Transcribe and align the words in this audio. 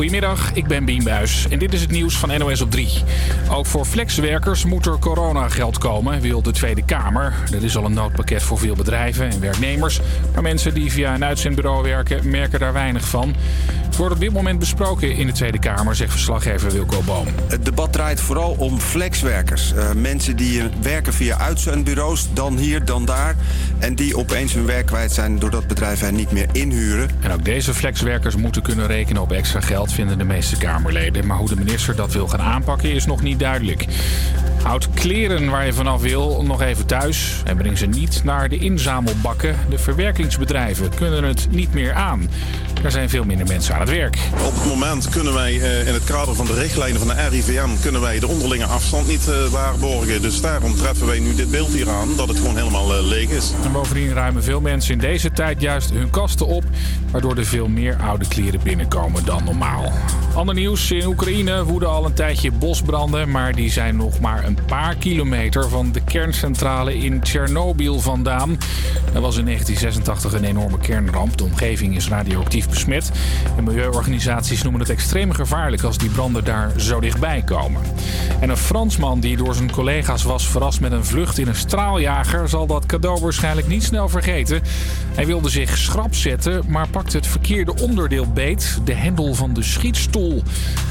Goedemiddag, 0.00 0.52
ik 0.52 0.66
ben 0.66 0.84
Bien 0.84 1.04
Buijs 1.04 1.46
en 1.48 1.58
dit 1.58 1.72
is 1.72 1.80
het 1.80 1.90
nieuws 1.90 2.16
van 2.16 2.38
NOS 2.38 2.60
op 2.60 2.70
3. 2.70 2.88
Ook 3.50 3.66
voor 3.66 3.84
flexwerkers 3.84 4.64
moet 4.64 4.86
er 4.86 4.98
coronageld 4.98 5.78
komen, 5.78 6.20
wil 6.20 6.42
de 6.42 6.50
Tweede 6.50 6.84
Kamer. 6.84 7.34
Er 7.52 7.64
is 7.64 7.76
al 7.76 7.84
een 7.84 7.92
noodpakket 7.92 8.42
voor 8.42 8.58
veel 8.58 8.74
bedrijven 8.74 9.30
en 9.30 9.40
werknemers. 9.40 10.00
Maar 10.32 10.42
mensen 10.42 10.74
die 10.74 10.92
via 10.92 11.14
een 11.14 11.24
uitzendbureau 11.24 11.82
werken, 11.82 12.30
merken 12.30 12.58
daar 12.58 12.72
weinig 12.72 13.08
van. 13.08 13.34
Het 13.90 13.98
wordt 13.98 14.14
op 14.14 14.20
dit 14.20 14.32
moment 14.32 14.58
besproken 14.58 15.16
in 15.16 15.26
de 15.26 15.32
Tweede 15.32 15.58
Kamer, 15.58 15.96
zegt 15.96 16.10
verslaggever 16.10 16.72
Wilco 16.72 17.02
Boom. 17.02 17.26
Het 17.48 17.64
debat 17.64 17.92
draait 17.92 18.20
vooral 18.20 18.54
om 18.58 18.78
flexwerkers. 18.78 19.72
Uh, 19.72 19.92
mensen 19.92 20.36
die 20.36 20.62
werken 20.82 21.12
via 21.12 21.38
uitzendbureaus, 21.38 22.28
dan 22.32 22.56
hier, 22.56 22.84
dan 22.84 23.04
daar. 23.04 23.36
En 23.78 23.94
die 23.94 24.16
opeens 24.16 24.54
hun 24.54 24.66
werk 24.66 24.86
kwijt 24.86 25.12
zijn 25.12 25.38
doordat 25.38 25.66
bedrijven 25.66 26.06
hen 26.06 26.14
niet 26.14 26.30
meer 26.30 26.48
inhuren. 26.52 27.10
En 27.20 27.32
ook 27.32 27.44
deze 27.44 27.74
flexwerkers 27.74 28.36
moeten 28.36 28.62
kunnen 28.62 28.86
rekenen 28.86 29.22
op 29.22 29.32
extra 29.32 29.60
geld, 29.60 29.92
vinden 29.92 30.18
de 30.18 30.24
meeste 30.24 30.56
Kamerleden. 30.56 31.26
Maar 31.26 31.36
hoe 31.36 31.48
de 31.48 31.56
minister 31.56 31.96
dat 31.96 32.12
wil 32.12 32.28
gaan 32.28 32.40
aanpakken 32.40 32.92
is 32.92 33.06
nog 33.06 33.22
niet 33.22 33.38
duidelijk. 33.38 33.86
Houd 34.62 34.90
kleren 34.94 35.50
waar 35.50 35.66
je 35.66 35.72
vanaf 35.72 36.00
wil 36.00 36.42
nog 36.42 36.62
even 36.62 36.86
thuis 36.86 37.42
en 37.44 37.56
breng 37.56 37.78
ze 37.78 37.86
niet 37.86 38.24
naar 38.24 38.48
de 38.48 38.58
inzamelbakken. 38.58 39.56
De 39.70 39.78
verwerkingsbedrijven 39.78 40.94
kunnen 40.94 41.24
het 41.24 41.46
niet 41.50 41.74
meer 41.74 41.92
aan. 41.92 42.28
Er 42.82 42.90
zijn 42.90 43.08
veel 43.08 43.24
minder 43.24 43.46
mensen 43.46 43.74
aan 43.80 43.86
het 43.86 43.96
werk. 43.96 44.18
Op 44.46 44.54
het 44.54 44.64
moment 44.64 45.08
kunnen 45.08 45.34
wij 45.34 45.54
uh, 45.54 45.86
in 45.86 45.94
het 45.94 46.04
kader 46.04 46.34
van 46.34 46.46
de 46.46 46.54
richtlijnen 46.54 46.98
van 46.98 47.08
de 47.08 47.28
RIVM... 47.28 47.68
kunnen 47.82 48.00
wij 48.00 48.18
de 48.18 48.28
onderlinge 48.28 48.64
afstand 48.64 49.06
niet 49.06 49.26
uh, 49.28 49.46
waarborgen. 49.46 50.22
Dus 50.22 50.40
daarom 50.40 50.74
treffen 50.74 51.06
wij 51.06 51.18
nu 51.18 51.34
dit 51.34 51.50
beeld 51.50 51.72
hier 51.72 51.90
aan, 51.90 52.08
dat 52.16 52.28
het 52.28 52.38
gewoon 52.38 52.56
helemaal 52.56 52.96
uh, 52.96 53.06
leeg 53.06 53.28
is. 53.28 53.52
En 53.64 53.72
bovendien 53.72 54.12
ruimen 54.12 54.42
veel 54.42 54.60
mensen 54.60 54.92
in 54.92 54.98
deze 54.98 55.32
tijd 55.32 55.60
juist 55.60 55.90
hun 55.90 56.10
kasten 56.10 56.46
op... 56.46 56.64
waardoor 57.10 57.36
er 57.36 57.44
veel 57.44 57.68
meer 57.68 57.96
oude 57.96 58.28
kleren 58.28 58.60
binnenkomen 58.62 59.24
dan 59.24 59.44
normaal. 59.44 59.92
Ander 60.34 60.54
nieuws, 60.54 60.90
in 60.90 61.06
Oekraïne 61.06 61.64
woeden 61.64 61.88
al 61.88 62.04
een 62.04 62.14
tijdje 62.14 62.52
bosbranden... 62.52 63.30
maar 63.30 63.54
die 63.54 63.70
zijn 63.70 63.96
nog 63.96 64.20
maar 64.20 64.44
een 64.44 64.58
paar 64.66 64.96
kilometer 64.96 65.68
van 65.68 65.92
de 65.92 66.00
kerncentrale 66.00 66.98
in 66.98 67.20
Tsjernobyl 67.20 68.00
vandaan. 68.00 68.58
Er 69.14 69.20
was 69.20 69.36
in 69.36 69.44
1986 69.44 70.32
een 70.32 70.44
enorme 70.44 70.78
kernramp. 70.78 71.36
De 71.36 71.44
omgeving 71.44 71.96
is 71.96 72.08
radioactief 72.08 72.68
besmet. 72.68 73.10
En 73.56 73.64
milieuorganisaties 73.70 74.62
noemen 74.62 74.80
het 74.80 74.90
extreem 74.90 75.32
gevaarlijk 75.32 75.82
als 75.82 75.98
die 75.98 76.08
branden 76.08 76.44
daar 76.44 76.72
zo 76.76 77.00
dichtbij 77.00 77.42
komen. 77.42 77.82
En 78.40 78.48
een 78.48 78.56
Fransman 78.56 79.20
die 79.20 79.36
door 79.36 79.54
zijn 79.54 79.70
collega's 79.70 80.22
was 80.22 80.48
verrast 80.48 80.80
met 80.80 80.92
een 80.92 81.04
vlucht 81.04 81.38
in 81.38 81.48
een 81.48 81.54
straaljager 81.54 82.48
zal 82.48 82.66
dat 82.66 82.86
cadeau 82.86 83.20
waarschijnlijk 83.20 83.66
niet 83.66 83.84
snel 83.84 84.08
vergeten. 84.08 84.62
Hij 85.14 85.26
wilde 85.26 85.48
zich 85.48 85.76
schrap 85.76 86.14
zetten, 86.14 86.64
maar 86.68 86.88
pakte 86.88 87.16
het 87.16 87.26
verkeerde 87.26 87.74
onderdeel 87.80 88.32
beet, 88.32 88.80
de 88.84 88.94
hendel 88.94 89.34
van 89.34 89.54
de 89.54 89.62
schietstoel. 89.62 90.42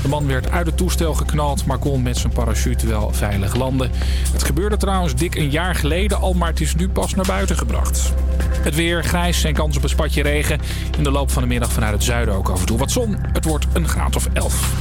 De 0.02 0.08
man 0.08 0.28
werd 0.28 0.52
uit 0.52 0.66
het 0.66 0.78
toestel 0.78 1.14
geknald, 1.14 1.66
maar 1.66 1.78
kon 1.78 2.02
met 2.02 2.18
zijn 2.18 2.34
parachute 2.34 2.88
wel 2.88 3.14
veilig 3.14 3.56
landen. 3.56 3.92
Het 4.32 4.44
gebeurde 4.44 4.78
trouwens 4.78 5.16
dik 5.16 5.36
een 5.36 5.50
jaar 5.50 5.76
geleden 5.76 6.20
al, 6.20 6.34
maar 6.34 6.50
het 6.50 6.62
is 6.62 6.76
nu 6.76 6.90
pas 6.90 7.16
naar 7.16 7.26
buiten 7.26 7.58
gebracht. 7.58 8.14
Het 8.62 8.76
weer 8.76 9.04
grijs 9.04 9.44
en 9.44 9.54
kans 9.54 9.78
op 9.78 9.84
een 9.84 9.90
spatje 9.90 10.22
regen. 10.22 10.60
In 10.98 11.04
de 11.04 11.12
loop 11.12 11.32
van 11.32 11.42
de 11.42 11.48
middag 11.48 11.72
vanuit 11.72 11.94
het 11.94 12.04
zuiden 12.04 12.34
ook 12.34 12.50
en 12.50 12.58
toe 12.70 12.78
wat 12.78 12.92
zon. 12.92 13.18
Het 13.34 13.46
wordt 13.46 13.66
een 13.74 13.88
graad 13.88 14.16
of 14.16 14.28
11. 14.34 14.74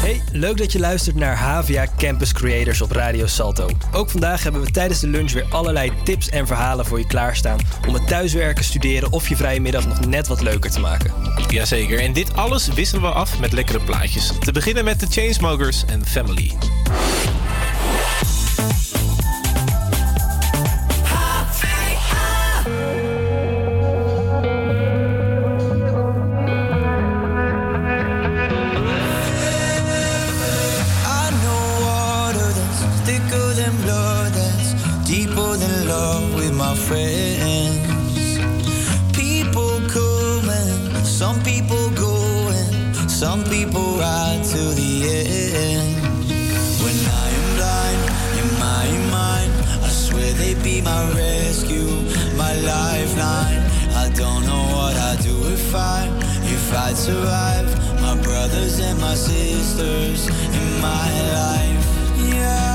Hey, 0.00 0.22
leuk 0.32 0.56
dat 0.56 0.72
je 0.72 0.78
luistert 0.78 1.16
naar 1.16 1.36
Havia 1.36 1.86
Campus 1.96 2.32
Creators 2.32 2.80
op 2.80 2.90
Radio 2.90 3.26
Salto. 3.26 3.68
Ook 3.92 4.10
vandaag 4.10 4.42
hebben 4.42 4.60
we 4.60 4.70
tijdens 4.70 5.00
de 5.00 5.06
lunch 5.06 5.32
weer 5.32 5.46
allerlei 5.50 5.92
tips 6.04 6.28
en 6.28 6.46
verhalen 6.46 6.86
voor 6.86 6.98
je 6.98 7.06
klaarstaan 7.06 7.58
om 7.88 7.94
het 7.94 8.06
thuiswerken, 8.06 8.64
studeren 8.64 9.12
of 9.12 9.28
je 9.28 9.36
vrije 9.36 9.60
middag 9.60 9.86
nog 9.86 10.06
net 10.06 10.26
wat 10.26 10.40
leuker 10.40 10.70
te 10.70 10.80
maken. 10.80 11.12
Jazeker, 11.48 12.00
en 12.00 12.12
dit 12.12 12.36
alles 12.36 12.68
wisselen 12.68 13.02
we 13.02 13.08
af 13.08 13.40
met 13.40 13.52
lekkere 13.52 13.80
plaatjes. 13.80 14.32
Te 14.40 14.52
beginnen 14.52 14.84
met 14.84 15.00
de 15.00 15.06
Chainsmokers 15.06 15.84
en 15.84 16.06
Family. 16.06 16.52
If 56.70 56.76
I'd 56.76 56.96
survive. 56.96 57.66
My 58.00 58.14
brothers 58.22 58.78
and 58.78 58.98
my 59.00 59.14
sisters 59.14 60.28
in 60.28 60.80
my 60.80 61.10
life, 61.32 62.32
yeah. 62.32 62.69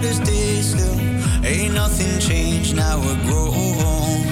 To 0.00 0.14
stay 0.14 0.62
still. 0.62 0.98
Ain't 1.44 1.74
nothing 1.74 2.18
changed, 2.20 2.74
now 2.74 2.98
we're 2.98 3.22
grown. 3.28 4.24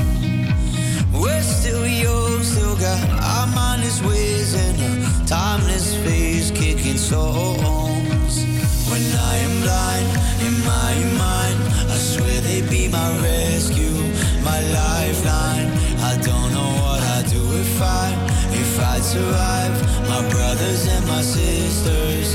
We're 1.12 1.42
still 1.42 1.86
young, 1.86 2.42
still 2.42 2.74
got 2.76 2.98
our 3.22 3.46
mindless 3.48 4.02
ways 4.02 4.54
and 4.54 4.80
a 4.80 5.26
timeless 5.26 5.94
phase 5.96 6.50
kicking 6.52 6.96
stones. 6.96 8.34
When 8.88 9.04
I 9.30 9.34
am 9.46 9.54
blind 9.60 10.08
in 10.46 10.54
my 10.64 10.94
mind, 11.18 11.58
I 11.92 11.96
swear 11.98 12.40
they 12.40 12.62
be 12.62 12.88
my 12.88 13.10
rescue, 13.20 13.98
my 14.42 14.60
lifeline. 14.72 15.68
I 16.00 16.16
don't 16.22 16.50
know 16.56 16.72
what 16.80 17.02
I'd 17.16 17.26
do 17.28 17.44
if 17.60 17.82
I, 17.82 18.08
if 18.52 18.80
I'd 18.80 19.04
survive. 19.04 19.74
My 20.08 20.22
brothers 20.30 20.86
and 20.88 21.06
my 21.06 21.20
sisters 21.20 22.27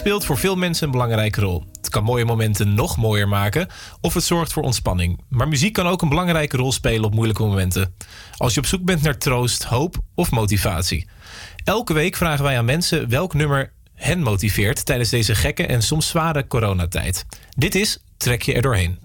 speelt 0.00 0.24
voor 0.24 0.38
veel 0.38 0.56
mensen 0.56 0.84
een 0.86 0.92
belangrijke 0.92 1.40
rol. 1.40 1.64
Het 1.72 1.88
kan 1.88 2.04
mooie 2.04 2.24
momenten 2.24 2.74
nog 2.74 2.96
mooier 2.96 3.28
maken 3.28 3.68
of 4.00 4.14
het 4.14 4.24
zorgt 4.24 4.52
voor 4.52 4.62
ontspanning. 4.62 5.20
Maar 5.28 5.48
muziek 5.48 5.72
kan 5.72 5.86
ook 5.86 6.02
een 6.02 6.08
belangrijke 6.08 6.56
rol 6.56 6.72
spelen 6.72 7.04
op 7.04 7.14
moeilijke 7.14 7.42
momenten. 7.42 7.94
Als 8.36 8.54
je 8.54 8.60
op 8.60 8.66
zoek 8.66 8.84
bent 8.84 9.02
naar 9.02 9.18
troost, 9.18 9.62
hoop 9.64 9.96
of 10.14 10.30
motivatie. 10.30 11.06
Elke 11.64 11.92
week 11.92 12.16
vragen 12.16 12.44
wij 12.44 12.58
aan 12.58 12.64
mensen 12.64 13.08
welk 13.08 13.34
nummer 13.34 13.72
hen 13.94 14.22
motiveert 14.22 14.86
tijdens 14.86 15.10
deze 15.10 15.34
gekke 15.34 15.66
en 15.66 15.82
soms 15.82 16.08
zware 16.08 16.46
coronatijd. 16.46 17.26
Dit 17.56 17.74
is 17.74 17.98
Trek 18.16 18.42
je 18.42 18.52
er 18.52 18.62
doorheen. 18.62 18.98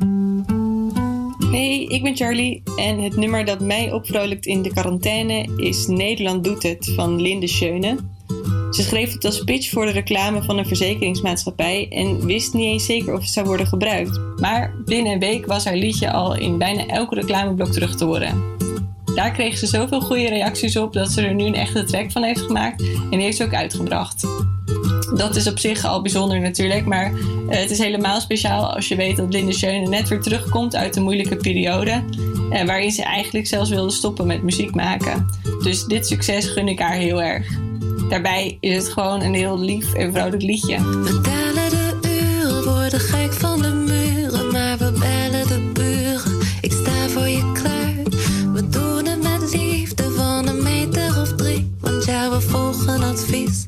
Hey, 1.51 1.85
ik 1.87 2.03
ben 2.03 2.15
Charlie 2.15 2.63
en 2.75 2.99
het 2.99 3.15
nummer 3.15 3.45
dat 3.45 3.59
mij 3.59 3.91
opvrolijkt 3.91 4.45
in 4.45 4.61
de 4.61 4.69
quarantaine 4.69 5.49
is 5.55 5.87
Nederland 5.87 6.43
doet 6.43 6.63
het 6.63 6.91
van 6.95 7.21
Linde 7.21 7.47
Schöne. 7.47 7.97
Ze 8.71 8.83
schreef 8.83 9.13
het 9.13 9.25
als 9.25 9.43
pitch 9.43 9.69
voor 9.69 9.85
de 9.85 9.91
reclame 9.91 10.43
van 10.43 10.57
een 10.57 10.67
verzekeringsmaatschappij 10.67 11.87
en 11.89 12.25
wist 12.25 12.53
niet 12.53 12.65
eens 12.65 12.85
zeker 12.85 13.13
of 13.13 13.19
het 13.19 13.29
zou 13.29 13.45
worden 13.45 13.67
gebruikt. 13.67 14.19
Maar 14.39 14.73
binnen 14.85 15.13
een 15.13 15.19
week 15.19 15.45
was 15.45 15.65
haar 15.65 15.75
liedje 15.75 16.11
al 16.11 16.35
in 16.35 16.57
bijna 16.57 16.85
elke 16.85 17.15
reclameblok 17.15 17.71
terug 17.71 17.95
te 17.95 18.05
horen. 18.05 18.43
Daar 19.15 19.31
kreeg 19.31 19.57
ze 19.57 19.67
zoveel 19.67 20.01
goede 20.01 20.29
reacties 20.29 20.77
op 20.77 20.93
dat 20.93 21.11
ze 21.11 21.21
er 21.21 21.33
nu 21.33 21.45
een 21.45 21.55
echte 21.55 21.83
track 21.83 22.11
van 22.11 22.23
heeft 22.23 22.41
gemaakt 22.41 22.81
en 22.81 23.09
die 23.09 23.21
heeft 23.21 23.37
ze 23.37 23.43
ook 23.43 23.53
uitgebracht. 23.53 24.27
Dat 25.15 25.35
is 25.35 25.47
op 25.47 25.59
zich 25.59 25.85
al 25.85 26.01
bijzonder 26.01 26.39
natuurlijk, 26.39 26.85
maar 26.85 27.13
eh, 27.49 27.59
het 27.59 27.71
is 27.71 27.77
helemaal 27.77 28.21
speciaal 28.21 28.73
als 28.73 28.87
je 28.87 28.95
weet 28.95 29.17
dat 29.17 29.33
Linde 29.33 29.53
Schöne 29.53 29.87
net 29.87 30.07
weer 30.07 30.21
terugkomt 30.21 30.75
uit 30.75 30.95
een 30.95 31.03
moeilijke 31.03 31.35
periode. 31.35 32.03
Eh, 32.49 32.65
waarin 32.65 32.91
ze 32.91 33.03
eigenlijk 33.03 33.47
zelfs 33.47 33.69
wilde 33.69 33.91
stoppen 33.91 34.27
met 34.27 34.43
muziek 34.43 34.75
maken. 34.75 35.25
Dus 35.63 35.83
dit 35.83 36.07
succes 36.07 36.47
gun 36.47 36.67
ik 36.67 36.79
haar 36.79 36.95
heel 36.95 37.21
erg. 37.21 37.47
Daarbij 38.09 38.57
is 38.59 38.83
het 38.83 38.93
gewoon 38.93 39.21
een 39.21 39.33
heel 39.33 39.59
lief 39.59 39.93
en 39.93 40.13
vrolijk 40.13 40.41
liedje. 40.41 40.77
We 40.77 41.21
tellen 41.21 41.69
de 41.69 42.09
uren, 42.41 42.63
worden 42.63 42.99
gek 42.99 43.33
van 43.33 43.61
de 43.61 43.73
muren, 43.73 44.51
maar 44.51 44.77
we 44.77 44.91
bellen 44.99 45.47
de 45.47 45.71
buren. 45.73 46.39
Ik 46.61 46.71
sta 46.71 47.07
voor 47.07 47.27
je 47.27 47.51
klaar. 47.53 47.93
We 48.53 48.69
doen 48.69 49.05
het 49.05 49.23
met 49.23 49.53
liefde 49.53 50.11
van 50.11 50.47
een 50.47 50.63
meter 50.63 51.21
of 51.21 51.35
drie, 51.35 51.75
want 51.79 52.05
ja, 52.05 52.29
we 52.29 52.41
volgen 52.41 53.03
advies. 53.03 53.65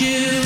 You 0.00 0.37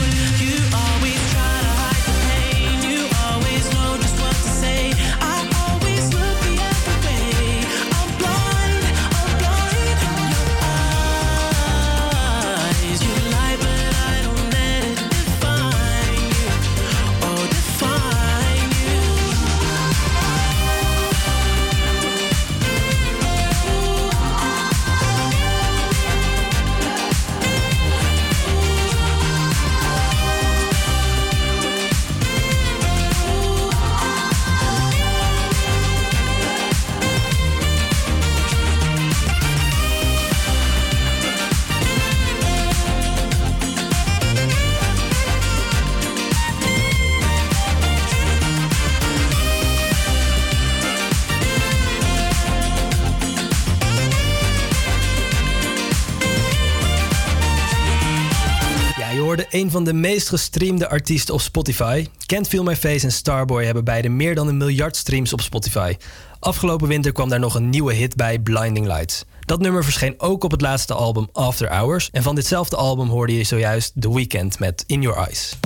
van 59.72 59.84
de 59.84 59.92
meest 59.92 60.28
gestreamde 60.28 60.88
artiesten 60.88 61.34
op 61.34 61.40
Spotify. 61.40 62.06
Can't 62.26 62.48
Feel 62.48 62.62
My 62.62 62.76
Face 62.76 63.04
en 63.06 63.12
Starboy 63.12 63.64
hebben 63.64 63.84
beide 63.84 64.08
meer 64.08 64.34
dan 64.34 64.48
een 64.48 64.56
miljard 64.56 64.96
streams 64.96 65.32
op 65.32 65.40
Spotify. 65.40 65.96
Afgelopen 66.38 66.88
winter 66.88 67.12
kwam 67.12 67.28
daar 67.28 67.40
nog 67.40 67.54
een 67.54 67.70
nieuwe 67.70 67.92
hit 67.92 68.16
bij, 68.16 68.38
Blinding 68.38 68.86
Lights. 68.86 69.24
Dat 69.40 69.60
nummer 69.60 69.84
verscheen 69.84 70.14
ook 70.16 70.44
op 70.44 70.50
het 70.50 70.60
laatste 70.60 70.94
album 70.94 71.28
After 71.32 71.68
Hours. 71.68 72.08
En 72.10 72.22
van 72.22 72.34
ditzelfde 72.34 72.76
album 72.76 73.08
hoorde 73.08 73.36
je 73.36 73.44
zojuist 73.44 73.92
The 74.00 74.14
Weeknd 74.14 74.58
met 74.58 74.84
In 74.86 75.02
Your 75.02 75.18
Eyes. 75.18 75.56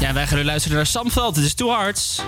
Ja, 0.00 0.12
wij 0.12 0.26
gaan 0.26 0.38
nu 0.38 0.44
luisteren 0.44 0.76
naar 0.76 0.86
Samveld. 0.86 1.36
Het 1.36 1.44
is 1.44 1.54
Two 1.54 1.68
Hearts. 1.68 2.22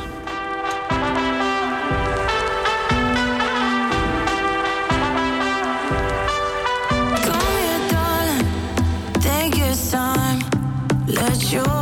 Let 11.13 11.53
your 11.53 11.82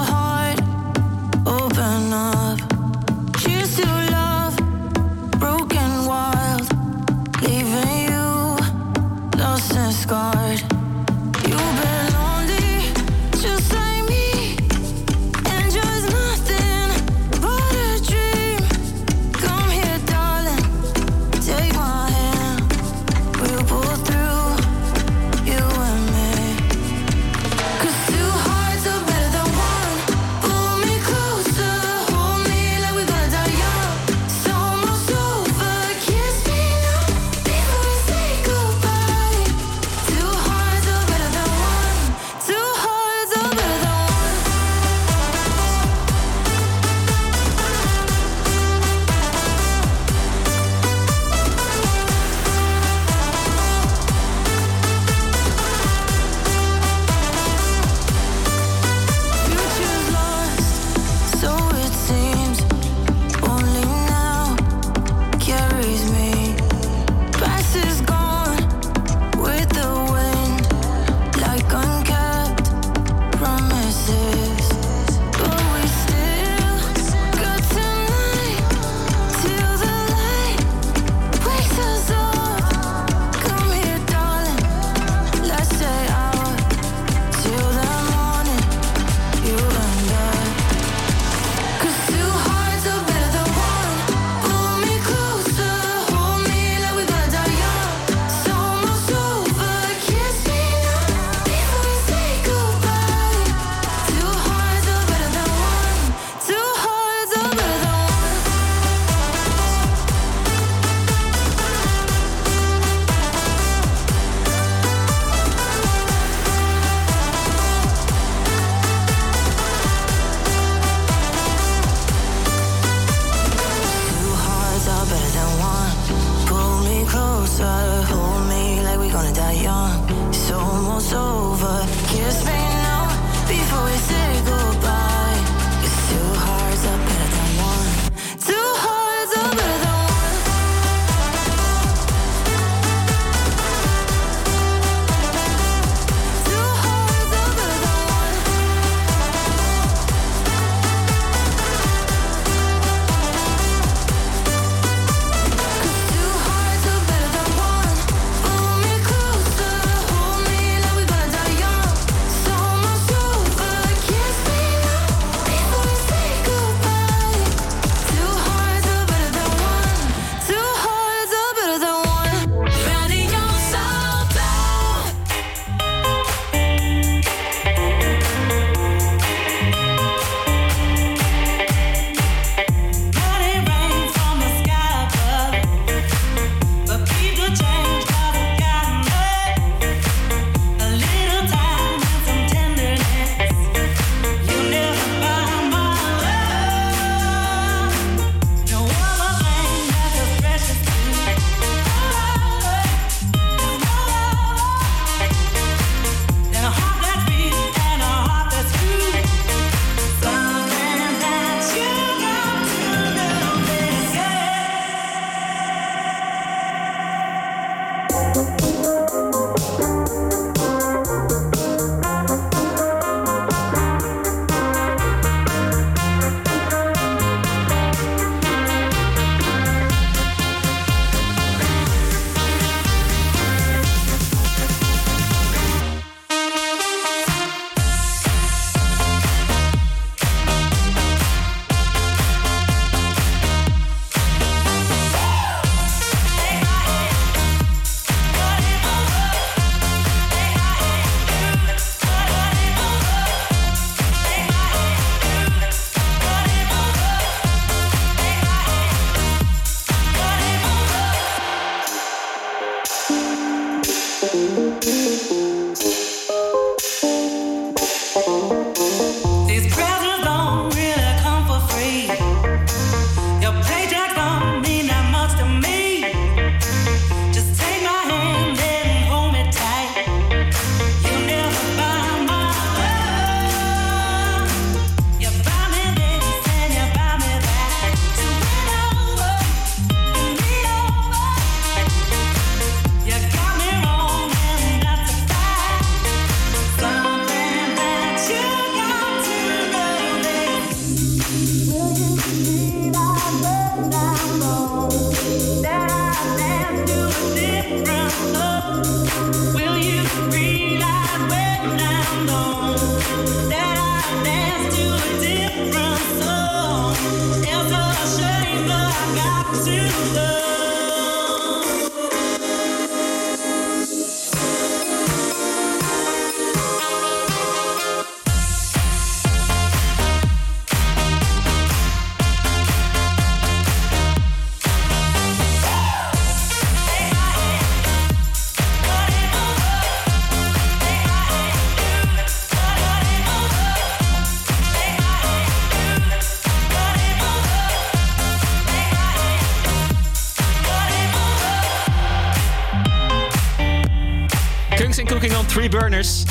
Burners. 355.91 356.23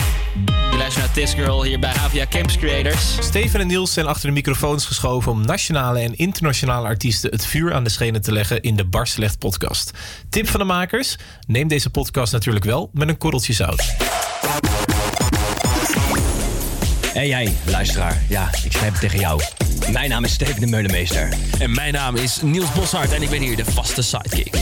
Je 0.46 0.78
luistert 0.78 1.06
naar 1.06 1.14
This 1.14 1.34
Girl 1.34 1.64
hier 1.64 1.80
bij 1.80 1.90
Havia 1.90 2.26
Campus 2.30 2.58
Creators. 2.58 3.16
Steven 3.20 3.60
en 3.60 3.68
Niels 3.68 3.94
zijn 3.94 4.06
achter 4.06 4.28
de 4.28 4.34
microfoons 4.34 4.86
geschoven 4.86 5.32
om 5.32 5.46
nationale 5.46 6.00
en 6.00 6.18
internationale 6.18 6.88
artiesten 6.88 7.32
het 7.32 7.46
vuur 7.46 7.74
aan 7.74 7.84
de 7.84 7.90
schenen 7.90 8.22
te 8.22 8.32
leggen 8.32 8.62
in 8.62 8.76
de 8.76 8.86
Bar 8.86 9.08
Slecht 9.08 9.40
podcast. 9.40 9.92
Tip 10.30 10.48
van 10.48 10.60
de 10.60 10.66
makers: 10.66 11.16
neem 11.48 11.68
deze 11.68 11.90
podcast 11.90 12.34
natuurlijk 12.34 12.66
wel 12.66 12.90
met 12.94 13.10
een 13.10 13.18
korreltje 13.18 13.54
zout. 13.54 13.96
Hé 17.14 17.22
jij, 17.22 17.54
luisteraar. 17.66 18.22
Ja, 18.30 18.50
ik 18.64 18.72
schrijf 18.72 18.92
het 18.92 19.00
tegen 19.00 19.20
jou. 19.20 19.42
Mijn 19.92 20.10
naam 20.10 20.24
is 20.24 20.34
Steven 20.34 20.60
de 20.62 20.68
Meulemeester. 20.68 21.34
En 21.60 21.72
mijn 21.72 21.94
naam 21.94 22.16
is 22.16 22.42
Niels 22.42 22.74
Boshart 22.74 23.14
en 23.14 23.22
ik 23.22 23.30
ben 23.30 23.42
hier 23.42 23.56
de 23.56 23.66
vaste 23.66 24.02
sidekick. 24.02 24.56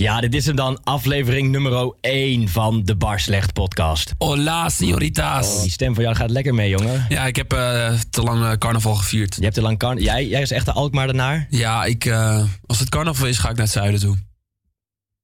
Ja, 0.00 0.20
dit 0.20 0.34
is 0.34 0.46
hem 0.46 0.56
dan, 0.56 0.80
aflevering 0.84 1.50
nummer 1.50 1.94
1 2.00 2.48
van 2.48 2.84
de 2.84 2.96
Bar 2.96 3.20
Slecht 3.20 3.52
podcast. 3.52 4.12
Hola, 4.18 4.68
senoritas. 4.68 5.62
Die 5.62 5.70
stem 5.70 5.94
van 5.94 6.02
jou 6.02 6.16
gaat 6.16 6.30
lekker 6.30 6.54
mee, 6.54 6.68
jongen. 6.68 7.06
Ja, 7.08 7.26
ik 7.26 7.36
heb 7.36 7.52
eh, 7.52 7.92
te 8.10 8.22
lang 8.22 8.44
eh, 8.44 8.52
carnaval 8.52 8.94
gevierd. 8.94 9.36
Je 9.36 9.42
hebt 9.42 9.54
te 9.54 9.62
lang 9.62 9.78
carnaval... 9.78 10.04
Jij, 10.04 10.26
jij 10.26 10.40
is 10.40 10.50
echt 10.50 10.64
de 10.64 10.72
Alkmaardenaar? 10.72 11.46
Ja, 11.50 11.84
ik, 11.84 12.04
eh, 12.04 12.44
als 12.66 12.78
het 12.78 12.88
carnaval 12.88 13.26
is, 13.26 13.38
ga 13.38 13.48
ik 13.48 13.56
naar 13.56 13.64
het 13.64 13.74
zuiden 13.74 14.00
toe. 14.00 14.16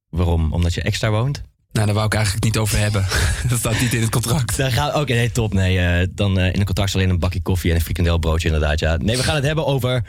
Waarom? 0.09 0.53
Omdat 0.53 0.75
je 0.75 0.83
extra 0.83 1.11
woont? 1.11 1.43
Nou, 1.73 1.87
daar 1.87 1.95
wou 1.95 2.07
ik 2.07 2.15
eigenlijk 2.15 2.45
niet 2.45 2.59
over 2.59 2.79
hebben. 2.79 3.07
dat 3.49 3.59
staat 3.59 3.81
niet 3.81 3.95
in 3.95 4.01
het 4.01 4.11
contract. 4.11 4.57
Daar 4.57 4.73
gaan, 4.73 4.95
Oké, 4.95 5.13
nee, 5.13 5.33
top. 5.33 5.53
Nee, 5.53 6.07
dan 6.15 6.39
in 6.39 6.61
een 6.61 6.65
contract 6.65 6.95
alleen 6.95 7.11
een 7.11 7.19
bakje 7.19 7.43
koffie 7.43 7.71
en 7.71 7.77
een 7.77 7.83
frikandelbroodje 7.83 8.49
inderdaad. 8.49 8.81
Ja. 8.81 8.97
Nee, 8.97 9.17
we 9.17 9.23
gaan 9.23 9.35
het 9.35 9.45
hebben 9.45 9.67
over 9.67 10.05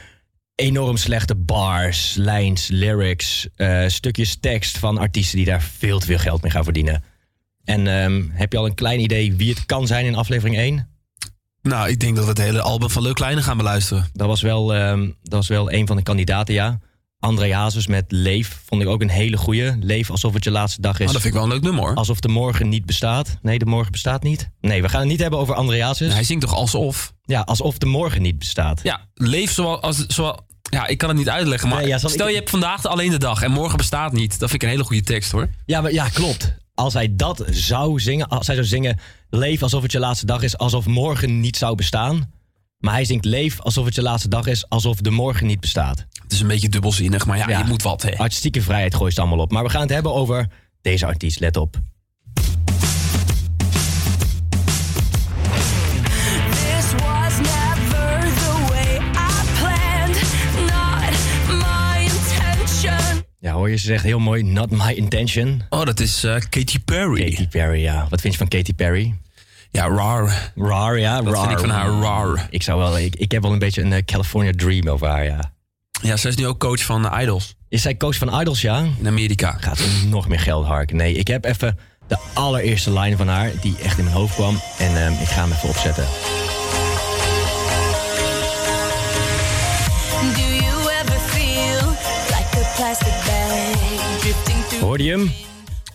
enorm 0.58 0.98
slechte 0.98 1.36
bars, 1.36 2.16
lijns, 2.16 2.68
lyrics, 2.68 3.48
eh, 3.56 3.88
stukjes 3.88 4.38
tekst 4.40 4.78
van 4.78 4.98
artiesten 4.98 5.38
die 5.38 5.46
daar 5.46 5.62
veel 5.62 6.00
te 6.00 6.06
veel 6.06 6.18
geld 6.18 6.42
mee 6.42 6.52
gaan 6.52 6.64
verdienen. 6.64 7.04
En 7.64 7.88
ehm, 7.88 8.24
heb 8.32 8.52
je 8.52 8.58
al 8.58 8.66
een 8.66 8.76
klein 8.76 9.00
idee 9.00 9.36
wie 9.36 9.50
het 9.50 9.66
kan 9.66 9.88
zijn 9.88 10.06
in 10.06 10.16
aflevering 10.16 10.58
1? 10.58 10.90
Nou, 11.62 11.90
ik 11.90 12.00
denk 12.00 12.16
dat 12.16 12.24
we 12.24 12.30
het 12.30 12.40
hele 12.40 12.62
album 12.62 12.90
van 12.90 13.02
Leuk 13.02 13.16
Kleine 13.16 13.42
gaan 13.42 13.58
beluisteren. 13.58 14.08
Dat 14.14 14.28
was 14.28 14.42
wel, 14.42 14.74
ehm, 14.74 15.06
dat 15.06 15.34
was 15.34 15.48
wel 15.48 15.72
een 15.72 15.88
van 15.88 15.96
de 15.96 16.04
kandidaten, 16.04 16.54
ja. 16.54 16.80
André 17.20 17.54
Hazes 17.54 17.88
met 17.88 18.06
Leef 18.08 18.62
vond 18.66 18.82
ik 18.82 18.88
ook 18.88 19.02
een 19.02 19.10
hele 19.10 19.38
goeie. 19.38 19.78
Leef 19.80 20.12
alsof 20.12 20.34
het 20.34 20.44
je 20.44 20.52
laatste 20.52 20.82
dag 20.82 21.00
is. 21.00 21.08
Oh, 21.08 21.14
dat 21.14 21.22
vind 21.22 21.34
ik 21.34 21.40
wel 21.40 21.44
een 21.44 21.54
leuk 21.54 21.64
nummer 21.64 21.84
hoor. 21.84 21.96
Alsof 21.96 22.20
de 22.20 22.28
morgen 22.28 22.70
niet 22.70 22.86
bestaat. 22.86 23.38
Nee, 23.42 23.60
de 23.60 23.66
morgen 23.66 23.92
bestaat 23.92 24.24
niet. 24.24 24.50
Nee, 24.62 24.82
we 24.82 24.90
gaan 24.90 25.00
het 25.00 25.10
niet 25.10 25.20
hebben 25.20 25.40
over 25.40 25.56
André 25.56 25.84
Hazes. 25.84 26.14
Hij 26.14 26.24
zingt 26.24 26.44
toch 26.46 26.56
alsof? 26.56 27.14
Ja, 27.22 27.42
alsof 27.42 27.78
de 27.78 27.86
morgen 27.86 28.22
niet 28.22 28.40
bestaat. 28.40 28.80
Ja, 28.84 29.08
leef 29.14 29.52
zoals... 29.52 29.82
Als, 29.82 30.06
zoals 30.06 30.38
ja, 30.70 30.88
ik 30.88 30.98
kan 30.98 31.10
het 31.10 31.18
niet 31.18 31.30
uitleggen, 31.30 31.70
maar 31.70 31.78
Nee, 31.80 31.88
ja, 31.88 31.98
zal 31.98 32.10
stel 32.10 32.26
ik- 32.26 32.32
je 32.32 32.38
hebt 32.38 32.50
vandaag 32.50 32.86
alleen 32.86 33.10
de 33.12 33.18
dag 33.18 33.42
en 33.42 33.52
morgen 33.52 33.78
bestaat 33.78 34.12
niet. 34.14 34.30
Dat 34.40 34.50
vind 34.50 34.54
ik 34.54 34.68
een 34.68 34.74
hele 34.74 34.84
goede 34.88 35.04
tekst 35.04 35.32
hoor. 35.32 35.50
Ja, 35.66 35.82
maar, 35.82 35.94
ja, 35.94 36.10
klopt. 36.10 36.54
Als 36.74 36.94
hij 36.94 37.16
dat 37.16 37.44
zou 37.50 38.00
zingen, 38.00 38.28
als 38.28 38.48
hij 38.48 38.56
zou 38.56 38.68
zingen... 38.68 39.00
Leef 39.30 39.64
alsof 39.64 39.82
het 39.82 39.92
je 39.92 40.00
laatste 40.00 40.26
dag 40.26 40.42
is, 40.42 40.58
alsof 40.58 40.86
morgen 40.86 41.40
niet 41.40 41.58
zou 41.58 41.76
bestaan. 41.76 42.32
Maar 42.78 42.94
hij 42.94 43.06
zingt 43.06 43.26
leef 43.26 43.60
alsof 43.62 43.86
het 43.86 43.96
je 43.96 44.02
laatste 44.02 44.30
dag 44.30 44.46
is, 44.46 44.70
alsof 44.70 44.98
de 45.02 45.10
morgen 45.10 45.48
niet 45.48 45.60
bestaat. 45.60 46.06
Het 46.24 46.32
is 46.32 46.40
een 46.40 46.48
beetje 46.48 46.70
dubbelzinnig, 46.70 47.26
maar 47.26 47.38
ja, 47.38 47.50
Ja. 47.50 47.58
je 47.58 47.64
moet 47.66 47.82
wat 47.82 48.02
hè. 48.02 48.18
Artistieke 48.18 48.62
vrijheid 48.62 48.96
gooit 48.96 49.10
het 49.12 49.20
allemaal 49.20 49.40
op. 49.40 49.52
Maar 49.52 49.64
we 49.64 49.70
gaan 49.70 49.82
het 49.82 49.90
hebben 49.90 50.14
over 50.14 50.48
deze 50.82 51.06
artiest, 51.06 51.40
let 51.40 51.58
op. 51.58 51.80
Ja, 63.48 63.54
hoor 63.54 63.70
je, 63.70 63.76
ze 63.76 63.86
zegt 63.86 64.04
heel 64.04 64.20
mooi, 64.20 64.44
not 64.44 64.70
my 64.72 64.92
intention. 64.92 65.62
Oh, 65.70 65.84
dat 65.86 66.00
is 66.00 66.24
eh, 66.24 66.36
Katy 66.50 66.80
Perry. 66.86 67.30
Katy 67.30 67.48
Perry, 67.48 67.82
ja. 67.82 68.08
Wat 68.10 68.22
vind 68.22 68.34
je 68.34 68.40
van 68.40 68.48
Katy 68.48 68.74
Perry? 68.74 69.16
Ja, 69.72 69.88
raar. 69.88 70.52
Raar, 70.56 71.00
ja. 71.00 71.24
Wat 71.24 71.34
raar. 71.34 71.48
vind 71.48 71.52
ik 71.52 71.66
van 71.66 71.70
haar 71.70 71.90
raar. 71.90 72.48
Ik, 72.50 72.64
zou 72.64 72.80
wel, 72.80 72.98
ik, 72.98 73.16
ik 73.16 73.32
heb 73.32 73.42
wel 73.42 73.52
een 73.52 73.60
beetje 73.60 73.82
een 73.82 73.94
eh, 73.94 74.04
California 74.06 74.52
dream 74.56 74.88
over 74.88 75.08
haar, 75.08 75.26
ja. 75.26 75.52
Ja, 76.02 76.18
zij 76.18 76.30
is 76.30 76.36
nu 76.36 76.48
ook 76.48 76.60
coach 76.60 76.82
van 76.82 77.20
Idols 77.20 77.56
Is 77.70 77.82
zij 77.82 77.98
coach 77.98 78.16
van 78.16 78.40
Idols, 78.42 78.62
ja? 78.62 78.86
in 79.00 79.08
Amerika. 79.08 79.58
Gaat 79.60 79.78
ze 79.78 80.08
nog 80.08 80.28
meer 80.28 80.40
geld 80.40 80.66
harken? 80.66 80.96
Nee, 80.96 81.14
ik 81.14 81.28
heb 81.28 81.46
even 81.46 81.78
de 82.08 82.18
allereerste 82.34 83.00
line 83.00 83.18
van 83.18 83.28
haar, 83.28 83.52
die 83.62 83.76
echt 83.84 83.98
in 83.98 84.04
mijn 84.04 84.16
hoofd 84.16 84.34
kwam. 84.34 84.60
En 84.78 85.06
ehm, 85.06 85.14
ik 85.22 85.28
ga 85.28 85.42
hem 85.42 85.52
even 85.52 85.70
opzetten. 85.70 86.06
Hoorde 94.80 95.04
je 95.04 95.12
hem? 95.12 95.32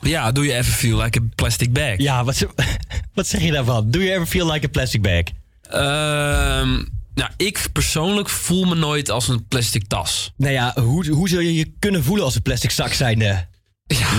Ja, 0.01 0.33
doe 0.33 0.45
je 0.45 0.53
even 0.53 0.73
feel 0.73 1.03
like 1.03 1.19
a 1.19 1.23
plastic 1.35 1.73
bag. 1.73 1.97
Ja, 1.97 2.25
wat, 2.25 2.47
wat 3.15 3.27
zeg 3.27 3.43
je 3.43 3.53
daarvan? 3.53 3.91
Do 3.91 3.99
you 3.99 4.11
ever 4.11 4.27
feel 4.27 4.53
like 4.53 4.67
a 4.67 4.69
plastic 4.69 5.03
bag? 5.03 5.23
Ehm, 5.63 6.85
nou, 7.15 7.31
ik 7.37 7.69
persoonlijk 7.73 8.29
voel 8.29 8.65
me 8.65 8.75
nooit 8.75 9.11
als 9.11 9.29
een 9.29 9.47
plastic 9.49 9.87
tas. 9.87 10.33
Nou 10.37 10.53
ja, 10.53 10.75
hoe, 10.81 11.09
hoe 11.09 11.29
zul 11.29 11.41
je 11.41 11.55
je 11.55 11.73
kunnen 11.79 12.05
voelen 12.05 12.25
als 12.25 12.35
een 12.35 12.43
plastic 12.43 12.71
zak 12.71 12.93
zijnde? 12.93 13.47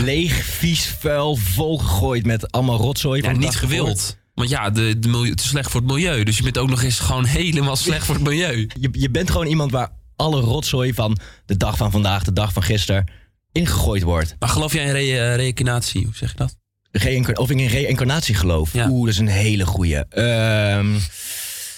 Leeg, 0.03 0.45
vies, 0.45 0.85
vuil, 0.99 1.35
volgegooid 1.35 2.25
met 2.25 2.51
allemaal 2.51 2.77
rotzooi. 2.77 3.21
Ja, 3.21 3.25
van 3.29 3.39
de 3.39 3.45
niet 3.45 3.55
gewild. 3.55 4.17
Want 4.33 4.49
ja, 4.49 4.69
de, 4.69 4.99
de 4.99 5.07
milieu, 5.07 5.29
het 5.29 5.39
is 5.39 5.47
slecht 5.47 5.71
voor 5.71 5.81
het 5.81 5.89
milieu. 5.89 6.23
Dus 6.23 6.37
je 6.37 6.43
bent 6.43 6.57
ook 6.57 6.69
nog 6.69 6.83
eens 6.83 6.99
gewoon 6.99 7.25
helemaal 7.39 7.75
slecht 7.75 8.05
voor 8.05 8.15
het 8.15 8.23
milieu. 8.23 8.69
Je, 8.79 8.89
je 8.91 9.09
bent 9.09 9.31
gewoon 9.31 9.47
iemand 9.47 9.71
waar 9.71 9.89
alle 10.15 10.41
rotzooi 10.41 10.93
van 10.93 11.17
de 11.45 11.57
dag 11.57 11.77
van 11.77 11.91
vandaag, 11.91 12.23
de 12.23 12.33
dag 12.33 12.53
van 12.53 12.63
gisteren, 12.63 13.11
ingegooid 13.53 14.03
wordt. 14.03 14.35
Maar 14.39 14.49
geloof 14.49 14.73
jij 14.73 14.85
in 14.85 14.91
re 14.91 14.99
eh, 14.99 15.35
reïncarnatie? 15.35 16.03
Hoe 16.05 16.15
zeg 16.15 16.31
je 16.31 16.37
dat? 16.37 16.55
Of 17.37 17.49
ik 17.49 17.59
in 17.59 17.67
reïncarnatie 17.67 18.35
geloof. 18.35 18.73
Ja. 18.73 18.87
Oeh, 18.89 19.05
dat 19.05 19.13
is 19.13 19.19
een 19.19 19.27
hele 19.27 19.65
goeie. 19.65 19.97
Ehm, 20.07 20.97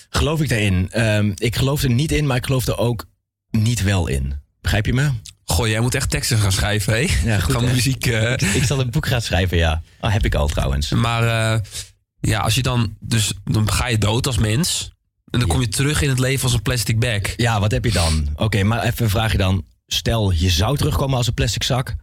geloof 0.10 0.42
ik 0.42 0.50
daarin? 0.50 0.88
Ehm, 0.92 1.32
ik 1.36 1.56
geloof 1.56 1.84
er 1.84 1.90
niet 1.90 2.12
in, 2.12 2.26
maar 2.28 2.38
ik 2.38 2.46
geloof 2.46 2.68
er 2.68 2.78
ook 2.78 3.06
niet 3.52 3.84
wel 3.84 4.08
in. 4.08 4.34
Begrijp 4.62 4.86
je 4.86 4.94
me? 4.94 5.12
Goh, 5.44 5.68
jij 5.68 5.80
moet 5.80 5.96
echt 5.96 6.10
teksten 6.10 6.38
gaan 6.38 6.52
schrijven? 6.52 7.08
Ja, 7.24 7.40
goed, 7.40 7.62
muziek. 7.62 8.06
eh. 8.06 8.32
Ik 8.56 8.64
zal 8.64 8.80
een 8.80 8.90
boek 8.90 9.08
gaan 9.08 9.22
schrijven, 9.22 9.58
ja. 9.58 9.82
Oh, 10.02 10.12
heb 10.12 10.26
ik 10.26 10.36
al 10.36 10.48
trouwens. 10.48 10.90
Maar 10.90 11.54
eh, 11.54 11.60
ja, 12.20 12.40
als 12.40 12.56
je 12.56 12.62
dan... 12.62 12.96
Dus 13.00 13.34
dan 13.44 13.72
ga 13.72 13.88
je 13.88 13.98
dood 13.98 14.28
als 14.28 14.38
mens. 14.38 14.92
En 15.32 15.40
dan 15.40 15.48
kom 15.50 15.62
je 15.62 15.68
terug 15.68 16.02
in 16.02 16.10
het 16.10 16.20
leven 16.20 16.44
als 16.44 16.54
een 16.54 16.62
plastic 16.62 17.00
bag. 17.00 17.22
Ja, 17.38 17.60
wat 17.60 17.72
heb 17.72 17.86
je 17.86 17.92
dan? 17.92 18.30
Oké, 18.36 18.64
maar 18.64 18.84
even 18.84 19.04
een 19.04 19.10
vraagje 19.10 19.38
dan. 19.38 19.66
Stel, 19.88 20.32
je 20.32 20.50
zou 20.50 20.78
terugkomen 20.78 21.18
als 21.18 21.28
een 21.28 21.34
plastic 21.34 21.64
zak. 21.64 21.96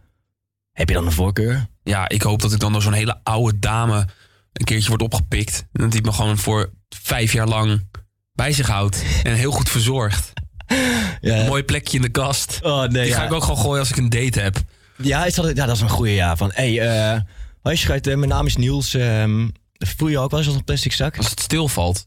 Heb 0.73 0.89
je 0.89 0.95
dan 0.95 1.07
een 1.07 1.13
voorkeur? 1.13 1.67
Ja, 1.83 2.09
ik 2.09 2.23
hoop 2.23 2.41
dat 2.41 2.53
ik 2.53 2.59
dan 2.61 2.73
door 2.73 2.83
zo'n 2.83 2.93
hele 2.93 3.21
oude 3.23 3.59
dame 3.59 4.09
een 4.53 4.65
keertje 4.65 4.89
word 4.89 5.03
opgepikt. 5.03 5.67
En 5.73 5.81
dat 5.83 5.93
die 5.93 6.03
me 6.03 6.13
gewoon 6.13 6.39
voor 6.39 6.71
vijf 6.89 7.33
jaar 7.33 7.47
lang 7.49 7.89
bij 8.33 8.53
zich 8.53 8.67
houdt. 8.67 9.05
En 9.23 9.35
heel 9.35 9.51
goed 9.53 9.69
verzorgt. 9.69 10.33
Ja. 11.21 11.37
Een 11.41 11.47
mooi 11.47 11.63
plekje 11.65 11.97
in 11.97 12.03
de 12.03 12.09
kast. 12.09 12.59
Oh, 12.63 12.81
nee, 12.81 12.89
Die 12.89 13.05
ja. 13.05 13.17
ga 13.17 13.25
ik 13.25 13.33
ook 13.33 13.43
gewoon 13.43 13.59
gooien 13.59 13.79
als 13.79 13.91
ik 13.91 13.97
een 13.97 14.09
date 14.09 14.41
heb. 14.41 14.57
Ja, 14.97 15.25
is 15.25 15.35
dat, 15.35 15.57
ja 15.57 15.67
dat 15.67 15.75
is 15.77 15.81
een 15.81 15.89
goeie 15.89 16.15
ja. 16.15 16.37
Van, 16.37 16.51
hé, 16.55 16.75
hey, 16.75 17.25
hoi 17.63 17.77
schuit, 17.77 18.07
eh, 18.07 18.17
mijn 18.17 18.29
naam 18.29 18.47
is 18.47 18.57
Niels. 18.57 18.95
ehm, 18.95 19.49
voel 19.79 20.09
je 20.09 20.15
je 20.15 20.21
ook 20.21 20.31
wel 20.31 20.39
eens 20.39 20.49
als 20.49 20.57
een 20.57 20.65
plastic 20.65 20.93
zak? 20.93 21.17
Als 21.17 21.31
het 21.31 21.41
stilvalt. 21.41 22.07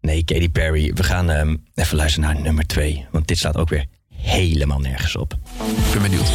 Nee, 0.00 0.24
Katy 0.24 0.48
Perry. 0.50 0.92
We 0.92 1.02
gaan 1.02 1.30
ehm, 1.30 1.56
even 1.74 1.96
luisteren 1.96 2.28
naar 2.34 2.42
nummer 2.42 2.66
twee. 2.66 3.06
Want 3.10 3.26
dit 3.28 3.38
staat 3.38 3.56
ook 3.56 3.68
weer 3.68 3.86
helemaal 4.24 4.78
nergens 4.78 5.16
op. 5.16 5.38
Ik 5.86 5.92
ben 5.92 6.02
benieuwd. 6.02 6.28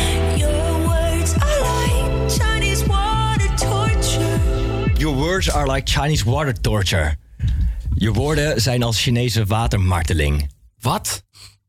Your 4.97 5.15
words 5.15 5.51
are 5.51 5.71
like 5.71 5.91
Chinese 5.91 6.29
water 6.29 6.61
torture. 6.61 7.17
Je 7.93 8.13
woorden 8.13 8.61
zijn 8.61 8.83
als 8.83 9.01
Chinese 9.01 9.45
watermarteling. 9.45 10.49
Wat? 10.79 11.23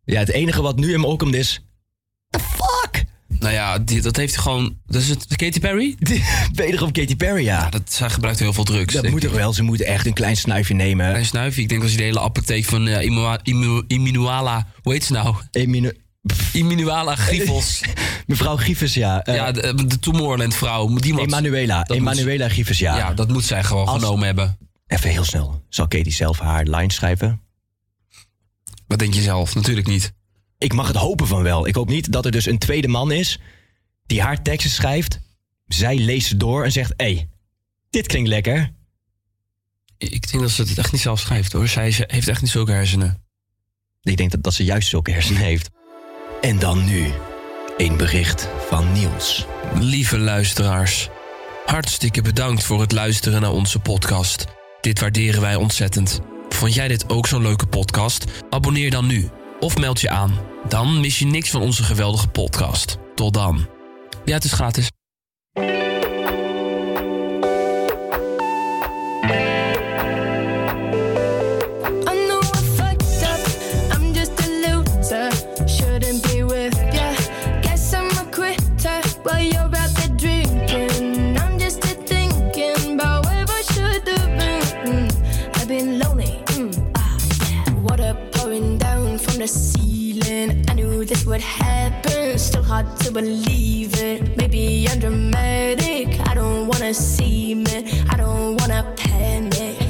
Ja, 0.04 0.18
het 0.18 0.28
enige 0.28 0.62
wat 0.62 0.76
nu 0.76 0.92
in 0.92 1.04
ook 1.04 1.10
opkomt 1.10 1.34
is... 1.34 1.64
The 2.28 2.38
fuck? 2.38 3.04
Nou 3.28 3.52
ja, 3.52 3.78
dat 3.78 4.16
heeft 4.16 4.36
gewoon... 4.36 4.78
Dat 4.86 5.00
is 5.00 5.08
het 5.08 5.36
Katy 5.36 5.60
Perry? 5.60 5.96
Beter 6.52 6.82
op 6.82 6.92
Katy 6.92 7.16
Perry, 7.16 7.44
ja. 7.44 7.68
dat, 7.68 7.92
zij 7.92 8.10
gebruikt 8.10 8.38
heel 8.38 8.52
veel 8.52 8.64
drugs. 8.64 8.94
Dat 8.94 9.08
moet 9.08 9.20
toch 9.20 9.32
wel. 9.32 9.52
Ze 9.52 9.62
moet 9.62 9.82
echt 9.82 10.06
een 10.06 10.12
klein 10.12 10.36
snuifje 10.36 10.74
nemen. 10.74 11.04
Een 11.06 11.10
klein 11.10 11.26
snuifje. 11.26 11.62
Ik 11.62 11.68
denk 11.68 11.80
dat 11.80 11.90
ze 11.90 11.96
de 11.96 12.02
hele 12.02 12.20
apotheek 12.20 12.64
van 12.64 12.88
eh, 12.88 13.04
uh, 13.04 13.82
Immuala... 13.86 14.66
Hoe 14.82 14.92
heet 14.92 15.04
ze 15.04 15.12
nou? 15.12 15.34
Iminuala 16.52 17.16
Grievels. 17.16 17.80
Mevrouw 18.26 18.56
Grievels, 18.56 18.94
ja. 18.94 19.22
Eh, 19.24 19.34
ja, 19.34 19.52
de, 19.52 19.86
de 19.86 19.98
Tomorrowland-vrouw. 19.98 20.98
Emanuela. 20.98 21.86
Emanuela 21.86 22.48
ja. 22.54 22.96
Ja, 22.96 23.14
dat 23.14 23.28
moet 23.28 23.44
zij 23.44 23.64
gewoon 23.64 23.88
genomen 23.88 24.26
hebben. 24.26 24.58
Even 24.86 25.10
heel 25.10 25.24
snel. 25.24 25.64
Zal 25.68 25.88
Katie 25.88 26.12
zelf 26.12 26.38
haar 26.38 26.64
line 26.64 26.92
schrijven? 26.92 27.40
Wat 28.86 28.98
denk 28.98 29.14
je 29.14 29.22
zelf? 29.22 29.54
Natuurlijk 29.54 29.86
niet. 29.86 30.12
Ik 30.58 30.72
mag 30.72 30.86
het 30.86 30.96
hopen 30.96 31.26
van 31.26 31.42
wel. 31.42 31.66
Ik 31.66 31.74
hoop 31.74 31.88
niet 31.88 32.12
dat 32.12 32.24
er 32.24 32.30
dus 32.30 32.46
een 32.46 32.58
tweede 32.58 32.88
man 32.88 33.12
is 33.12 33.38
die 34.06 34.22
haar 34.22 34.42
teksten 34.42 34.70
schrijft. 34.70 35.20
Zij 35.66 35.96
leest 35.98 36.28
ze 36.28 36.36
door 36.36 36.64
en 36.64 36.72
zegt: 36.72 36.92
hey, 36.96 37.28
dit 37.90 38.06
klinkt 38.06 38.28
lekker. 38.28 38.72
Ik 39.98 40.30
denk 40.30 40.42
dat 40.42 40.52
ze 40.52 40.62
het 40.62 40.78
echt 40.78 40.92
niet 40.92 41.00
zelf 41.00 41.20
schrijft 41.20 41.52
hoor. 41.52 41.68
Zij 41.68 41.94
heeft 42.06 42.28
echt 42.28 42.42
niet 42.42 42.50
zulke 42.50 42.72
hersenen. 42.72 43.22
Ik 44.02 44.16
denk 44.16 44.30
dat, 44.30 44.42
dat 44.42 44.54
ze 44.54 44.64
juist 44.64 44.88
zulke 44.88 45.10
hersenen 45.10 45.42
heeft. 45.42 45.70
En 46.40 46.58
dan 46.58 46.84
nu, 46.84 47.12
een 47.76 47.96
bericht 47.96 48.48
van 48.68 48.92
Niels. 48.92 49.46
Lieve 49.74 50.18
luisteraars, 50.18 51.08
hartstikke 51.66 52.22
bedankt 52.22 52.64
voor 52.64 52.80
het 52.80 52.92
luisteren 52.92 53.40
naar 53.40 53.52
onze 53.52 53.78
podcast. 53.78 54.44
Dit 54.80 55.00
waarderen 55.00 55.40
wij 55.40 55.54
ontzettend. 55.54 56.20
Vond 56.48 56.74
jij 56.74 56.88
dit 56.88 57.08
ook 57.08 57.26
zo'n 57.26 57.42
leuke 57.42 57.66
podcast? 57.66 58.24
Abonneer 58.50 58.90
dan 58.90 59.06
nu 59.06 59.28
of 59.58 59.78
meld 59.78 60.00
je 60.00 60.10
aan. 60.10 60.38
Dan 60.68 61.00
mis 61.00 61.18
je 61.18 61.26
niks 61.26 61.50
van 61.50 61.60
onze 61.60 61.82
geweldige 61.82 62.28
podcast. 62.28 62.96
Tot 63.14 63.34
dan. 63.34 63.68
Ja, 64.24 64.34
het 64.34 64.44
is 64.44 64.52
gratis. 64.52 64.90
hard 92.70 92.96
to 93.00 93.10
believe 93.10 93.98
it. 93.98 94.36
Maybe 94.36 94.86
I'm 94.88 95.00
dramatic. 95.00 96.06
I 96.28 96.34
don't 96.34 96.68
wanna 96.68 96.94
see 96.94 97.50
it. 97.76 97.84
I 98.08 98.16
don't 98.16 98.60
wanna 98.60 98.94
panic. 98.96 99.89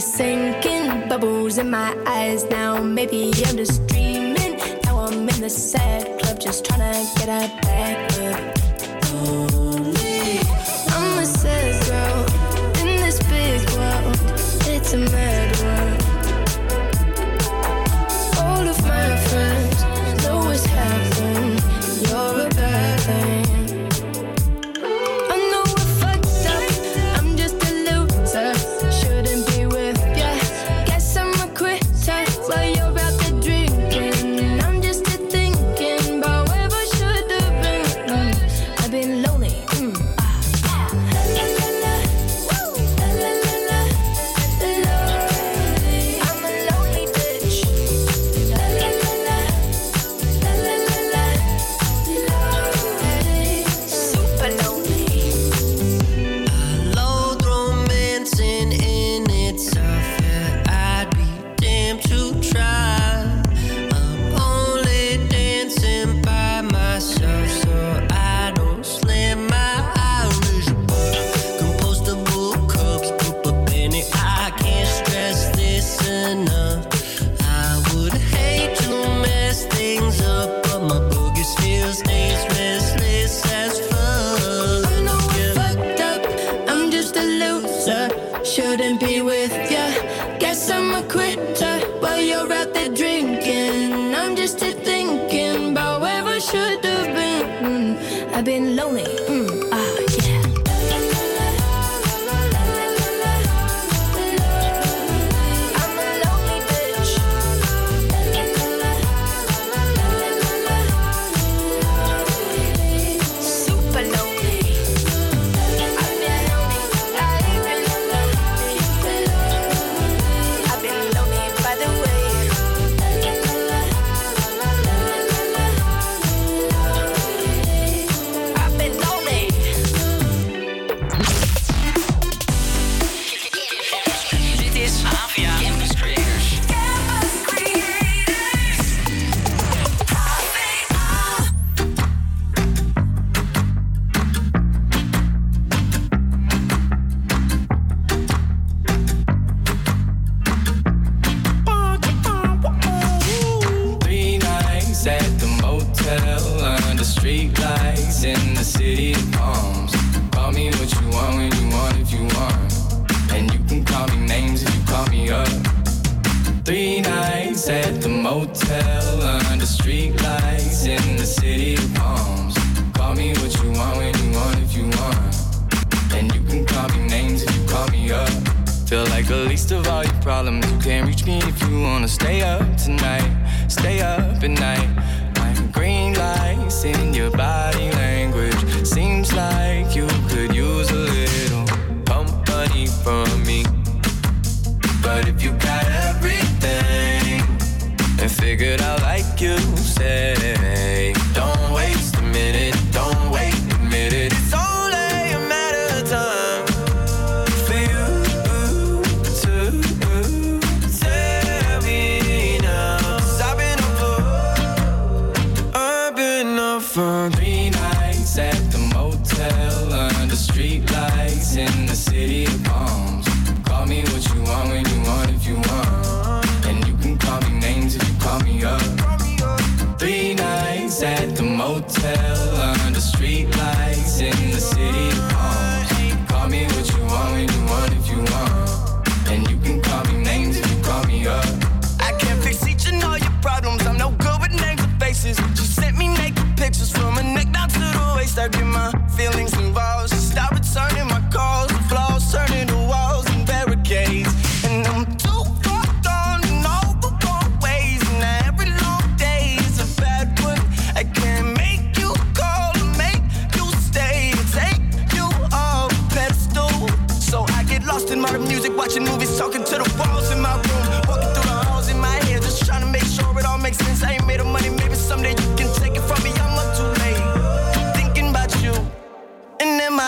Sinking, 0.00 1.08
bubbles 1.08 1.58
in 1.58 1.70
my 1.70 1.96
eyes 2.06 2.44
now. 2.44 2.82
Maybe 2.82 3.32
I'm 3.46 3.56
just 3.56 3.86
dreaming. 3.86 4.58
Now 4.84 5.00
I'm 5.06 5.28
in 5.28 5.40
the 5.40 5.48
sad 5.48 6.18
club, 6.20 6.40
just 6.40 6.64
trying 6.64 6.80
to 6.80 7.20
get 7.20 7.28
a 7.28 7.60
backward. 7.62 8.53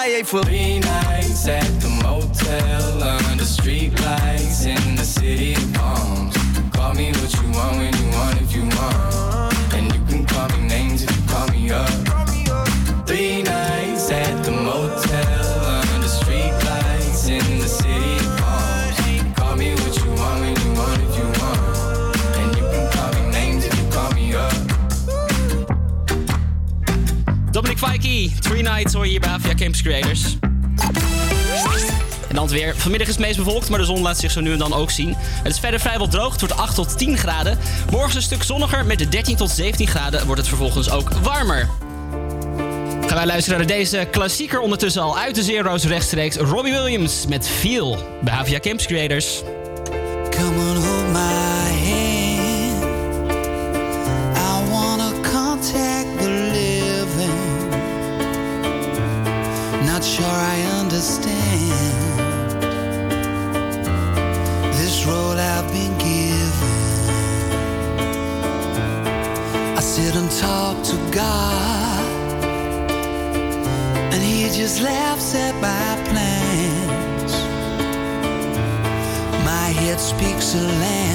CIA 0.06 0.22
for 0.22 0.40
three 0.44 0.78
nights 0.78 1.48
at 1.48 1.66
the 1.80 1.88
motel 1.88 3.02
under 3.02 3.42
streetlights 3.42 4.64
in 4.64 4.94
the 4.94 5.02
city. 5.02 5.75
Three 28.24 28.62
Nights 28.62 28.92
hoor 28.92 29.04
je 29.04 29.10
hier 29.10 29.20
bij 29.20 29.30
Avia 29.30 29.54
Campus 29.54 29.82
Creators. 29.82 30.36
En 32.28 32.34
dan 32.34 32.44
het 32.44 32.52
weer. 32.52 32.76
Vanmiddag 32.76 33.08
is 33.08 33.14
het 33.14 33.24
meest 33.24 33.36
bevolkt, 33.36 33.68
maar 33.68 33.78
de 33.78 33.84
zon 33.84 34.02
laat 34.02 34.18
zich 34.18 34.30
zo 34.30 34.40
nu 34.40 34.52
en 34.52 34.58
dan 34.58 34.72
ook 34.72 34.90
zien. 34.90 35.14
Het 35.16 35.52
is 35.52 35.58
verder 35.58 35.80
vrijwel 35.80 36.08
droog. 36.08 36.32
Het 36.32 36.40
wordt 36.40 36.56
8 36.56 36.74
tot 36.74 36.98
10 36.98 37.16
graden. 37.16 37.58
Morgen 37.90 38.08
is 38.08 38.14
een 38.14 38.22
stuk 38.22 38.42
zonniger. 38.42 38.84
Met 38.84 38.98
de 38.98 39.08
13 39.08 39.36
tot 39.36 39.50
17 39.50 39.86
graden 39.86 40.24
wordt 40.24 40.40
het 40.40 40.48
vervolgens 40.48 40.90
ook 40.90 41.08
warmer. 41.12 41.68
Gaan 43.06 43.16
wij 43.16 43.26
luisteren 43.26 43.58
naar 43.58 43.68
deze 43.68 44.08
klassieker 44.10 44.60
ondertussen 44.60 45.02
al 45.02 45.18
uit 45.18 45.34
de 45.34 45.42
Zero's 45.42 45.84
rechtstreeks. 45.84 46.36
Robbie 46.36 46.72
Williams 46.72 47.26
met 47.28 47.48
Feel 47.48 47.98
bij 48.22 48.32
Havia 48.32 48.58
Campus 48.58 48.86
Creators. 48.86 49.42
Come 50.30 50.70
on 50.70 50.95
just 74.56 74.80
laughs 74.80 75.34
at 75.34 75.54
my 75.56 76.02
plans. 76.08 77.32
My 79.44 79.68
head 79.80 80.00
speaks 80.00 80.54
a 80.54 80.62
language 80.62 81.05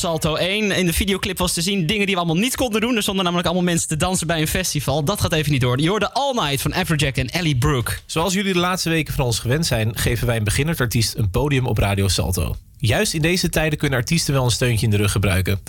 Salto 0.00 0.34
1. 0.34 0.70
In 0.70 0.86
de 0.86 0.92
videoclip 0.92 1.38
was 1.38 1.52
te 1.52 1.60
zien 1.60 1.86
dingen 1.86 2.06
die 2.06 2.14
we 2.14 2.20
allemaal 2.20 2.42
niet 2.42 2.56
konden 2.56 2.80
doen. 2.80 2.96
Er 2.96 3.02
stonden 3.02 3.24
namelijk 3.24 3.48
allemaal 3.48 3.70
mensen 3.70 3.88
te 3.88 3.96
dansen 3.96 4.26
bij 4.26 4.40
een 4.40 4.48
festival. 4.48 5.04
Dat 5.04 5.20
gaat 5.20 5.32
even 5.32 5.52
niet 5.52 5.60
door. 5.60 5.80
Je 5.80 5.88
hoorde 5.88 6.12
All 6.12 6.32
Night 6.34 6.62
van 6.62 6.72
Afrojack 6.72 7.16
en 7.16 7.30
Ellie 7.30 7.56
Brooke. 7.56 7.92
Zoals 8.06 8.34
jullie 8.34 8.52
de 8.52 8.58
laatste 8.58 8.90
weken 8.90 9.14
van 9.14 9.24
ons 9.24 9.38
gewend 9.38 9.66
zijn, 9.66 9.96
geven 9.96 10.26
wij 10.26 10.36
een 10.36 10.44
beginnend 10.44 10.80
artiest 10.80 11.14
een 11.16 11.30
podium 11.30 11.66
op 11.66 11.78
Radio 11.78 12.08
Salto. 12.08 12.56
Juist 12.78 13.14
in 13.14 13.22
deze 13.22 13.48
tijden 13.48 13.78
kunnen 13.78 13.98
artiesten 13.98 14.34
wel 14.34 14.44
een 14.44 14.50
steuntje 14.50 14.84
in 14.84 14.90
de 14.90 14.96
rug 14.96 15.12
gebruiken. 15.12 15.60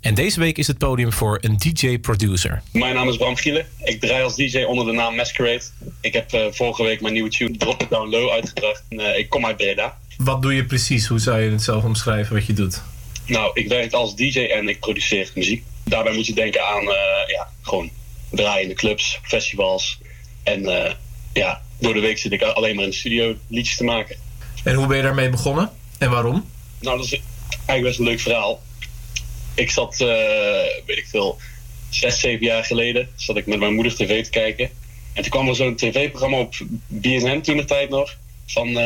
En 0.00 0.14
deze 0.14 0.40
week 0.40 0.58
is 0.58 0.66
het 0.66 0.78
podium 0.78 1.12
voor 1.12 1.38
een 1.40 1.56
DJ-producer. 1.56 2.62
Mijn 2.72 2.94
naam 2.94 3.08
is 3.08 3.16
Bram 3.16 3.36
Gielen. 3.36 3.66
Ik 3.84 4.00
draai 4.00 4.22
als 4.22 4.36
DJ 4.36 4.62
onder 4.62 4.86
de 4.86 4.92
naam 4.92 5.16
Masquerade. 5.16 5.62
Ik 6.00 6.12
heb 6.12 6.32
eh, 6.32 6.46
vorige 6.50 6.82
week 6.82 7.00
mijn 7.00 7.14
nieuwe 7.14 7.30
tune 7.30 7.56
Drop 7.56 7.82
It 7.82 7.90
Down 7.90 8.08
Low 8.08 8.30
uitgebracht. 8.30 8.82
En, 8.88 9.00
eh, 9.00 9.18
ik 9.18 9.28
kom 9.28 9.46
uit 9.46 9.56
Breda. 9.56 9.98
Wat 10.16 10.42
doe 10.42 10.54
je 10.54 10.64
precies? 10.64 11.06
Hoe 11.06 11.18
zou 11.18 11.40
je 11.40 11.50
het 11.50 11.62
zelf 11.62 11.84
omschrijven 11.84 12.34
wat 12.34 12.46
je 12.46 12.52
doet? 12.52 12.82
Nou, 13.26 13.50
ik 13.54 13.68
werk 13.68 13.92
als 13.92 14.16
DJ 14.16 14.38
en 14.40 14.68
ik 14.68 14.80
produceer 14.80 15.30
muziek. 15.34 15.64
Daarbij 15.84 16.14
moet 16.14 16.26
je 16.26 16.34
denken 16.34 16.66
aan 16.66 16.82
eh, 16.82 17.28
ja, 17.28 17.48
gewoon 17.62 17.90
draaien 18.30 18.62
in 18.62 18.68
de 18.68 18.74
clubs, 18.74 19.18
festivals. 19.22 19.98
En 20.42 20.84
eh, 20.84 20.92
ja, 21.32 21.62
door 21.78 21.94
de 21.94 22.00
week 22.00 22.18
zit 22.18 22.32
ik 22.32 22.42
alleen 22.42 22.74
maar 22.74 22.84
in 22.84 22.90
de 22.90 22.96
studio 22.96 23.36
liedjes 23.48 23.76
te 23.76 23.84
maken. 23.84 24.16
En 24.64 24.74
hoe 24.74 24.86
ben 24.86 24.96
je 24.96 25.02
daarmee 25.02 25.28
begonnen? 25.28 25.70
En 25.98 26.10
waarom? 26.10 26.50
Nou, 26.80 26.96
dat 26.96 27.06
is 27.06 27.20
eigenlijk 27.48 27.82
best 27.82 27.98
een 27.98 28.04
leuk 28.04 28.20
verhaal. 28.20 28.62
Ik 29.54 29.70
zat, 29.70 30.00
eh, 30.00 30.06
weet 30.86 30.98
ik 30.98 31.06
veel, 31.06 31.38
zes, 31.90 32.20
zeven 32.20 32.46
jaar 32.46 32.64
geleden 32.64 33.08
zat 33.16 33.36
ik 33.36 33.46
met 33.46 33.58
mijn 33.58 33.74
moeder 33.74 33.94
tv 33.94 34.24
te 34.24 34.30
kijken. 34.30 34.70
En 35.12 35.22
toen 35.22 35.30
kwam 35.30 35.48
er 35.48 35.54
zo'n 35.54 35.76
tv-programma 35.76 36.38
op 36.38 36.54
BNN 36.86 37.40
toen 37.40 37.56
de 37.56 37.64
tijd 37.64 37.88
nog. 37.88 38.16
Van 38.46 38.78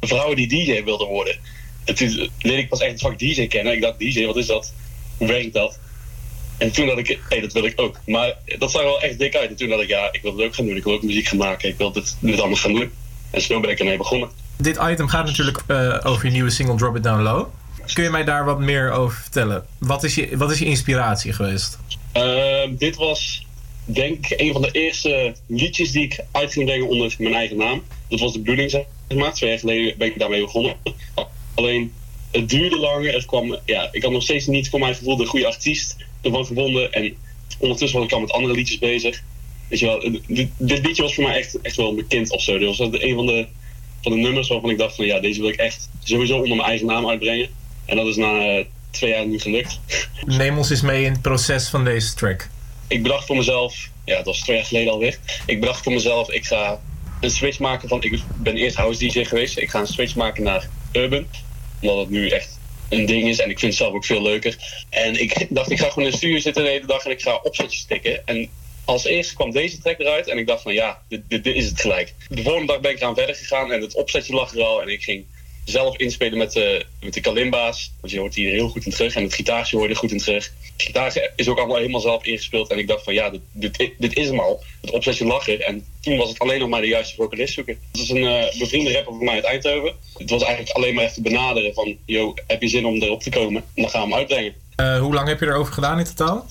vrouwen 0.00 0.36
die 0.36 0.48
DJ 0.48 0.82
wilden 0.84 1.06
worden. 1.06 1.38
En 1.84 1.94
toen 1.94 2.30
leerde 2.38 2.62
ik 2.62 2.68
pas 2.68 2.80
echt 2.80 2.92
het 2.92 3.00
vak 3.00 3.18
DJ 3.18 3.46
kennen. 3.46 3.72
Ik 3.72 3.80
dacht, 3.80 3.98
DJ, 3.98 4.26
wat 4.26 4.36
is 4.36 4.46
dat? 4.46 4.72
Hoe 5.16 5.26
werkt 5.26 5.52
dat? 5.52 5.78
En 6.58 6.72
toen 6.72 6.86
dacht 6.86 6.98
ik, 6.98 7.06
hé, 7.06 7.18
hey, 7.28 7.40
dat 7.40 7.52
wil 7.52 7.64
ik 7.64 7.80
ook. 7.80 8.00
Maar 8.06 8.36
dat 8.58 8.70
zag 8.70 8.80
er 8.80 8.86
wel 8.86 9.02
echt 9.02 9.18
dik 9.18 9.36
uit. 9.36 9.50
En 9.50 9.56
toen 9.56 9.68
dacht 9.68 9.82
ik, 9.82 9.88
ja, 9.88 10.08
ik 10.12 10.22
wil 10.22 10.36
het 10.36 10.46
ook 10.46 10.54
gaan 10.54 10.66
doen. 10.66 10.76
Ik 10.76 10.84
wil 10.84 10.92
ook 10.92 11.02
muziek 11.02 11.28
gaan 11.28 11.38
maken. 11.38 11.68
Ik 11.68 11.76
wil 11.76 11.92
dit, 11.92 12.16
dit 12.20 12.38
allemaal 12.38 12.56
gaan 12.56 12.74
doen. 12.74 12.90
En 13.30 13.40
zo 13.40 13.60
ben 13.60 13.70
ik 13.70 13.78
ermee 13.78 13.96
begonnen. 13.96 14.30
Dit 14.56 14.78
item 14.90 15.08
gaat 15.08 15.26
natuurlijk 15.26 15.62
eh, 15.66 15.98
over 16.02 16.26
je 16.26 16.32
nieuwe 16.32 16.50
single 16.50 16.76
Drop 16.76 16.96
It 16.96 17.02
Down 17.02 17.22
Low. 17.22 17.46
Kun 17.92 18.04
je 18.04 18.10
mij 18.10 18.24
daar 18.24 18.44
wat 18.44 18.58
meer 18.58 18.90
over 18.90 19.16
vertellen? 19.16 19.66
Wat 19.78 20.04
is 20.04 20.14
je, 20.14 20.36
wat 20.36 20.50
is 20.50 20.58
je 20.58 20.64
inspiratie 20.64 21.32
geweest? 21.32 21.78
Ehm, 22.12 22.76
dit 22.76 22.96
was 22.96 23.46
denk 23.84 24.26
ik 24.26 24.40
een 24.40 24.52
van 24.52 24.62
de 24.62 24.70
eerste 24.70 25.34
liedjes 25.46 25.92
die 25.92 26.02
ik 26.02 26.20
uit 26.32 26.52
ging 26.52 26.64
brengen 26.66 26.88
onder 26.88 27.14
mijn 27.18 27.34
eigen 27.34 27.56
naam. 27.56 27.82
Dat 28.08 28.20
was 28.20 28.32
de 28.32 28.38
bedoeling, 28.38 28.70
zeg 28.70 28.84
maar. 29.14 29.32
Twee 29.32 29.50
jaar 29.50 29.58
geleden 29.58 29.98
ben 29.98 30.08
ik 30.08 30.18
daarmee 30.18 30.40
begonnen. 30.40 30.76
Alleen, 31.54 31.92
het 32.30 32.48
duurde 32.48 32.78
langer. 32.78 33.14
Er 33.14 33.26
kwam, 33.26 33.58
ja, 33.64 33.88
ik 33.92 34.02
had 34.02 34.12
nog 34.12 34.22
steeds 34.22 34.46
niet 34.46 34.68
voor 34.68 34.80
mijn 34.80 34.94
gevoel 34.94 35.16
de 35.16 35.26
goede 35.26 35.46
artiest 35.46 35.96
ervan 36.20 36.46
gevonden. 36.46 36.92
En 36.92 37.16
ondertussen 37.58 37.98
was 37.98 38.08
ik 38.08 38.14
al 38.14 38.20
met 38.20 38.32
andere 38.32 38.54
liedjes 38.54 38.78
bezig. 38.78 39.22
Weet 39.68 39.78
je 39.78 39.86
wel, 39.86 40.00
dit, 40.26 40.48
dit 40.56 40.86
liedje 40.86 41.02
was 41.02 41.14
voor 41.14 41.24
mij 41.24 41.36
echt, 41.36 41.60
echt 41.60 41.76
wel 41.76 41.94
bekend 41.94 42.30
of 42.30 42.42
zo. 42.42 42.58
Dit 42.58 42.76
was 42.76 42.78
een 42.78 43.14
van 43.14 43.26
de, 43.26 43.46
van 44.02 44.12
de 44.12 44.18
nummers 44.18 44.48
waarvan 44.48 44.70
ik 44.70 44.78
dacht 44.78 44.96
van 44.96 45.06
ja, 45.06 45.20
deze 45.20 45.40
wil 45.40 45.48
ik 45.48 45.56
echt 45.56 45.88
sowieso 46.02 46.34
onder 46.34 46.56
mijn 46.56 46.68
eigen 46.68 46.86
naam 46.86 47.08
uitbrengen. 47.08 47.48
En 47.84 47.96
dat 47.96 48.06
is 48.06 48.16
na 48.16 48.38
eh, 48.38 48.64
twee 48.90 49.10
jaar 49.10 49.26
nu 49.26 49.38
gelukt. 49.38 49.80
Neem 50.24 50.56
ons 50.56 50.70
eens 50.70 50.82
mee 50.82 51.04
in 51.04 51.12
het 51.12 51.22
proces 51.22 51.68
van 51.68 51.84
deze 51.84 52.14
track. 52.14 52.48
ik 52.88 53.02
bedacht 53.02 53.26
voor 53.26 53.36
mezelf, 53.36 53.88
ja, 54.04 54.16
dat 54.16 54.24
was 54.24 54.40
twee 54.40 54.56
jaar 54.56 54.66
geleden 54.66 54.92
alweer. 54.92 55.18
Ik 55.46 55.60
bedacht 55.60 55.82
voor 55.82 55.92
mezelf, 55.92 56.30
ik 56.30 56.44
ga 56.44 56.80
een 57.20 57.30
switch 57.30 57.58
maken 57.58 57.88
van. 57.88 58.02
Ik 58.02 58.22
ben 58.36 58.56
eerst 58.56 58.76
house 58.76 58.98
DJ 58.98 59.24
geweest. 59.24 59.58
Ik 59.58 59.70
ga 59.70 59.80
een 59.80 59.86
switch 59.86 60.14
maken 60.14 60.42
naar 60.42 60.68
urban. 60.92 61.26
Omdat 61.80 61.98
het 61.98 62.10
nu 62.10 62.28
echt 62.28 62.58
een 62.88 63.06
ding 63.06 63.28
is 63.28 63.38
en 63.38 63.50
ik 63.50 63.58
vind 63.58 63.72
het 63.72 63.80
zelf 63.82 63.94
ook 63.94 64.04
veel 64.04 64.22
leuker. 64.22 64.84
En 64.90 65.20
ik 65.20 65.46
dacht, 65.48 65.70
ik 65.70 65.78
ga 65.78 65.88
gewoon 65.88 66.04
in 66.04 66.10
de 66.10 66.16
studio 66.16 66.38
zitten 66.38 66.64
de 66.64 66.70
hele 66.70 66.86
dag 66.86 67.04
en 67.04 67.10
ik 67.10 67.22
ga 67.22 67.40
opzetjes 67.42 67.84
tikken. 67.84 68.26
En 68.26 68.50
als 68.84 69.04
eerste 69.04 69.34
kwam 69.34 69.50
deze 69.50 69.78
track 69.78 69.98
eruit 69.98 70.28
en 70.28 70.38
ik 70.38 70.46
dacht 70.46 70.62
van 70.62 70.72
ja, 70.72 71.02
dit, 71.08 71.22
dit, 71.28 71.44
dit 71.44 71.56
is 71.56 71.66
het 71.66 71.80
gelijk. 71.80 72.14
De 72.28 72.42
volgende 72.42 72.72
dag 72.72 72.80
ben 72.80 72.90
ik 72.90 72.96
eraan 73.00 73.14
verder 73.14 73.34
gegaan 73.34 73.72
en 73.72 73.80
het 73.80 73.94
opzetje 73.94 74.34
lag 74.34 74.54
er 74.54 74.62
al. 74.62 74.82
En 74.82 74.88
ik 74.88 75.02
ging 75.02 75.24
zelf 75.64 75.96
inspelen 75.96 76.38
met, 76.38 76.52
de 76.52 76.86
met 77.00 77.14
de 77.14 77.20
kalimba's. 77.20 77.92
Want 78.00 78.12
je 78.12 78.18
hoort 78.18 78.34
hier 78.34 78.50
heel 78.50 78.68
goed 78.68 78.84
in 78.84 78.92
terug. 78.92 79.14
En 79.14 79.22
het 79.22 79.34
gitaartje 79.34 79.76
hoor 79.76 79.84
je 79.84 79.92
er 79.92 79.98
goed 79.98 80.10
in 80.10 80.18
terug. 80.18 80.52
Het 80.72 80.82
gitaar 80.82 81.30
is 81.36 81.48
ook 81.48 81.58
allemaal 81.58 81.76
helemaal 81.76 82.00
zelf 82.00 82.24
ingespeeld. 82.24 82.70
En 82.70 82.78
ik 82.78 82.88
dacht 82.88 83.04
van 83.04 83.14
ja, 83.14 83.30
dit, 83.30 83.76
dit, 83.78 83.92
dit 83.98 84.16
is 84.16 84.26
hem 84.26 84.38
al. 84.40 84.64
Het 84.80 84.90
Obsession 84.90 85.28
Lacher. 85.28 85.60
En 85.60 85.84
toen 86.00 86.16
was 86.16 86.28
het 86.28 86.38
alleen 86.38 86.58
nog 86.58 86.68
maar 86.68 86.80
de 86.80 86.86
juiste 86.86 87.14
vocalist 87.14 87.54
zoeken. 87.54 87.78
Dat 87.92 88.02
is 88.02 88.10
een 88.10 88.26
eh, 88.26 88.58
bevriende 88.58 88.92
rapper 88.92 89.14
van 89.14 89.24
mij 89.24 89.34
uit 89.34 89.44
Eindhoven. 89.44 89.94
Het 90.18 90.30
was 90.30 90.42
eigenlijk 90.42 90.76
alleen 90.76 90.94
maar 90.94 91.04
even 91.04 91.22
benaderen 91.22 91.74
van... 91.74 91.96
Yo, 92.04 92.34
heb 92.46 92.62
je 92.62 92.68
zin 92.68 92.86
om 92.86 93.02
erop 93.02 93.22
te 93.22 93.30
komen? 93.30 93.64
En 93.74 93.82
dan 93.82 93.90
gaan 93.90 94.02
we 94.02 94.08
hem 94.08 94.18
uitbrengen. 94.18 94.54
Eh, 94.76 95.00
hoe 95.00 95.14
lang 95.14 95.28
heb 95.28 95.40
je 95.40 95.46
erover 95.46 95.72
gedaan 95.72 95.98
in 95.98 96.04
totaal? 96.04 96.46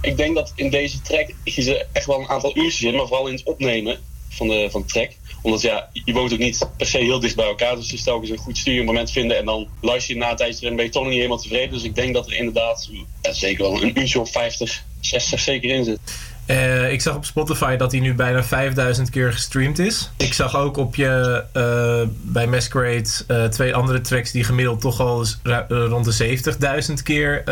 Ik 0.00 0.16
denk 0.16 0.34
dat 0.34 0.52
in 0.54 0.70
deze 0.70 1.02
track 1.02 1.30
je 1.44 1.86
echt 1.92 2.06
wel 2.06 2.20
een 2.20 2.28
aantal 2.28 2.56
uurtjes 2.56 2.82
in, 2.82 2.94
maar 2.94 3.06
vooral 3.06 3.26
in 3.26 3.34
het 3.34 3.44
opnemen 3.44 3.98
van 4.28 4.48
de, 4.48 4.68
van 4.70 4.80
de 4.80 4.86
track. 4.86 5.10
Omdat 5.44 5.60
ja, 5.60 5.88
je 5.92 6.12
woont 6.12 6.32
ook 6.32 6.38
niet 6.38 6.68
per 6.76 6.86
se 6.86 6.98
heel 6.98 7.20
dicht 7.20 7.36
bij 7.36 7.46
elkaar, 7.46 7.76
dus 7.76 7.90
je 7.90 7.96
is 7.96 8.02
telkens 8.02 8.30
een 8.30 8.36
goed 8.36 8.58
studiomoment 8.58 9.10
vinden 9.10 9.36
en 9.38 9.44
dan 9.44 9.68
luister 9.80 10.14
je 10.14 10.20
na 10.20 10.30
een 10.30 10.36
tijdje 10.36 10.68
en 10.68 10.76
ben 10.76 10.84
je 10.84 10.90
toch 10.90 11.04
niet 11.04 11.14
helemaal 11.14 11.38
tevreden. 11.38 11.72
Dus 11.72 11.82
ik 11.82 11.94
denk 11.94 12.14
dat 12.14 12.26
er 12.26 12.36
inderdaad 12.36 12.90
zeker 13.22 13.62
wel 13.64 13.82
een 13.82 13.98
uurtje 13.98 14.20
of 14.20 14.30
50, 14.30 14.84
60 15.00 15.40
zeker 15.40 15.70
in 15.70 15.84
zit. 15.84 15.98
Eh, 16.46 16.92
ik 16.92 17.00
zag 17.00 17.16
op 17.16 17.24
Spotify 17.24 17.76
dat 17.76 17.92
hij 17.92 18.00
nu 18.00 18.14
bijna 18.14 18.44
5000 18.44 19.10
keer 19.10 19.32
gestreamd 19.32 19.78
is. 19.78 20.10
Ik 20.16 20.32
zag 20.32 20.56
ook 20.56 20.76
op 20.76 20.96
je 20.96 21.44
eh, 21.52 22.02
bij 22.08 22.46
Masquerade 22.46 23.08
eh, 23.26 23.44
twee 23.44 23.74
andere 23.74 24.00
tracks 24.00 24.30
die 24.30 24.44
gemiddeld 24.44 24.80
toch 24.80 25.00
al 25.00 25.24
rond 25.68 26.18
de 26.18 26.38
70.000 26.88 27.02
keer 27.02 27.42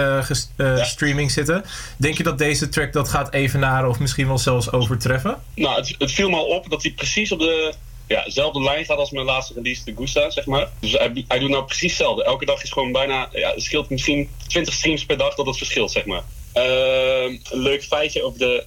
streaming 0.82 1.30
zitten. 1.30 1.64
Denk 1.96 2.16
je 2.16 2.22
dat 2.22 2.38
deze 2.38 2.68
track 2.68 2.92
dat 2.92 3.08
gaat 3.08 3.32
evenaren 3.32 3.88
of 3.88 3.98
misschien 3.98 4.26
wel 4.26 4.38
zelfs 4.38 4.72
overtreffen? 4.72 5.36
Nou, 5.54 5.76
het, 5.76 5.94
het 5.98 6.12
viel 6.12 6.30
me 6.30 6.36
al 6.36 6.46
op 6.46 6.70
dat 6.70 6.82
hij 6.82 6.92
precies 6.92 7.32
op 7.32 7.38
de 7.38 7.74
ja, 8.06 8.24
dezelfde 8.24 8.62
lijn 8.62 8.84
gaat 8.84 8.98
als 8.98 9.10
mijn 9.10 9.26
laatste 9.26 9.54
release, 9.54 9.84
de 9.84 9.94
Gusta, 9.96 10.30
zeg 10.30 10.46
maar. 10.46 10.68
Dus 10.80 10.92
hij, 10.92 11.24
hij 11.28 11.38
doet 11.38 11.50
nou 11.50 11.64
precies 11.64 11.90
hetzelfde. 11.90 12.24
Elke 12.24 12.44
dag 12.44 12.62
is 12.62 12.70
gewoon 12.70 12.92
bijna, 12.92 13.28
ja, 13.32 13.50
het 13.50 13.62
scheelt 13.62 13.90
misschien 13.90 14.30
20 14.46 14.74
streams 14.74 15.06
per 15.06 15.16
dag 15.16 15.34
dat 15.34 15.46
het 15.46 15.56
verschilt, 15.56 15.90
zeg 15.90 16.04
maar. 16.04 16.22
Ehm, 16.52 17.36
een 17.50 17.60
leuk 17.60 17.84
feitje 17.84 18.22
over 18.22 18.38
de 18.38 18.64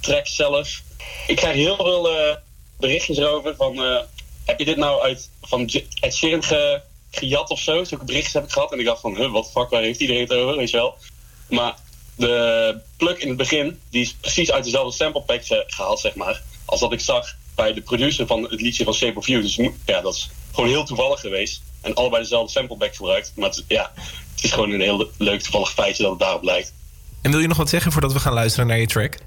track 0.00 0.26
zelf. 0.26 0.82
Ik 1.26 1.36
krijg 1.36 1.54
heel 1.54 1.76
veel 1.76 2.10
eh, 2.10 2.36
berichtjes 2.78 3.16
erover 3.18 3.54
van, 3.56 3.82
eh, 3.82 4.00
heb 4.44 4.58
je 4.58 4.64
dit 4.64 4.76
nou 4.76 5.02
uit 5.02 5.30
van 5.42 5.70
Ed 6.00 6.14
Sheeran 6.14 6.42
ge, 6.42 6.80
gejat 7.10 7.50
of 7.50 7.60
zo? 7.60 7.84
Zulke 7.84 8.04
berichtjes 8.04 8.32
heb 8.34 8.44
ik 8.44 8.50
gehad 8.50 8.72
en 8.72 8.78
ik 8.78 8.84
dacht 8.84 9.00
van, 9.00 9.16
huh, 9.16 9.30
wat 9.32 9.50
fuck, 9.50 9.68
waar 9.68 9.82
heeft 9.82 10.00
iedereen 10.00 10.22
het 10.22 10.32
over, 10.32 10.56
weet 10.56 10.70
je 10.70 10.76
wel? 10.76 10.94
Maar 11.48 11.74
de 12.16 12.76
plug 12.96 13.18
in 13.18 13.28
het 13.28 13.36
begin, 13.36 13.80
die 13.90 14.02
is 14.02 14.14
precies 14.14 14.52
uit 14.52 14.64
dezelfde 14.64 14.96
sample 14.96 15.22
pack 15.22 15.46
ge- 15.46 15.64
gehaald, 15.66 16.00
zeg 16.00 16.14
maar. 16.14 16.42
Als 16.64 16.80
dat 16.80 16.92
ik 16.92 17.00
zag 17.00 17.34
bij 17.54 17.72
de 17.72 17.80
producer 17.80 18.26
van 18.26 18.42
het 18.42 18.60
liedje 18.60 18.84
van 18.84 18.94
Shape 18.94 19.18
of 19.18 19.26
You. 19.26 19.42
Dus 19.42 19.56
ja, 19.86 20.00
dat 20.00 20.14
is 20.14 20.30
gewoon 20.52 20.68
heel 20.68 20.84
toevallig 20.84 21.20
geweest. 21.20 21.62
En 21.80 21.94
allebei 21.94 22.22
dezelfde 22.22 22.52
sample 22.52 22.76
pack 22.76 22.94
gebruikt. 22.94 23.32
Maar 23.36 23.48
het, 23.48 23.64
ja, 23.68 23.92
het 24.34 24.44
is 24.44 24.52
gewoon 24.52 24.70
een 24.70 24.80
heel 24.80 25.10
leuk 25.18 25.42
toevallig 25.42 25.72
feitje 25.72 26.02
dat 26.02 26.12
het 26.12 26.20
daarop 26.20 26.42
lijkt. 26.42 26.72
En 27.22 27.30
wil 27.30 27.40
je 27.40 27.46
nog 27.46 27.56
wat 27.56 27.68
zeggen 27.68 27.92
voordat 27.92 28.12
we 28.12 28.20
gaan 28.20 28.32
luisteren 28.32 28.66
naar 28.66 28.78
je 28.78 28.86
track? 28.86 29.18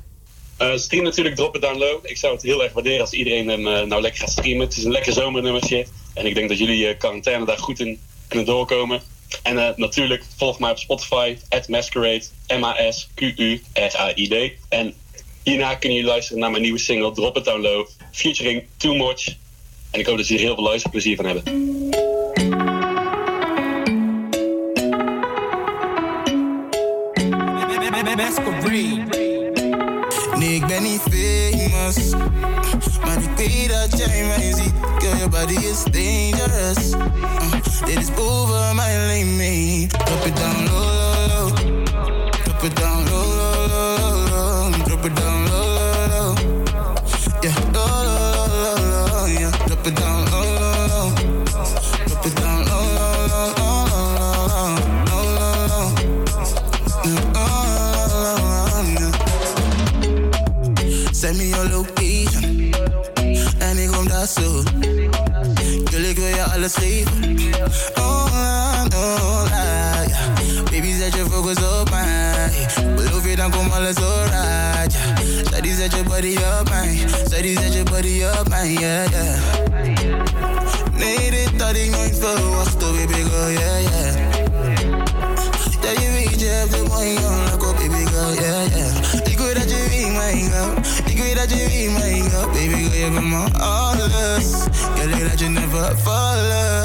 Eh, 0.59 0.75
stream 0.75 1.03
natuurlijk, 1.03 1.35
drop 1.35 1.55
it 1.55 1.61
down 1.61 1.77
low. 1.77 1.99
Ik 2.01 2.17
zou 2.17 2.33
het 2.33 2.43
heel 2.43 2.63
erg 2.63 2.73
waarderen 2.73 3.01
als 3.01 3.11
iedereen 3.11 3.47
hem 3.47 3.67
eh, 3.67 3.83
nou 3.83 4.01
lekker 4.01 4.19
gaat 4.19 4.31
streamen. 4.31 4.65
Het 4.65 4.77
is 4.77 4.83
een 4.83 4.91
lekker 4.91 5.13
zomernummertje. 5.13 5.85
En 6.13 6.25
ik 6.25 6.35
denk 6.35 6.49
dat 6.49 6.57
jullie 6.57 6.87
eh, 6.87 6.97
quarantaine 6.97 7.45
daar 7.45 7.57
goed 7.57 7.79
in 7.79 7.99
kunnen 8.27 8.45
doorkomen. 8.45 9.01
En 9.43 9.57
eh, 9.57 9.69
natuurlijk, 9.75 10.23
volg 10.37 10.59
mij 10.59 10.71
op 10.71 10.77
Spotify, 10.77 11.37
at 11.49 11.67
Masquerade, 11.67 12.23
M-A-S-Q-U-R-A-I-D. 12.47 14.51
En 14.69 14.93
hierna 15.43 15.75
kunnen 15.75 15.97
jullie 15.97 16.11
luisteren 16.11 16.41
naar 16.41 16.51
mijn 16.51 16.63
nieuwe 16.63 16.79
single, 16.79 17.11
Drop 17.11 17.37
It 17.37 17.45
Down 17.45 17.61
Low, 17.61 17.87
featuring 18.11 18.63
Too 18.77 18.95
Much. 18.95 19.27
En 19.91 19.99
ik 19.99 20.05
hoop 20.05 20.17
dat 20.17 20.27
jullie 20.27 20.43
er 20.43 20.47
heel 20.47 20.57
veel 20.57 20.67
luisterplezier 20.67 21.15
van 21.15 21.25
hebben. 21.25 21.43
Nee, 30.39 30.55
ik 30.55 30.67
ben 30.67 30.83
niet 30.83 31.01
famous. 31.11 32.09
Maar 33.05 33.21
ik 33.21 33.29
weet 33.35 33.69
dat 33.69 33.99
jij 33.99 34.25
mij 34.25 34.53
ziet. 34.55 34.73
Girl, 34.97 35.17
your 35.17 35.29
body 35.29 35.53
is 35.53 35.83
dangerous. 35.83 36.93
Uh, 37.87 37.97
is 37.97 38.07
over 38.17 38.75
mijn 38.75 39.07
lane, 39.07 39.87
Drop 39.87 40.25
it 40.25 40.35
down 40.35 40.63
low, 40.65 40.83
low, 40.97 41.27
low. 41.27 41.55
Drop 42.43 42.63
it 42.63 42.75
down 42.75 43.09
low, 43.09 43.18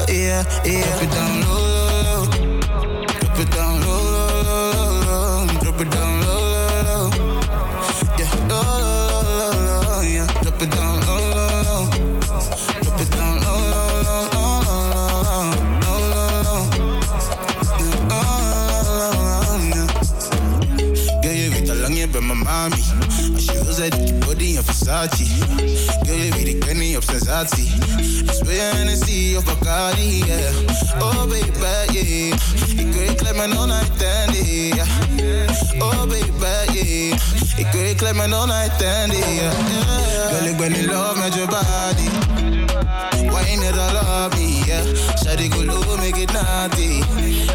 yeah, 0.09 0.45
yeah. 0.65 0.85
Drop 0.87 1.03
it 1.03 1.11
down 1.11 1.41
low, 1.43 2.05
low, 2.05 2.25
it 3.41 3.51
down 3.51 3.81
low. 3.81 5.47
Drop 5.63 5.81
it 5.81 5.91
down 5.91 6.21
low. 6.21 7.11
Yeah, 8.19 8.33
low, 8.49 10.01
yeah. 10.03 10.27
Drop 10.43 10.63
it 10.63 10.71
down 10.71 11.01
low, 11.07 11.23
low. 11.69 11.85
Drop 12.83 13.01
it 13.01 13.11
down 13.11 13.41
low, 13.43 13.61
low, 13.73 14.23
low, 14.35 14.61
low, 14.65 14.93
low, 15.83 16.03
low. 16.45 16.63
Girl, 21.21 21.35
je 21.35 21.49
weet 21.51 21.71
al 21.71 21.77
lang, 21.77 21.99
je 21.99 22.09
bent 22.09 22.45
mami. 22.45 22.83
Als 23.35 23.45
je 23.45 23.65
wil, 23.65 24.05
je 24.07 24.15
body 24.15 24.45
in 24.45 24.63
Versace. 24.63 25.25
Girl, 26.03 26.19
je 26.19 26.31
weet, 26.31 26.47
ik 26.47 26.65
ben 26.65 26.79
niet 26.79 26.97
op 26.97 27.03
sensatie. 27.03 27.74
Je 28.55 28.61
Hennessy 28.61 29.35
of 29.37 29.45
Bacardi, 29.45 30.23
yeah. 30.27 31.03
Oh, 31.03 31.27
baby, 31.27 31.43
yeah. 31.91 32.35
Ik 32.77 32.95
je 32.95 33.15
klep 33.17 33.37
mijn 33.37 33.57
all-night 33.57 33.99
dandy, 33.99 34.73
yeah. 34.75 35.83
Oh, 35.83 36.03
baby, 36.03 36.73
yeah. 36.73 37.19
Ik 37.57 37.73
je 37.73 37.95
klep 37.97 38.15
mijn 38.15 38.33
all-night 38.33 38.79
dandy, 38.79 39.17
yeah. 39.17 39.53
Girl, 40.31 40.55
ben 40.57 40.75
in 40.75 40.87
love 40.87 41.19
met 41.19 41.35
je 41.35 41.47
body. 41.47 42.09
Wine 43.31 43.65
it 43.69 43.79
all 43.79 43.97
up 43.97 44.35
me, 44.37 44.63
yeah. 44.67 44.85
Shawty 45.23 45.49
go 45.49 45.63
low, 45.65 45.97
make 45.97 46.17
it 46.23 46.33
naughty. 46.33 47.03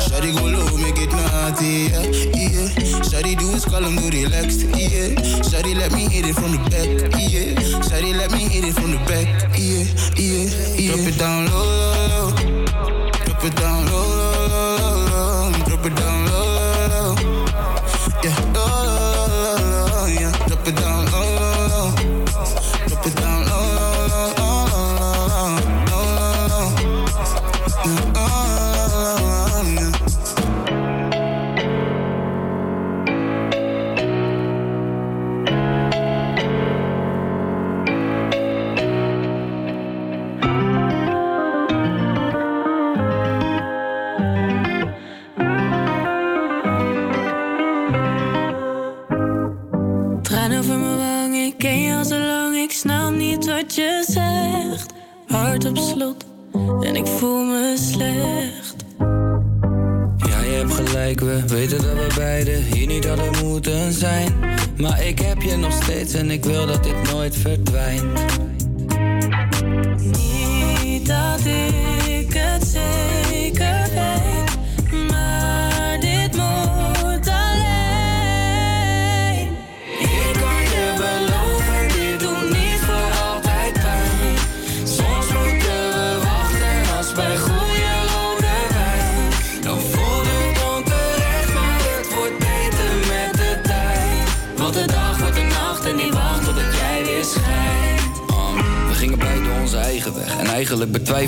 Shawty 0.06 0.32
go 0.34 0.46
low, 0.48 0.78
make 0.78 0.98
it 0.98 1.12
naughty, 1.12 1.90
yeah. 1.92 2.04
yeah. 2.34 2.68
Shawty 3.08 3.36
do 3.38 3.60
call 3.70 3.84
him 3.84 3.96
to 3.96 4.10
relax, 4.10 4.64
yeah. 4.64 5.16
Shawty 5.48 5.76
let 5.76 5.92
me 5.94 6.10
hit 6.10 6.26
it 6.26 6.36
from 6.36 6.52
the 6.52 6.58
back, 6.70 6.90
yeah. 7.18 7.56
Shawty 7.88 8.14
let 8.18 8.32
me 8.32 8.40
hit 8.50 8.66
it 8.66 8.74
from 8.74 8.92
the 8.92 8.98
back, 9.08 9.28
yeah, 9.58 9.86
yeah. 10.18 10.69
Drop 10.90 11.06
it 11.08 11.20
down 11.20 11.46
low. 11.52 11.89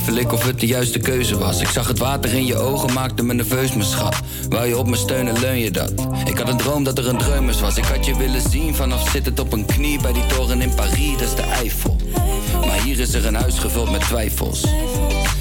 Betwijfel 0.05 0.31
ik 0.31 0.39
of 0.39 0.45
het 0.45 0.59
de 0.59 0.67
juiste 0.67 0.99
keuze 0.99 1.37
was. 1.37 1.61
Ik 1.61 1.67
zag 1.67 1.87
het 1.87 1.97
water 1.97 2.33
in 2.33 2.45
je 2.45 2.57
ogen, 2.57 2.93
maakte 2.93 3.23
me 3.23 3.33
nerveus, 3.33 3.73
mijn 3.73 3.87
schat. 3.87 4.15
Wou 4.49 4.67
je 4.67 4.77
op 4.77 4.87
me 4.87 4.95
steunen, 4.95 5.39
leun 5.39 5.59
je 5.59 5.71
dat? 5.71 5.93
Ik 6.25 6.37
had 6.37 6.49
een 6.49 6.57
droom 6.57 6.83
dat 6.83 6.97
er 6.97 7.07
een 7.07 7.17
dreumes 7.17 7.61
was. 7.61 7.77
Ik 7.77 7.85
had 7.85 8.05
je 8.05 8.17
willen 8.17 8.41
zien 8.49 8.75
vanaf 8.75 9.09
zittend 9.09 9.39
op 9.39 9.53
een 9.53 9.65
knie 9.65 10.01
bij 10.01 10.13
die 10.13 10.25
toren 10.25 10.61
in 10.61 10.75
Parijs, 10.75 11.11
dat 11.11 11.21
is 11.21 11.35
de 11.35 11.41
Eiffel. 11.41 11.97
Maar 12.65 12.81
hier 12.81 12.99
is 12.99 13.13
er 13.13 13.25
een 13.25 13.35
huis 13.35 13.59
gevuld 13.59 13.91
met 13.91 14.01
twijfels. 14.01 14.65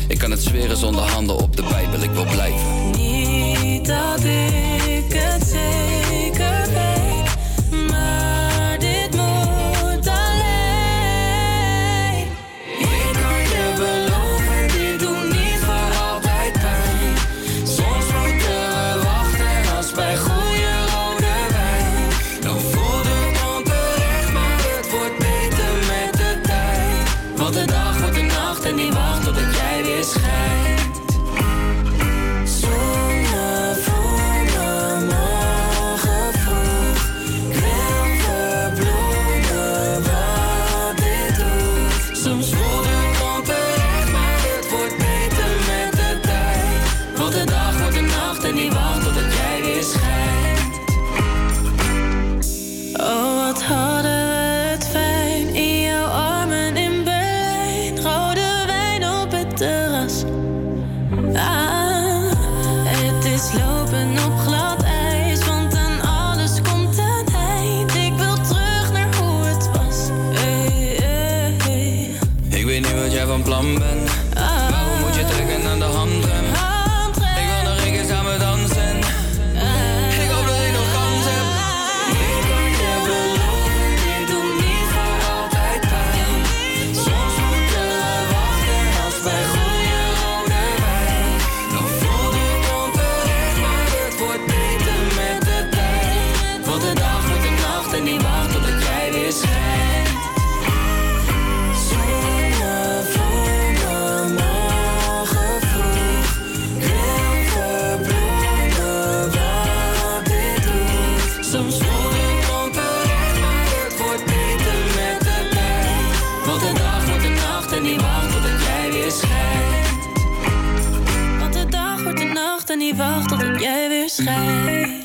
Ik 0.09 0.19
kan 0.19 0.31
het 0.31 0.43
zweren 0.43 0.77
zonder 0.77 1.03
handen 1.03 1.37
op 1.37 1.57
de 1.57 1.63
Bijbel, 1.63 2.03
ik 2.03 2.11
wil 2.11 2.25
blijven. 2.25 2.91
Niet 2.91 3.87
dat 3.87 4.25
ik 4.25 5.13
het 5.13 5.49
zeker 5.49 5.90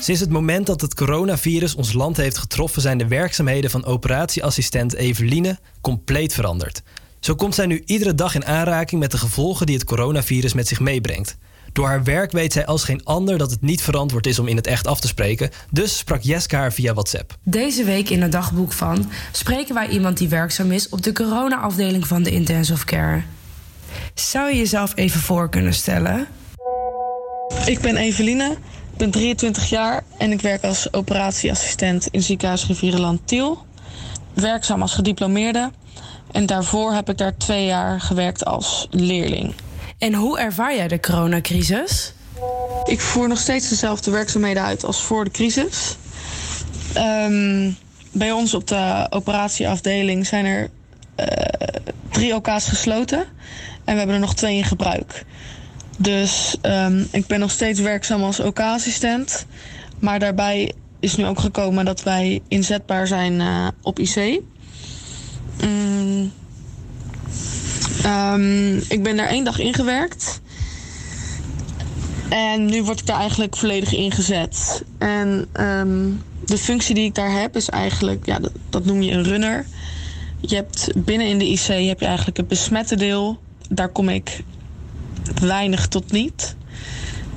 Sinds 0.00 0.20
het 0.20 0.30
moment 0.30 0.66
dat 0.66 0.80
het 0.80 0.94
coronavirus 0.94 1.74
ons 1.74 1.92
land 1.92 2.16
heeft 2.16 2.38
getroffen, 2.38 2.82
zijn 2.82 2.98
de 2.98 3.06
werkzaamheden 3.06 3.70
van 3.70 3.84
operatieassistent 3.84 4.94
Eveline 4.94 5.58
compleet 5.80 6.34
veranderd. 6.34 6.82
Zo 7.20 7.34
komt 7.34 7.54
zij 7.54 7.66
nu 7.66 7.82
iedere 7.86 8.14
dag 8.14 8.34
in 8.34 8.44
aanraking 8.44 9.00
met 9.00 9.10
de 9.10 9.18
gevolgen 9.18 9.66
die 9.66 9.74
het 9.74 9.84
coronavirus 9.84 10.52
met 10.52 10.68
zich 10.68 10.80
meebrengt. 10.80 11.36
Door 11.72 11.86
haar 11.86 12.04
werk 12.04 12.32
weet 12.32 12.52
zij 12.52 12.66
als 12.66 12.84
geen 12.84 13.04
ander 13.04 13.38
dat 13.38 13.50
het 13.50 13.60
niet 13.60 13.82
verantwoord 13.82 14.26
is 14.26 14.38
om 14.38 14.48
in 14.48 14.56
het 14.56 14.66
echt 14.66 14.86
af 14.86 15.00
te 15.00 15.06
spreken. 15.06 15.50
Dus 15.70 15.98
sprak 15.98 16.22
Jeske 16.22 16.56
haar 16.56 16.72
via 16.72 16.92
WhatsApp. 16.92 17.38
Deze 17.42 17.84
week 17.84 18.10
in 18.10 18.22
het 18.22 18.32
dagboek 18.32 18.72
van 18.72 19.10
spreken 19.32 19.74
wij 19.74 19.88
iemand 19.88 20.18
die 20.18 20.28
werkzaam 20.28 20.72
is 20.72 20.88
op 20.88 21.02
de 21.02 21.12
corona-afdeling 21.12 22.06
van 22.06 22.22
de 22.22 22.30
Intensive 22.30 22.84
Care. 22.84 23.22
Zou 24.14 24.48
je 24.50 24.56
jezelf 24.56 24.92
even 24.94 25.20
voor 25.20 25.48
kunnen 25.48 25.74
stellen? 25.74 26.26
Ik 27.66 27.80
ben 27.80 27.96
Eveline, 27.96 28.56
ik 28.96 29.02
ben 29.02 29.10
23 29.10 29.68
jaar 29.68 30.02
en 30.18 30.32
ik 30.32 30.40
werk 30.40 30.64
als 30.64 30.92
operatieassistent 30.92 32.08
in 32.10 32.22
ziekenhuis 32.22 32.66
Rivierenland 32.66 33.20
Tiel. 33.24 33.64
Werkzaam 34.34 34.82
als 34.82 34.94
gediplomeerde 34.94 35.70
en 36.32 36.46
daarvoor 36.46 36.92
heb 36.92 37.08
ik 37.08 37.18
daar 37.18 37.36
twee 37.36 37.66
jaar 37.66 38.00
gewerkt 38.00 38.44
als 38.44 38.86
leerling. 38.90 39.54
En 39.98 40.14
hoe 40.14 40.38
ervaar 40.38 40.76
jij 40.76 40.88
de 40.88 41.00
coronacrisis? 41.00 42.12
Ik 42.84 43.00
voer 43.00 43.28
nog 43.28 43.38
steeds 43.38 43.68
dezelfde 43.68 44.10
werkzaamheden 44.10 44.62
uit 44.62 44.84
als 44.84 45.02
voor 45.02 45.24
de 45.24 45.30
crisis. 45.30 45.96
Ehm, 46.92 47.70
bij 48.12 48.32
ons 48.32 48.54
op 48.54 48.68
de 48.68 49.06
operatieafdeling 49.10 50.26
zijn 50.26 50.44
er 50.44 50.70
eh, 51.14 51.26
drie 52.10 52.34
OK's 52.34 52.68
gesloten 52.68 53.18
en 53.84 53.92
we 53.92 53.98
hebben 53.98 54.14
er 54.14 54.20
nog 54.20 54.34
twee 54.34 54.56
in 54.56 54.64
gebruik. 54.64 55.24
Dus 55.96 56.56
ehm, 56.60 57.04
ik 57.10 57.26
ben 57.26 57.40
nog 57.40 57.50
steeds 57.50 57.80
werkzaam 57.80 58.22
als 58.22 58.40
OK-assistent. 58.40 59.46
Maar 59.98 60.18
daarbij 60.18 60.72
is 61.00 61.16
nu 61.16 61.26
ook 61.26 61.38
gekomen 61.38 61.84
dat 61.84 62.02
wij 62.02 62.42
inzetbaar 62.48 63.06
zijn 63.06 63.40
eh, 63.40 63.68
op 63.82 63.98
IC. 63.98 64.40
Mm. 65.64 66.32
Ehm, 68.02 68.76
ik 68.76 69.02
ben 69.02 69.16
daar 69.16 69.28
één 69.28 69.44
dag 69.44 69.58
ingewerkt. 69.58 70.40
En 72.28 72.64
nu 72.64 72.82
word 72.82 73.00
ik 73.00 73.06
daar 73.06 73.18
eigenlijk 73.18 73.56
volledig 73.56 73.92
ingezet. 73.92 74.84
En 74.98 75.46
ehm, 75.52 76.08
de 76.44 76.58
functie 76.58 76.94
die 76.94 77.04
ik 77.04 77.14
daar 77.14 77.40
heb 77.40 77.56
is 77.56 77.68
eigenlijk, 77.68 78.26
ja, 78.26 78.38
dat, 78.38 78.52
dat 78.70 78.84
noem 78.84 79.02
je 79.02 79.12
een 79.12 79.24
runner. 79.24 79.66
Je 80.40 80.54
hebt 80.54 80.90
binnen 80.96 81.26
in 81.26 81.38
de 81.38 81.48
IC 81.48 81.66
heb 81.88 82.00
je 82.00 82.06
eigenlijk 82.06 82.36
het 82.36 82.48
besmette 82.48 82.96
deel. 82.96 83.38
Daar 83.68 83.88
kom 83.88 84.08
ik 84.08 84.42
weinig 85.40 85.88
tot 85.88 86.12
niet. 86.12 86.56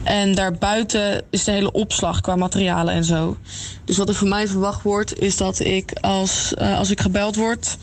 En 0.04 0.36
daarbuiten 0.36 1.24
is 1.30 1.44
de 1.44 1.52
hele 1.52 1.72
opslag 1.72 2.22
qua 2.22 2.36
materialen 2.36 2.94
en 2.94 3.04
zo. 3.04 3.38
Dus 3.86 3.98
wat 3.98 4.10
er 4.10 4.16
van 4.16 4.30
mij 4.30 4.48
verwacht 4.48 4.84
wordt, 4.84 5.22
is 5.22 5.38
dat 5.38 5.60
ik 5.60 5.92
als, 6.02 6.54
eh, 6.54 6.78
als 6.78 6.90
ik 6.90 7.00
gebeld 7.00 7.36
word, 7.36 7.78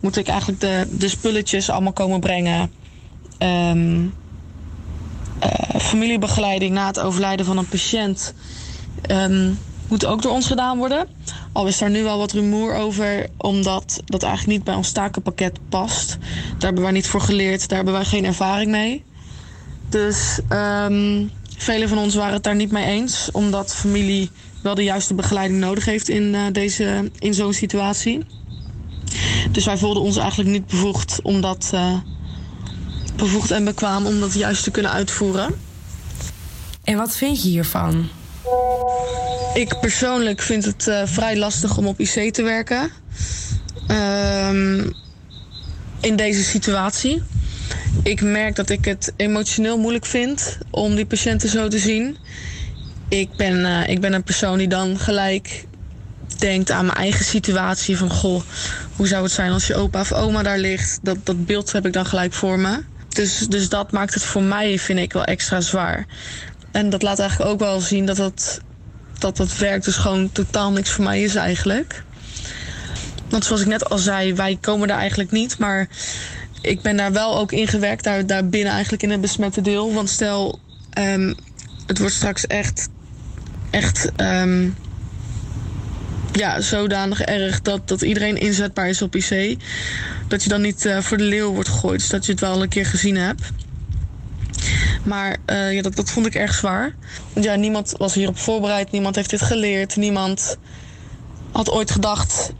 moet 0.00 0.16
ik 0.16 0.28
eigenlijk 0.28 0.60
de, 0.60 0.86
de 0.90 1.08
spulletjes 1.08 1.70
allemaal 1.70 1.92
komen 1.92 2.20
brengen. 2.20 2.70
Ehm, 3.38 4.06
eh, 5.38 5.80
familiebegeleiding 5.80 6.74
na 6.74 6.86
het 6.86 7.00
overlijden 7.00 7.46
van 7.46 7.58
een 7.58 7.68
patiënt 7.68 8.34
ehm, 9.02 9.50
moet 9.88 10.04
ook 10.04 10.22
door 10.22 10.32
ons 10.32 10.46
gedaan 10.46 10.78
worden. 10.78 11.06
Al 11.52 11.66
is 11.66 11.78
daar 11.78 11.90
nu 11.90 12.02
wel 12.02 12.18
wat 12.18 12.32
rumoer 12.32 12.74
over, 12.74 13.26
omdat 13.36 14.02
dat 14.04 14.22
eigenlijk 14.22 14.56
niet 14.56 14.64
bij 14.64 14.74
ons 14.74 14.92
takenpakket 14.92 15.58
past. 15.68 16.18
Daar 16.50 16.60
hebben 16.60 16.82
wij 16.82 16.92
niet 16.92 17.08
voor 17.08 17.20
geleerd, 17.20 17.68
daar 17.68 17.76
hebben 17.76 17.94
wij 17.94 18.04
geen 18.04 18.24
ervaring 18.24 18.70
mee. 18.70 19.04
Dus 19.90 20.40
ehm 20.48 21.26
velen 21.62 21.88
van 21.88 21.98
ons 21.98 22.14
waren 22.14 22.34
het 22.34 22.42
daar 22.42 22.56
niet 22.56 22.72
mee 22.72 22.84
eens, 22.84 23.28
omdat 23.32 23.74
familie 23.74 24.30
wel 24.62 24.74
de 24.74 24.84
juiste 24.84 25.14
begeleiding 25.14 25.60
nodig 25.60 25.84
heeft 25.84 26.08
in, 26.08 26.34
eh, 26.34 26.42
deze, 26.52 27.10
in 27.18 27.34
zo'n 27.34 27.52
situatie. 27.52 28.24
Dus 29.50 29.64
wij 29.64 29.78
voelden 29.78 30.02
ons 30.02 30.16
eigenlijk 30.16 30.50
niet 30.50 30.66
bevoegd 30.66 31.18
om 31.22 31.40
dat 31.40 31.70
eh, 31.74 31.98
bevoegd 33.16 33.50
en 33.50 33.64
bekwaam 33.64 34.06
om 34.06 34.20
dat 34.20 34.34
juist 34.34 34.62
te 34.62 34.70
kunnen 34.70 34.92
uitvoeren. 34.92 35.54
En 36.84 36.96
wat 36.96 37.16
vind 37.16 37.42
je 37.42 37.48
hiervan? 37.48 38.08
Ik 39.54 39.80
persoonlijk 39.80 40.42
vind 40.42 40.64
het 40.64 40.88
eh, 40.88 41.02
vrij 41.04 41.36
lastig 41.36 41.76
om 41.76 41.86
op 41.86 42.00
IC 42.00 42.32
te 42.32 42.42
werken. 42.42 42.90
Ehm, 43.86 44.90
in 46.00 46.16
deze 46.16 46.42
situatie. 46.42 47.22
Ik 48.02 48.20
merk 48.22 48.56
dat 48.56 48.70
ik 48.70 48.84
het 48.84 49.12
emotioneel 49.16 49.78
moeilijk 49.78 50.06
vind 50.06 50.58
om 50.70 50.94
die 50.94 51.06
patiënten 51.06 51.48
zo 51.48 51.68
te 51.68 51.78
zien. 51.78 52.16
Ik 53.08 53.36
ben, 53.36 53.64
eh, 53.64 53.88
ik 53.88 54.00
ben 54.00 54.12
een 54.12 54.22
persoon 54.22 54.58
die 54.58 54.68
dan 54.68 54.98
gelijk 54.98 55.66
denkt 56.38 56.70
aan 56.70 56.86
mijn 56.86 56.98
eigen 56.98 57.24
situatie. 57.24 57.96
Van 57.96 58.10
goh, 58.10 58.42
hoe 58.96 59.06
zou 59.06 59.22
het 59.22 59.32
zijn 59.32 59.52
als 59.52 59.66
je 59.66 59.74
opa 59.74 60.00
of 60.00 60.12
oma 60.12 60.42
daar 60.42 60.58
ligt? 60.58 60.98
Dat, 61.02 61.16
dat 61.24 61.46
beeld 61.46 61.72
heb 61.72 61.86
ik 61.86 61.92
dan 61.92 62.06
gelijk 62.06 62.32
voor 62.32 62.58
me. 62.58 62.82
Dus, 63.08 63.38
dus 63.38 63.68
dat 63.68 63.92
maakt 63.92 64.14
het 64.14 64.24
voor 64.24 64.42
mij, 64.42 64.78
vind 64.78 64.98
ik, 64.98 65.12
wel 65.12 65.24
extra 65.24 65.60
zwaar. 65.60 66.06
En 66.70 66.90
dat 66.90 67.02
laat 67.02 67.18
eigenlijk 67.18 67.50
ook 67.50 67.58
wel 67.58 67.80
zien 67.80 68.06
dat 68.06 68.16
dat, 68.16 68.60
dat, 69.18 69.36
dat 69.36 69.56
werk 69.56 69.84
dus 69.84 69.96
gewoon 69.96 70.32
totaal 70.32 70.72
niks 70.72 70.90
voor 70.90 71.04
mij 71.04 71.22
is 71.22 71.34
eigenlijk. 71.34 72.04
Want 73.28 73.44
zoals 73.44 73.60
ik 73.60 73.66
net 73.66 73.90
al 73.90 73.98
zei, 73.98 74.34
wij 74.34 74.58
komen 74.60 74.88
daar 74.88 74.98
eigenlijk 74.98 75.30
niet. 75.30 75.58
Maar 75.58 75.88
ik 76.60 76.80
ben 76.82 76.96
daar 76.96 77.12
wel 77.12 77.38
ook 77.38 77.52
ingewerkt, 77.52 78.04
daar, 78.04 78.26
daar 78.26 78.48
binnen 78.48 78.72
eigenlijk 78.72 79.02
in 79.02 79.10
het 79.10 79.20
besmette 79.20 79.60
deel. 79.60 79.92
Want 79.92 80.10
stel, 80.10 80.58
ehm, 80.90 81.32
het 81.86 81.98
wordt 81.98 82.14
straks 82.14 82.46
echt, 82.46 82.88
echt 83.70 84.12
ehm, 84.16 84.68
ja, 86.32 86.60
zodanig 86.60 87.20
erg 87.20 87.60
dat, 87.60 87.88
dat 87.88 88.02
iedereen 88.02 88.36
inzetbaar 88.36 88.88
is 88.88 89.02
op 89.02 89.16
IC. 89.16 89.58
Dat 90.28 90.42
je 90.42 90.48
dan 90.48 90.60
niet 90.60 90.84
eh, 90.84 90.98
voor 90.98 91.16
de 91.16 91.24
leeuw 91.24 91.52
wordt 91.52 91.68
gegooid. 91.68 92.00
Dus 92.00 92.08
dat 92.08 92.26
je 92.26 92.32
het 92.32 92.40
wel 92.40 92.62
een 92.62 92.68
keer 92.68 92.86
gezien 92.86 93.16
hebt. 93.16 93.42
Maar 95.02 95.36
eh, 95.44 95.72
ja, 95.72 95.82
dat, 95.82 95.96
dat 95.96 96.10
vond 96.10 96.26
ik 96.26 96.34
erg 96.34 96.54
zwaar. 96.54 96.94
Ja, 97.40 97.54
niemand 97.54 97.94
was 97.96 98.14
hierop 98.14 98.38
voorbereid. 98.38 98.90
Niemand 98.90 99.16
heeft 99.16 99.30
dit 99.30 99.42
geleerd. 99.42 99.96
Niemand 99.96 100.56
had 101.52 101.70
ooit 101.70 101.90
gedacht 101.90 102.52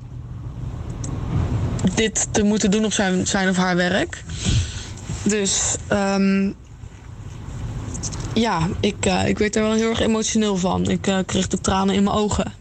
dit 1.94 2.28
te 2.30 2.42
moeten 2.42 2.70
doen 2.70 2.84
op 2.84 2.92
zijn, 2.92 3.26
zijn 3.26 3.48
of 3.48 3.56
haar 3.56 3.76
werk. 3.76 4.24
Dus 5.22 5.76
ehm, 5.86 6.50
ja, 8.34 8.68
ik, 8.80 9.06
eh, 9.06 9.28
ik 9.28 9.38
werd 9.38 9.56
er 9.56 9.62
wel 9.62 9.72
heel 9.72 9.88
erg 9.88 10.00
emotioneel 10.00 10.56
van. 10.56 10.90
Ik 10.90 11.06
eh, 11.06 11.18
kreeg 11.26 11.48
de 11.48 11.60
tranen 11.60 11.94
in 11.94 12.02
mijn 12.02 12.16
ogen. 12.16 12.52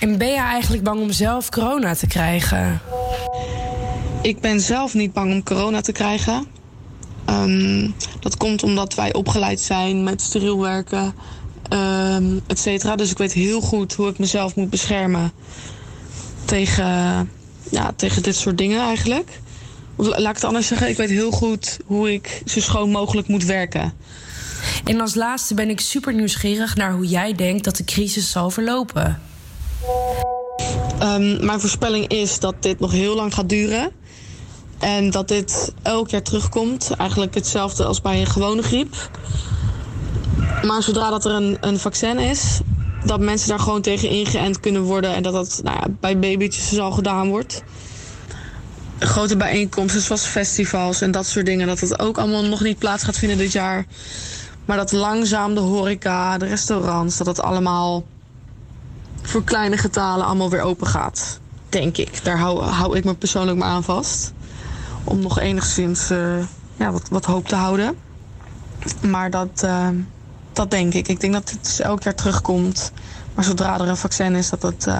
En 0.00 0.18
ben 0.18 0.28
je 0.28 0.40
eigenlijk 0.40 0.82
bang 0.82 1.00
om 1.00 1.12
zelf 1.12 1.48
corona 1.48 1.94
te 1.94 2.06
krijgen? 2.06 2.80
Ik 4.22 4.40
ben 4.40 4.60
zelf 4.60 4.94
niet 4.94 5.12
bang 5.12 5.32
om 5.32 5.42
corona 5.42 5.80
te 5.80 5.92
krijgen. 5.92 6.46
Ehm, 7.24 7.90
dat 8.20 8.36
komt 8.36 8.62
omdat 8.62 8.94
wij 8.94 9.12
opgeleid 9.12 9.60
zijn 9.60 10.04
met 10.04 10.22
steriel 10.22 10.60
werken, 10.60 11.14
ehm 11.68 12.38
et 12.46 12.58
cetera. 12.58 12.96
Dus 12.96 13.10
ik 13.10 13.18
weet 13.18 13.32
heel 13.32 13.60
goed 13.60 13.94
hoe 13.94 14.08
ik 14.08 14.18
mezelf 14.18 14.56
moet 14.56 14.70
beschermen 14.70 15.32
tegen, 16.44 17.30
ja, 17.72 17.92
tegen 17.96 18.22
dit 18.22 18.36
soort 18.36 18.58
dingen 18.58 18.80
eigenlijk. 18.80 19.40
Of 19.96 20.06
laat 20.06 20.18
ik 20.18 20.34
het 20.34 20.44
anders 20.44 20.66
zeggen, 20.66 20.88
ik 20.88 20.96
weet 20.96 21.08
heel 21.08 21.30
goed 21.30 21.78
hoe 21.86 22.12
ik 22.12 22.42
zo 22.46 22.60
schoon 22.60 22.90
mogelijk 22.90 23.28
moet 23.28 23.44
werken. 23.44 23.92
En 24.84 25.00
als 25.00 25.14
laatste 25.14 25.54
ben 25.54 25.70
ik 25.70 25.80
super 25.80 26.14
nieuwsgierig 26.14 26.76
naar 26.76 26.92
hoe 26.92 27.06
jij 27.06 27.32
denkt 27.32 27.64
dat 27.64 27.76
de 27.76 27.84
crisis 27.84 28.30
zal 28.30 28.50
verlopen. 28.50 29.20
Ehm, 30.98 31.44
mijn 31.44 31.60
voorspelling 31.60 32.08
is 32.08 32.38
dat 32.38 32.54
dit 32.60 32.80
nog 32.80 32.92
heel 32.92 33.14
lang 33.14 33.34
gaat 33.34 33.48
duren. 33.48 33.90
En 34.78 35.10
dat 35.10 35.28
dit 35.28 35.72
elk 35.82 36.10
jaar 36.10 36.22
terugkomt. 36.22 36.90
Eigenlijk 36.96 37.34
hetzelfde 37.34 37.84
als 37.84 38.00
bij 38.00 38.20
een 38.20 38.26
gewone 38.26 38.62
griep. 38.62 39.10
Maar 40.62 40.82
zodra 40.82 41.10
dat 41.10 41.24
er 41.24 41.32
een, 41.32 41.56
een 41.60 41.78
vaccin 41.78 42.18
is, 42.18 42.60
dat 43.04 43.20
mensen 43.20 43.48
daar 43.48 43.58
gewoon 43.58 43.82
tegen 43.82 44.08
ingeënt 44.08 44.60
kunnen 44.60 44.82
worden. 44.82 45.14
En 45.14 45.22
dat 45.22 45.32
dat 45.32 45.60
nou 45.62 45.76
ja, 45.76 45.86
bij 46.00 46.18
babytjes 46.18 46.68
dus 46.68 46.78
al 46.78 46.90
gedaan 46.92 47.28
wordt. 47.28 47.62
Grote 48.98 49.36
bijeenkomsten 49.36 50.00
zoals 50.00 50.24
festivals 50.24 51.00
en 51.00 51.10
dat 51.10 51.26
soort 51.26 51.46
dingen. 51.46 51.66
Dat 51.66 51.78
dat 51.78 51.98
ook 51.98 52.18
allemaal 52.18 52.44
nog 52.44 52.60
niet 52.60 52.78
plaats 52.78 53.04
gaat 53.04 53.18
vinden 53.18 53.38
dit 53.38 53.52
jaar. 53.52 53.86
Maar 54.64 54.76
dat 54.76 54.92
langzaam 54.92 55.54
de 55.54 55.60
horeca, 55.60 56.38
de 56.38 56.46
restaurants, 56.46 57.16
dat 57.16 57.26
dat 57.26 57.40
allemaal 57.42 58.04
voor 59.22 59.44
kleine 59.44 59.76
getalen 59.76 60.26
allemaal 60.26 60.50
weer 60.50 60.60
open 60.60 60.86
gaat. 60.86 61.40
Denk 61.68 61.96
ik. 61.96 62.24
Daar 62.24 62.38
hou, 62.38 62.62
hou 62.62 62.96
ik 62.96 63.04
me 63.04 63.14
persoonlijk 63.14 63.58
maar 63.58 63.68
aan 63.68 63.84
vast. 63.84 64.32
Om 65.04 65.20
nog 65.20 65.38
enigszins 65.38 66.10
eh, 66.10 66.38
ja, 66.76 66.92
wat, 66.92 67.08
wat 67.08 67.24
hoop 67.24 67.48
te 67.48 67.54
houden. 67.54 67.96
Maar 69.00 69.30
dat, 69.30 69.62
eh, 69.62 69.88
dat 70.56 70.70
denk 70.70 70.94
ik. 70.94 71.08
Ik 71.08 71.20
denk 71.20 71.32
dat 71.32 71.50
het 71.50 71.64
dus 71.64 71.80
elk 71.80 72.02
jaar 72.02 72.14
terugkomt. 72.14 72.92
Maar 73.34 73.44
zodra 73.44 73.74
er 73.80 73.88
een 73.88 73.96
vaccin 73.96 74.34
is, 74.34 74.50
dat 74.50 74.62
het, 74.62 74.86
eh, 74.86 74.98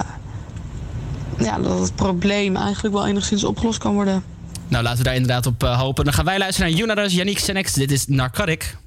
ja, 1.37 1.57
dat 1.57 1.79
het 1.79 1.95
probleem 1.95 2.55
eigenlijk 2.55 2.95
wel 2.95 3.07
enigszins 3.07 3.43
opgelost 3.43 3.79
kan 3.79 3.93
worden. 3.93 4.23
Nou, 4.67 4.83
laten 4.83 4.97
we 4.97 5.03
daar 5.03 5.15
inderdaad 5.15 5.45
op 5.45 5.63
eh, 5.63 5.79
hopen. 5.79 6.05
Dan 6.05 6.13
gaan 6.13 6.25
wij 6.25 6.37
luisteren 6.37 6.69
naar 6.69 6.79
Jonas, 6.79 7.13
Yannick 7.13 7.39
Senex. 7.39 7.73
Dit 7.73 7.91
is 7.91 8.07
Narcotic. 8.07 8.77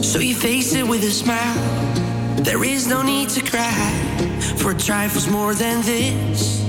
So 0.00 0.18
you 0.18 0.34
face 0.34 0.78
it 0.78 0.88
with 0.88 1.04
a 1.04 1.10
smile. 1.10 1.60
There 2.42 2.70
is 2.70 2.86
no 2.86 3.02
need 3.02 3.34
to 3.34 3.40
cry 3.40 3.72
for 4.56 4.76
trifles 4.76 5.28
more 5.28 5.54
than 5.54 5.82
this. 5.82 6.60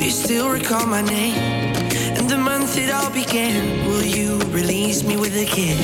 You 0.00 0.10
still 0.10 0.50
recall 0.50 0.86
my 0.86 1.02
name 1.02 1.73
and 2.16 2.28
the 2.28 2.38
month 2.38 2.76
it 2.76 2.90
all 2.90 3.10
began. 3.10 3.86
Will 3.88 4.02
you 4.02 4.38
release 4.50 5.02
me 5.02 5.16
with 5.16 5.34
a 5.36 5.44
kiss? 5.44 5.80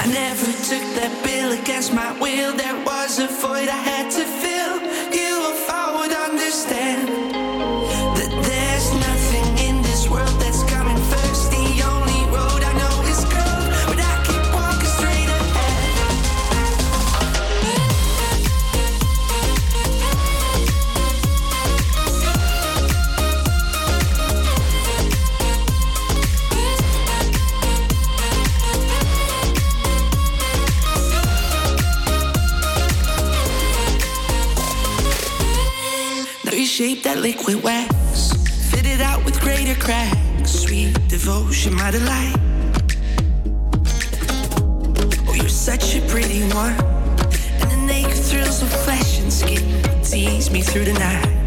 I 0.00 0.06
never 0.06 0.46
took 0.70 0.86
that 0.98 1.12
bill 1.24 1.52
against 1.52 1.92
my 1.92 2.10
will. 2.20 2.52
There 2.56 2.78
was 2.84 3.18
a 3.18 3.28
void 3.28 3.68
I 3.68 3.80
had 3.92 4.10
to 4.12 4.24
fill. 4.42 4.74
You, 5.18 5.32
if 5.52 5.70
I 5.70 5.84
would 5.96 6.12
understand 6.12 7.33
liquid 37.24 37.62
wax, 37.62 38.34
fit 38.70 38.84
it 38.84 39.00
out 39.00 39.24
with 39.24 39.40
greater 39.40 39.74
cracks. 39.74 40.50
Sweet 40.50 40.92
devotion, 41.08 41.74
my 41.74 41.90
delight. 41.90 42.36
Oh, 45.26 45.32
you're 45.32 45.48
such 45.48 45.96
a 45.96 46.02
pretty 46.02 46.42
one, 46.52 46.74
and 47.62 47.70
the 47.70 47.82
naked 47.86 48.22
thrills 48.24 48.60
of 48.60 48.68
flesh 48.84 49.20
and 49.20 49.32
skin 49.32 49.64
tease 50.02 50.50
me 50.50 50.60
through 50.60 50.84
the 50.84 50.92
night. 50.92 51.43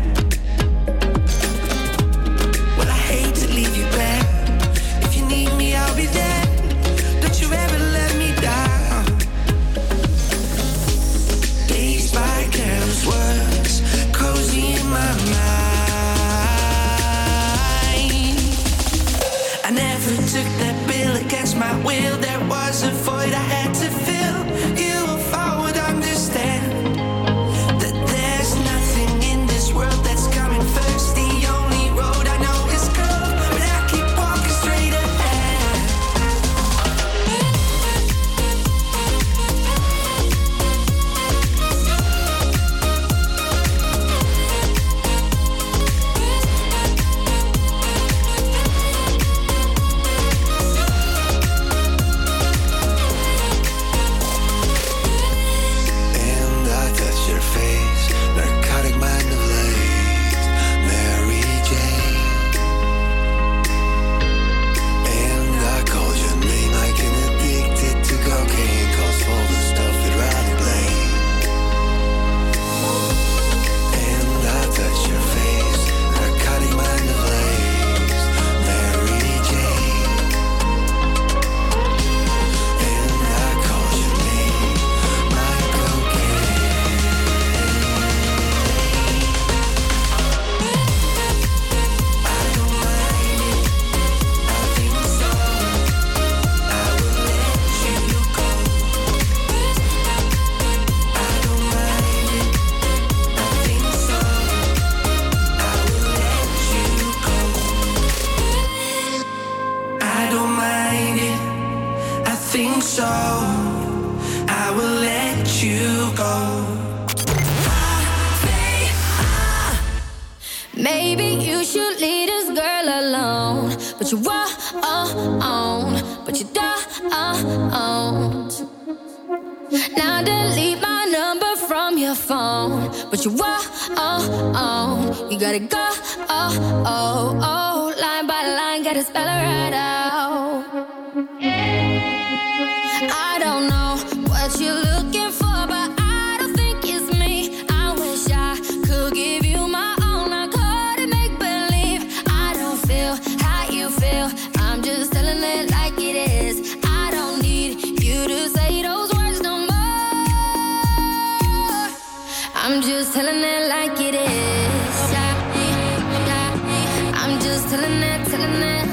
Telling 168.29 168.61
it, 168.61 168.87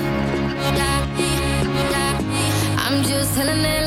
telling 0.76 0.90
it. 0.94 1.66
Yeah, 1.90 2.20
yeah. 2.30 2.84
I'm 2.86 3.02
just 3.02 3.34
telling 3.34 3.58
it 3.58 3.64
like 3.64 3.74
it 3.74 3.83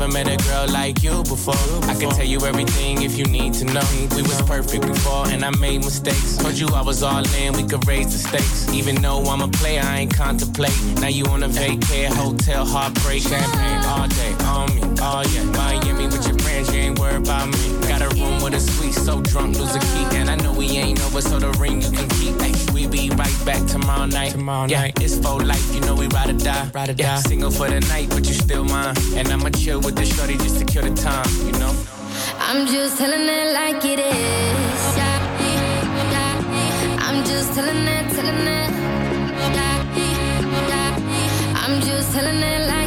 never 0.00 0.12
met 0.12 0.28
a 0.28 0.36
girl 0.48 0.66
like 0.68 1.02
you 1.02 1.22
before. 1.24 1.54
I 1.82 1.94
can 1.94 2.08
tell 2.10 2.24
you 2.24 2.40
everything 2.46 3.02
if 3.02 3.18
you 3.18 3.24
need 3.24 3.52
to 3.54 3.64
know. 3.66 3.84
We 4.16 4.22
was 4.22 4.40
perfect 4.42 4.86
before, 4.86 5.26
and 5.28 5.44
I 5.44 5.50
made 5.58 5.84
mistakes. 5.84 6.38
Told 6.38 6.58
you 6.58 6.68
I 6.68 6.80
was 6.80 7.02
all 7.02 7.24
in, 7.36 7.52
we 7.52 7.64
could 7.64 7.86
raise 7.86 8.12
the 8.12 8.28
stakes. 8.28 8.72
Even 8.72 9.02
though 9.02 9.22
I'm 9.24 9.42
a 9.42 9.48
player, 9.48 9.82
I 9.84 10.00
ain't 10.00 10.14
contemplate. 10.14 10.74
Now 11.00 11.08
you 11.08 11.26
on 11.26 11.42
a 11.42 11.48
vacay, 11.48 12.06
hotel, 12.06 12.64
heartbreak, 12.64 13.22
champagne 13.22 13.84
all 13.84 14.08
day, 14.08 14.32
on 14.44 14.74
me, 14.74 14.82
oh 15.02 15.22
yeah. 15.34 15.44
Miami 15.58 16.06
with 16.06 16.26
your 16.26 16.38
friends, 16.38 16.72
you 16.72 16.80
ain't 16.80 16.98
worried 16.98 17.26
about 17.26 17.48
me. 17.48 17.88
Got 17.88 18.00
a 18.00 18.08
room 18.14 18.42
with 18.42 18.54
a 18.54 18.60
suite, 18.60 18.94
so 18.94 19.20
drunk, 19.20 19.58
lose 19.58 19.74
a 19.74 19.80
key. 19.80 20.16
And 20.16 20.30
I 20.30 20.36
know 20.36 20.52
we 20.52 20.66
ain't 20.78 21.00
over, 21.04 21.20
so 21.20 21.38
the 21.38 21.50
ring 21.58 21.82
you 21.82 21.90
can 21.90 22.08
keep. 22.08 22.69
Be 22.90 23.10
right 23.10 23.38
back 23.44 23.64
tomorrow 23.66 24.06
night. 24.06 24.32
Tomorrow 24.32 24.68
yeah, 24.68 24.82
night. 24.82 25.02
it's 25.02 25.18
for 25.18 25.38
life, 25.40 25.74
you 25.74 25.80
know 25.80 25.94
we 25.94 26.06
ride 26.08 26.30
or 26.30 26.38
die. 26.38 26.70
Ride 26.74 26.90
or 26.90 26.92
yeah, 26.92 27.16
die. 27.16 27.20
Single 27.20 27.50
for 27.50 27.68
the 27.68 27.80
night, 27.80 28.08
but 28.10 28.26
you 28.26 28.34
still 28.34 28.64
mine. 28.64 28.94
And 29.14 29.28
I'ma 29.28 29.50
chill 29.50 29.80
with 29.80 29.96
the 29.96 30.04
shorty 30.04 30.36
just 30.36 30.58
to 30.58 30.64
kill 30.64 30.82
the 30.82 30.94
time, 30.94 31.26
you 31.46 31.52
know? 31.52 31.74
I'm 32.38 32.66
just 32.66 32.98
telling 32.98 33.28
it 33.28 33.52
like 33.54 33.84
it 33.84 34.00
is. 34.00 34.96
Yeah, 34.96 35.18
yeah. 35.40 37.06
I'm 37.06 37.24
just 37.24 37.54
telling 37.54 37.86
it, 37.96 38.10
telling 38.14 38.46
it. 38.58 38.70
Yeah, 39.56 39.76
yeah. 40.68 41.62
I'm 41.62 41.80
just 41.80 42.12
telling 42.12 42.42
it 42.42 42.68
like 42.68 42.79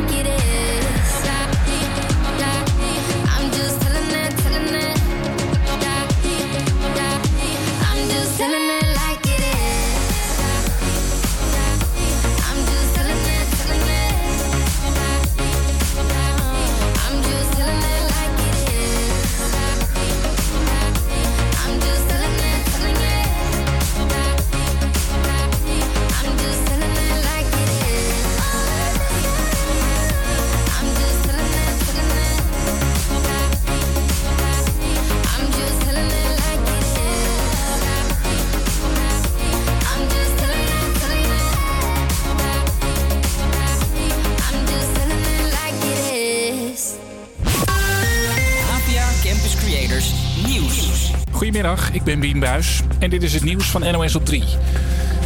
Goedemiddag, 51.54 51.92
ik 51.92 52.04
ben 52.04 52.20
Bien 52.20 52.40
Buis 52.40 52.82
en 53.00 53.10
dit 53.10 53.24
is 53.24 53.34
het 53.34 53.44
nieuws 53.44 53.66
van 53.70 53.82
NOS 53.92 54.16
op 54.16 54.26
3. 54.26 54.44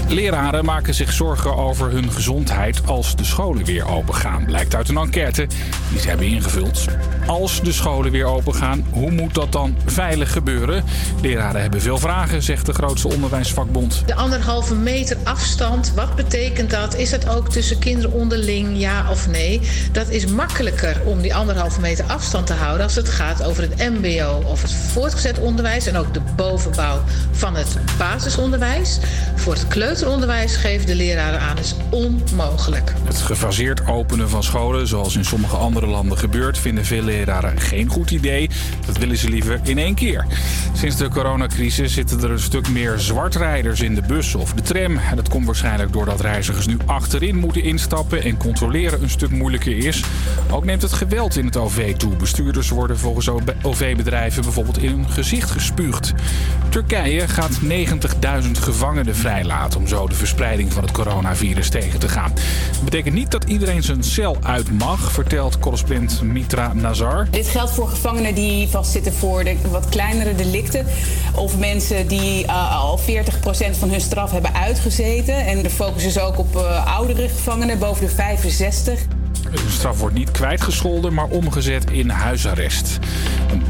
Leraren 0.08 0.66
maken 0.66 0.94
zich 0.94 1.14
zorgen 1.14 1.56
over 1.56 1.92
hun 1.92 2.12
gezondheid 2.12 2.82
als 2.86 3.16
de 3.16 3.24
scholen 3.24 3.66
weer 3.66 3.88
open 3.88 4.16
gaan. 4.16 4.46
Blijkt 4.46 4.76
uit 4.76 4.90
een 4.90 4.98
enquête 4.98 5.48
die 5.90 6.00
ze 6.00 6.08
hebben 6.08 6.28
ingevuld. 6.28 6.86
Als 7.28 7.62
de 7.62 7.72
scholen 7.72 8.12
weer 8.12 8.26
open 8.26 8.56
gaan, 8.56 8.86
hoe 8.90 9.12
moet 9.12 9.34
dat 9.34 9.52
dan 9.52 9.76
veilig 9.86 10.32
gebeuren? 10.32 10.84
Leraren 11.22 11.62
hebben 11.62 11.82
veel 11.82 11.98
vragen, 11.98 12.44
zegt 12.44 12.66
de 12.66 12.74
grootste 12.74 13.08
onderwijsvakbond. 13.08 14.04
De 14.06 14.16
anderhalve 14.16 14.76
meter 14.76 15.18
afstand, 15.24 15.94
wat 15.96 16.16
betekent 16.16 16.70
dat? 16.70 16.96
Is 16.96 17.10
dat 17.10 17.30
ook 17.30 17.50
tussen 17.50 17.80
kinderen 17.80 18.12
onderling, 18.12 18.80
ja 18.80 19.12
of 19.12 19.28
nee? 19.28 19.62
Dat 19.92 20.10
is 20.10 20.26
makkelijker 20.26 21.02
om 21.06 21.22
die 21.22 21.36
anderhalve 21.36 21.82
meter 21.82 22.06
afstand 22.06 22.48
te 22.48 22.54
houden 22.54 22.84
als 22.84 22.96
het 22.96 23.10
gaat 23.10 23.44
over 23.44 23.64
het 23.64 23.78
MBO 23.78 24.44
of 24.46 24.62
het 24.62 24.74
voortgezet 24.74 25.40
onderwijs 25.40 25.86
en 25.86 25.98
ook 25.98 26.14
de 26.14 26.22
bovenbouw 26.36 27.02
van 27.32 27.56
het 27.56 27.78
basisonderwijs. 27.98 29.00
Voor 29.36 29.54
het 29.54 29.68
kleuteronderwijs 29.68 30.56
geven 30.56 30.88
de 30.88 30.96
leraren 30.96 31.40
aan 31.40 31.58
is 31.58 31.76
onmogelijk. 31.90 32.94
Het 33.04 33.18
gefaseerd 33.18 33.88
openen 33.88 34.30
van 34.30 34.44
scholen, 34.44 34.88
zoals 34.88 35.16
in 35.16 35.26
sommige 35.26 35.56
andere 35.56 35.77
landen 35.86 36.18
gebeurt, 36.18 36.58
vinden 36.58 36.86
veel 36.86 37.04
leraren 37.04 37.60
geen 37.60 37.90
goed 37.90 38.12
idee. 38.12 38.50
Dat 38.86 38.98
willen 38.98 39.18
ze 39.18 39.30
liever 39.30 39.60
in 39.64 39.78
één 39.78 39.96
keer. 39.96 40.26
Sinds 40.74 40.96
de 40.96 41.10
coronacrisis 41.10 41.94
zitten 41.94 42.24
er 42.24 42.32
een 42.32 42.40
stuk 42.40 42.70
meer 42.70 43.00
zwartrijders 43.00 43.82
in 43.82 43.96
de 43.96 44.02
bus 44.02 44.36
of 44.36 44.54
de 44.54 44.62
tram. 44.62 45.00
Dat 45.16 45.30
komt 45.30 45.46
waarschijnlijk 45.46 45.94
doordat 45.94 46.22
reizigers 46.22 46.68
nu 46.68 46.78
achterin 46.86 47.36
moeten 47.36 47.64
instappen 47.64 48.24
en 48.24 48.38
controleren 48.38 49.02
een 49.02 49.10
stuk 49.10 49.32
moeilijker 49.32 49.78
is. 49.78 50.04
Ook 50.52 50.66
neemt 50.66 50.82
het 50.82 50.94
geweld 50.94 51.38
in 51.38 51.46
het 51.46 51.58
OV 51.58 51.96
toe. 51.96 52.16
Bestuurders 52.16 52.70
worden 52.70 52.98
volgens 52.98 53.30
OV-bedrijven 53.62 54.44
bijvoorbeeld 54.44 54.78
in 54.78 54.90
hun 54.90 55.10
gezicht 55.10 55.52
gespuugd. 55.52 56.14
Turkije 56.70 57.28
gaat 57.28 57.60
90.000 58.44 58.52
gevangenen 58.52 59.16
vrijlaten 59.16 59.80
om 59.80 59.88
zo 59.88 60.08
de 60.08 60.16
verspreiding 60.16 60.74
van 60.74 60.84
het 60.84 60.92
coronavirus 60.92 61.70
tegen 61.70 62.00
te 62.00 62.10
gaan. 62.10 62.32
Dat 62.72 62.84
betekent 62.84 63.16
niet 63.16 63.32
dat 63.32 63.44
iedereen 63.44 63.84
zijn 63.84 64.04
cel 64.04 64.38
uit 64.42 64.72
mag, 64.72 65.12
vertelt 65.12 65.60
Mitra 66.24 66.74
Nazar. 66.74 67.28
Dit 67.32 67.48
geldt 67.48 67.72
voor 67.72 67.88
gevangenen 67.88 68.36
die 68.36 68.68
vastzitten 68.68 69.14
voor 69.14 69.44
de 69.44 69.56
wat 69.72 69.90
kleinere 69.90 70.36
delicten. 70.36 70.86
Of 71.36 71.58
mensen 71.58 72.08
die 72.08 72.44
uh, 72.44 72.76
al 72.76 73.00
40% 73.00 73.04
van 73.72 73.90
hun 73.90 74.02
straf 74.02 74.32
hebben 74.32 74.54
uitgezeten. 74.54 75.46
En 75.46 75.64
de 75.64 75.70
focus 75.70 76.04
is 76.04 76.20
ook 76.20 76.38
op 76.40 76.56
uh, 76.56 76.96
oudere 76.98 77.30
gevangenen 77.30 77.80
boven 77.80 78.06
de 78.06 78.12
65. 78.12 79.06
Hun 79.50 79.72
straf 79.72 80.00
wordt 80.00 80.16
niet 80.16 80.32
kwijtgescholden, 80.32 81.14
maar 81.14 81.28
omgezet 81.28 81.92
in 81.92 82.10
huisarrest. 82.10 83.00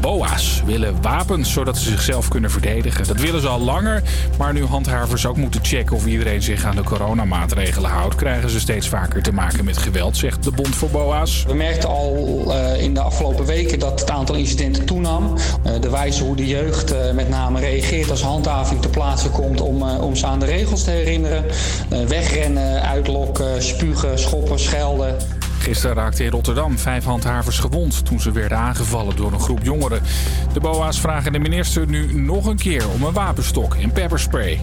BOA's 0.00 0.62
willen 0.66 1.02
wapens 1.02 1.52
zodat 1.52 1.78
ze 1.78 1.90
zichzelf 1.90 2.28
kunnen 2.28 2.50
verdedigen. 2.50 3.06
Dat 3.06 3.20
willen 3.20 3.40
ze 3.40 3.48
al 3.48 3.60
langer, 3.60 4.02
maar 4.38 4.52
nu 4.52 4.64
handhavers 4.64 5.26
ook 5.26 5.36
moeten 5.36 5.64
checken 5.64 5.96
of 5.96 6.06
iedereen 6.06 6.42
zich 6.42 6.64
aan 6.64 6.76
de 6.76 6.82
coronamaatregelen 6.82 7.90
houdt, 7.90 8.14
krijgen 8.14 8.50
ze 8.50 8.60
steeds 8.60 8.88
vaker 8.88 9.22
te 9.22 9.32
maken 9.32 9.64
met 9.64 9.78
geweld, 9.78 10.16
zegt 10.16 10.44
de 10.44 10.50
Bond 10.50 10.74
voor 10.74 10.88
BOA's. 10.88 11.44
We 11.46 11.54
merkten 11.54 11.88
al 11.88 12.44
uh, 12.46 12.82
in 12.82 12.94
de 12.94 13.00
afgelopen 13.00 13.44
weken 13.44 13.78
dat 13.78 14.00
het 14.00 14.10
aantal 14.10 14.34
incidenten 14.34 14.84
toenam. 14.84 15.34
Uh, 15.66 15.80
de 15.80 15.90
wijze 15.90 16.24
hoe 16.24 16.36
de 16.36 16.46
jeugd 16.46 16.92
uh, 16.92 17.10
met 17.10 17.28
name 17.28 17.60
reageert 17.60 18.10
als 18.10 18.22
handhaving 18.22 18.82
te 18.82 18.88
plaatsen 18.88 19.30
komt 19.30 19.60
om, 19.60 19.82
om 19.82 20.16
ze 20.16 20.26
aan 20.26 20.38
de 20.38 20.46
regels 20.46 20.84
te 20.84 20.90
herinneren. 20.90 21.44
wegrennen, 22.08 22.82
uitlokken, 22.82 23.62
spugen, 23.62 24.18
schoppen, 24.18 24.58
schelden. 24.58 25.16
Gisteren 25.68 25.96
raakten 25.96 26.24
in 26.24 26.30
Rotterdam 26.30 26.78
vijf 26.78 27.04
handhavers 27.04 27.58
gewond 27.58 28.04
toen 28.04 28.20
ze 28.20 28.32
werden 28.32 28.58
aangevallen 28.58 29.16
door 29.16 29.32
een 29.32 29.40
groep 29.40 29.62
jongeren. 29.62 30.02
De 30.52 30.60
BOA's 30.60 31.00
vragen 31.00 31.32
de 31.32 31.38
minister 31.38 31.86
nu 31.86 32.20
nog 32.20 32.46
een 32.46 32.56
keer 32.56 32.88
om 32.88 33.02
een 33.02 33.12
wapenstok 33.12 33.74
en 33.74 33.92
pepperspray. 33.92 34.60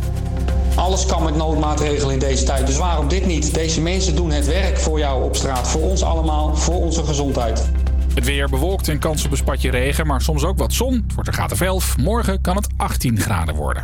Alles 0.76 1.06
kan 1.06 1.24
met 1.24 1.36
noodmaatregelen 1.36 2.14
in 2.14 2.20
deze 2.20 2.44
tijd. 2.44 2.68
Dus 2.68 2.78
waarom 2.78 3.08
dit 3.08 3.26
niet? 3.26 3.54
Deze 3.54 3.82
mensen 3.82 4.16
doen 4.16 4.32
het 4.32 4.46
werk 4.46 4.78
voor 4.78 5.00
jou 5.00 5.24
op 5.24 5.36
straat. 5.36 5.68
Voor 5.68 5.82
ons 5.82 6.04
allemaal, 6.04 6.56
voor 6.56 6.76
onze 6.76 7.04
gezondheid. 7.04 7.70
Het 8.14 8.26
weer 8.26 8.50
bewolkt 8.50 8.88
en 8.88 9.00
kans 9.00 9.26
op 9.26 9.32
een 9.32 9.38
spatje 9.38 9.70
regen, 9.70 10.08
maar 10.08 10.22
soms 10.22 10.44
ook 10.44 10.58
wat 10.58 10.74
zon. 10.74 10.94
Het 10.94 11.14
wordt 11.14 11.30
graad 11.30 11.52
of 11.52 11.62
11. 11.62 11.98
Morgen 11.98 12.42
kan 12.42 12.56
het 12.56 12.68
18 12.78 13.20
graden 13.20 13.56
worden. 13.56 13.84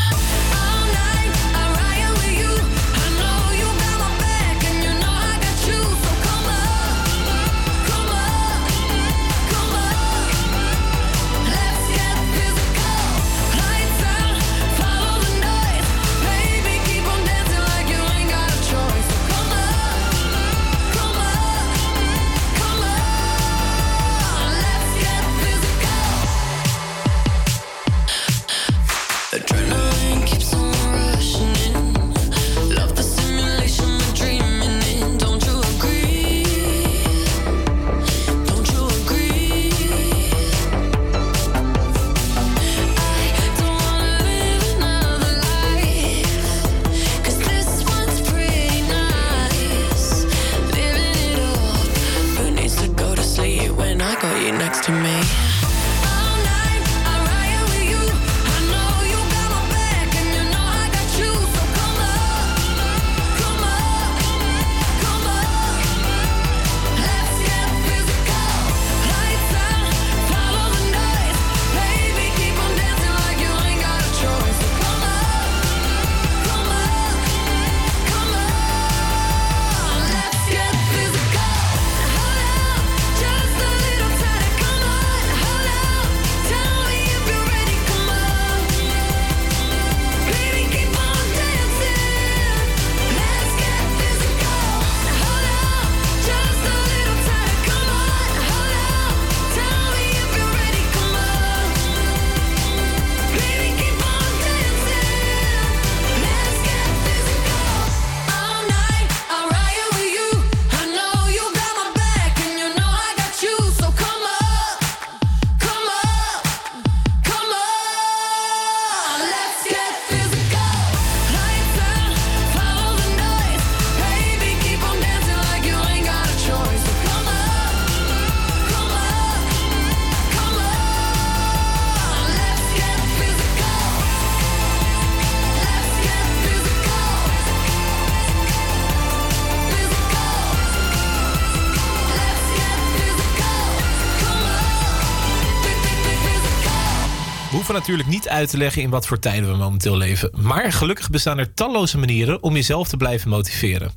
Natuurlijk 147.73 148.09
niet 148.09 148.29
uit 148.29 148.49
te 148.49 148.57
leggen 148.57 148.81
in 148.81 148.89
wat 148.89 149.07
voor 149.07 149.19
tijden 149.19 149.51
we 149.51 149.57
momenteel 149.57 149.97
leven. 149.97 150.31
Maar 150.41 150.71
gelukkig 150.71 151.09
bestaan 151.09 151.37
er 151.37 151.53
talloze 151.53 151.97
manieren 151.97 152.43
om 152.43 152.53
jezelf 152.53 152.87
te 152.87 152.97
blijven 152.97 153.29
motiveren. 153.29 153.91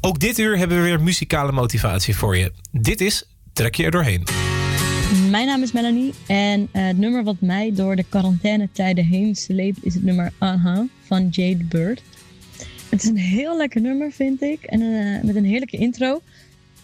Ook 0.00 0.18
dit 0.18 0.38
uur 0.38 0.58
hebben 0.58 0.76
we 0.76 0.82
weer 0.82 1.02
muzikale 1.02 1.52
motivatie 1.52 2.16
voor 2.16 2.36
je. 2.36 2.52
Dit 2.70 3.00
is 3.00 3.24
Trek 3.52 3.74
je 3.74 3.84
er 3.84 3.90
doorheen. 3.90 4.24
Mijn 5.30 5.46
naam 5.46 5.62
is 5.62 5.72
Melanie 5.72 6.12
en 6.26 6.68
eh, 6.72 6.86
het 6.86 6.98
nummer 6.98 7.24
wat 7.24 7.40
mij 7.40 7.72
door 7.74 7.96
de 7.96 8.04
quarantainetijden 8.08 9.04
heen 9.04 9.34
sleept 9.34 9.84
is 9.84 9.94
het 9.94 10.02
nummer 10.02 10.32
Aha 10.38 10.86
van 11.06 11.28
Jade 11.28 11.64
Bird. 11.64 12.02
Het 12.88 13.02
is 13.02 13.08
een 13.08 13.16
heel 13.16 13.56
lekker 13.56 13.80
nummer 13.80 14.12
vind 14.12 14.42
ik 14.42 14.62
en 14.62 14.80
eh, 14.80 15.22
met 15.22 15.36
een 15.36 15.44
heerlijke 15.44 15.76
intro. 15.76 16.20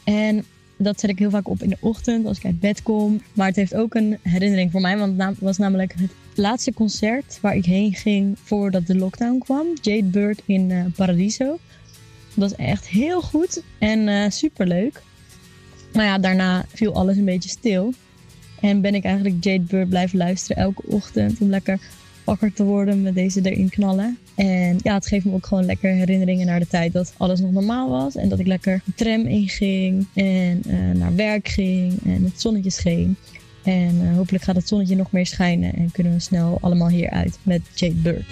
En 0.05 0.45
dat 0.77 1.01
zet 1.01 1.11
ik 1.11 1.19
heel 1.19 1.31
vaak 1.31 1.49
op 1.49 1.63
in 1.63 1.69
de 1.69 1.77
ochtend 1.81 2.27
als 2.27 2.39
ik 2.39 2.45
uit 2.45 2.61
bed 2.61 2.83
kom. 2.83 3.21
Maar 3.33 3.47
het 3.47 3.57
heeft 3.57 3.75
ook 3.75 3.95
een 3.95 4.19
herinnering 4.23 4.71
voor 4.71 4.81
mij, 4.81 4.99
want 4.99 5.23
het 5.23 5.39
was 5.39 5.59
namelijk 5.59 5.95
het 5.99 6.11
laatste 6.39 6.73
concert 6.73 7.39
waar 7.41 7.57
ik 7.57 7.65
heen 7.65 7.95
ging 7.95 8.39
voordat 8.43 8.87
de 8.87 8.97
lockdown 8.97 9.39
kwam. 9.39 9.67
Jade 9.83 10.05
Bird 10.05 10.43
in 10.47 10.71
eh, 10.71 10.85
Paradiso. 10.97 11.59
Dat 12.35 12.51
was 12.51 12.55
echt 12.55 12.89
heel 12.89 13.21
goed 13.23 13.63
en 13.79 14.09
eh 14.09 14.31
superleuk. 14.31 15.03
Maar 15.93 16.05
ja, 16.05 16.19
daarna 16.19 16.65
viel 16.69 16.95
alles 16.95 17.17
een 17.17 17.25
beetje 17.25 17.49
stil. 17.49 17.93
En 18.61 18.81
ben 18.81 18.95
ik 18.95 19.05
eigenlijk 19.05 19.45
Jade 19.45 19.65
Bird 19.65 19.89
blijven 19.89 20.19
luisteren 20.19 20.63
elke 20.63 20.83
ochtend 20.87 21.41
om 21.41 21.49
lekker 21.49 21.81
wakker 22.25 22.53
te 22.53 22.65
worden 22.65 23.03
met 23.03 23.15
deze 23.15 23.41
erin 23.43 23.69
knallen. 23.69 24.19
En 24.35 24.79
ja, 24.83 24.95
het 24.95 25.07
geeft 25.07 25.25
me 25.25 25.33
ook 25.33 25.47
gewoon 25.47 25.65
lekker 25.65 25.91
herinneringen 25.91 26.47
naar 26.47 26.61
de 26.61 26.67
tijd 26.67 26.93
dat 26.93 27.15
alles 27.17 27.41
nog 27.41 27.53
normaal 27.53 27.91
was. 27.91 28.17
En 28.17 28.29
dat 28.29 28.39
ik 28.39 28.47
lekker 28.47 28.83
de 28.85 28.95
tram 28.95 29.27
inging 29.27 30.07
en 30.15 30.63
eh, 30.67 30.91
naar 30.95 31.15
werk 31.15 31.49
ging 31.49 31.99
en 32.05 32.25
het 32.25 32.41
zonnetje 32.41 32.71
scheen. 32.71 33.17
En 33.67 34.01
eh, 34.01 34.17
hopelijk 34.17 34.45
gaat 34.45 34.57
het 34.57 34.69
zonnetje 34.69 34.97
nog 34.97 35.13
meer 35.13 35.27
schijnen 35.27 35.73
en 35.75 35.91
kunnen 35.93 36.13
we 36.13 36.21
snel 36.21 36.59
allemaal 36.61 36.89
hieruit 36.89 37.39
met 37.43 37.61
Jade 37.75 37.95
Bird. 37.95 38.25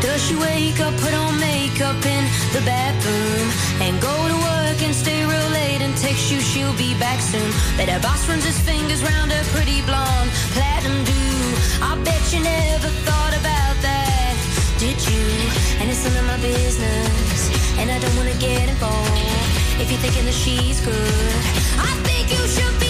Does 0.00 0.26
she 0.26 0.34
wake 0.34 0.80
up, 0.86 0.94
put 1.04 1.14
on 1.24 1.38
makeup 1.38 2.00
in 2.16 2.24
the 2.56 2.62
bathroom, 2.64 3.46
and 3.84 3.92
go 4.02 4.14
to 4.32 4.36
work 4.50 4.78
and 4.86 4.94
stay 4.94 5.20
real 5.32 5.50
late 5.60 5.80
and 5.84 5.94
text 6.00 6.30
you 6.30 6.40
she'll 6.40 6.76
be 6.76 6.94
back 6.98 7.20
soon? 7.20 7.50
Bet 7.76 7.88
her 7.92 8.00
boss 8.00 8.26
runs 8.28 8.44
his 8.44 8.58
fingers 8.68 9.02
round 9.02 9.28
her 9.32 9.44
pretty 9.54 9.80
blonde 9.88 10.30
platinum 10.56 11.04
do. 11.04 11.24
I 11.88 11.92
bet 12.08 12.22
you 12.32 12.40
never 12.40 12.90
thought 13.06 13.34
about 13.40 13.76
that, 13.88 14.34
did 14.78 14.98
you? 15.10 15.24
And 15.80 15.90
it's 15.92 16.02
none 16.08 16.16
of 16.22 16.26
my 16.32 16.40
business, 16.40 17.40
and 17.78 17.90
I 17.90 17.98
don't 17.98 18.16
wanna 18.16 18.38
get 18.48 18.64
involved. 18.68 19.20
If 19.82 19.86
you're 19.90 20.02
thinking 20.04 20.24
that 20.24 20.38
she's 20.44 20.80
good, 20.80 21.34
I 21.88 21.92
think 22.08 22.24
you 22.32 22.42
should 22.48 22.76
be 22.80 22.89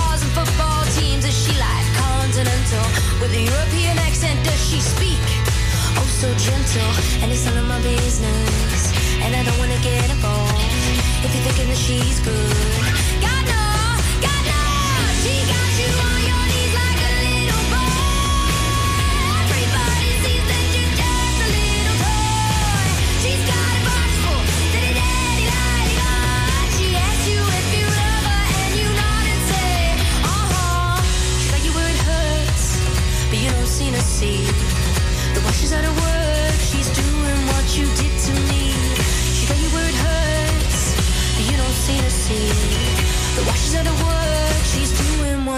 gentle. 2.71 3.19
With 3.19 3.31
a 3.33 3.41
European 3.41 3.97
accent, 3.99 4.43
does 4.45 4.69
she 4.69 4.79
speak? 4.79 5.19
Oh, 5.97 6.07
so 6.07 6.27
gentle, 6.35 6.91
and 7.21 7.31
it's 7.31 7.45
none 7.45 7.57
of 7.57 7.67
my 7.67 7.81
business. 7.81 8.93
And 9.23 9.35
I 9.35 9.43
don't 9.43 9.57
wanna 9.59 9.79
get 9.81 10.09
involved 10.09 10.63
if 11.23 11.33
you're 11.33 11.43
thinking 11.43 11.67
that 11.67 11.77
she's 11.77 12.19
good. 12.19 12.55
God 13.21 13.40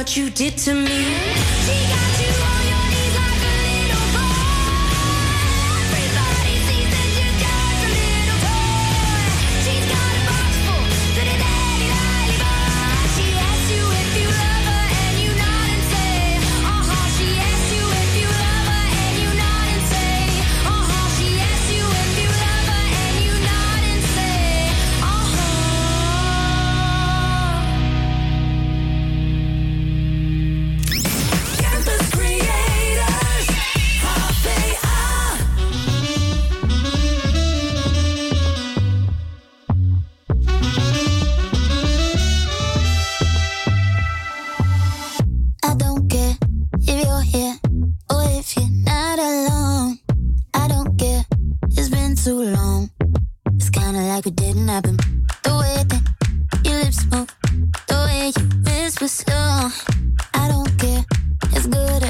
what 0.04 0.18
you 0.18 0.30
did 0.32 0.58
to 0.58 0.74
me. 0.74 2.43
long. 52.46 52.90
It's 53.56 53.70
kinda 53.70 54.02
like 54.02 54.26
it 54.26 54.36
didn't 54.36 54.68
happen. 54.68 54.98
The 55.44 55.54
way 55.62 55.84
that 55.92 56.04
your 56.66 56.78
lips 56.84 57.06
move, 57.12 57.30
the 57.88 57.96
way 58.06 58.32
you 58.36 58.44
whisper 58.66 59.08
slow. 59.08 59.70
I 60.34 60.48
don't 60.50 60.78
care, 60.78 61.06
it's 61.54 61.68
good. 61.68 62.03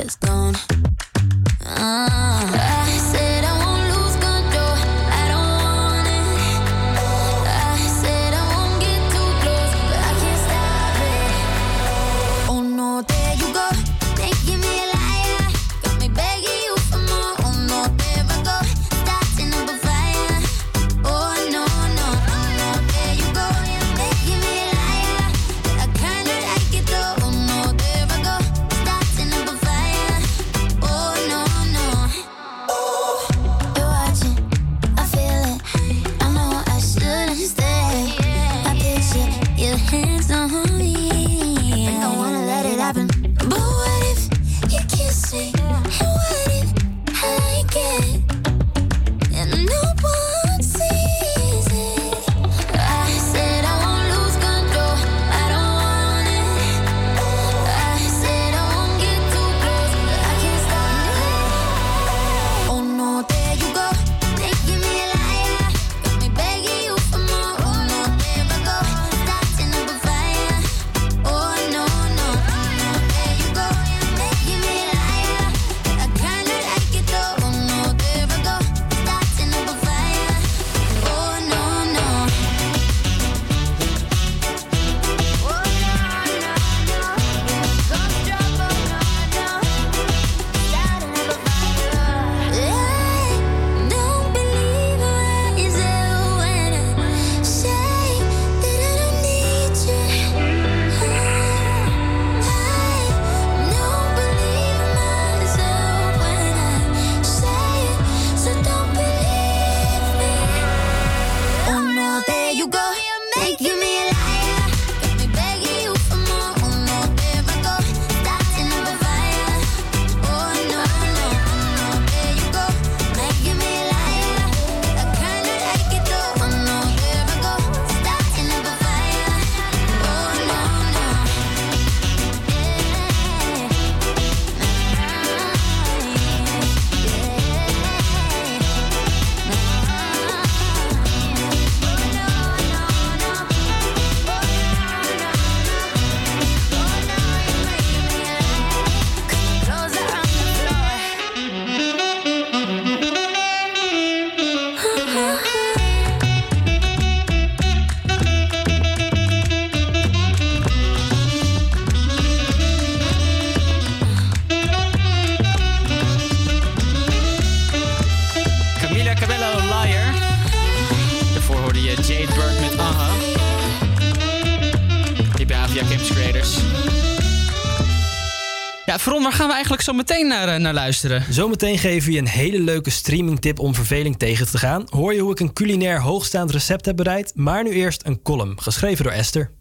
Zo 179.84 179.94
meteen 179.94 180.28
naar, 180.28 180.48
eh, 180.48 180.60
naar 180.60 180.74
luisteren? 180.74 181.34
Zometeen 181.34 181.78
geven 181.78 182.08
we 182.08 182.14
je 182.14 182.20
een 182.20 182.28
hele 182.28 182.60
leuke 182.60 182.90
streamingtip 182.90 183.60
om 183.60 183.76
verveling 183.76 184.18
tegen 184.18 184.52
te 184.52 184.58
gaan. 184.58 184.88
Hoor 184.90 185.14
je 185.14 185.22
hoe 185.22 185.32
ik 185.32 185.40
een 185.40 185.54
culinair 185.54 186.02
hoogstaand 186.02 186.52
recept 186.52 186.86
heb 186.86 186.96
bereid? 186.96 187.32
Maar 187.36 187.64
nu 187.64 187.72
eerst 187.72 188.06
een 188.06 188.22
column, 188.22 188.62
geschreven 188.62 189.04
door 189.04 189.14
Esther. 189.14 189.52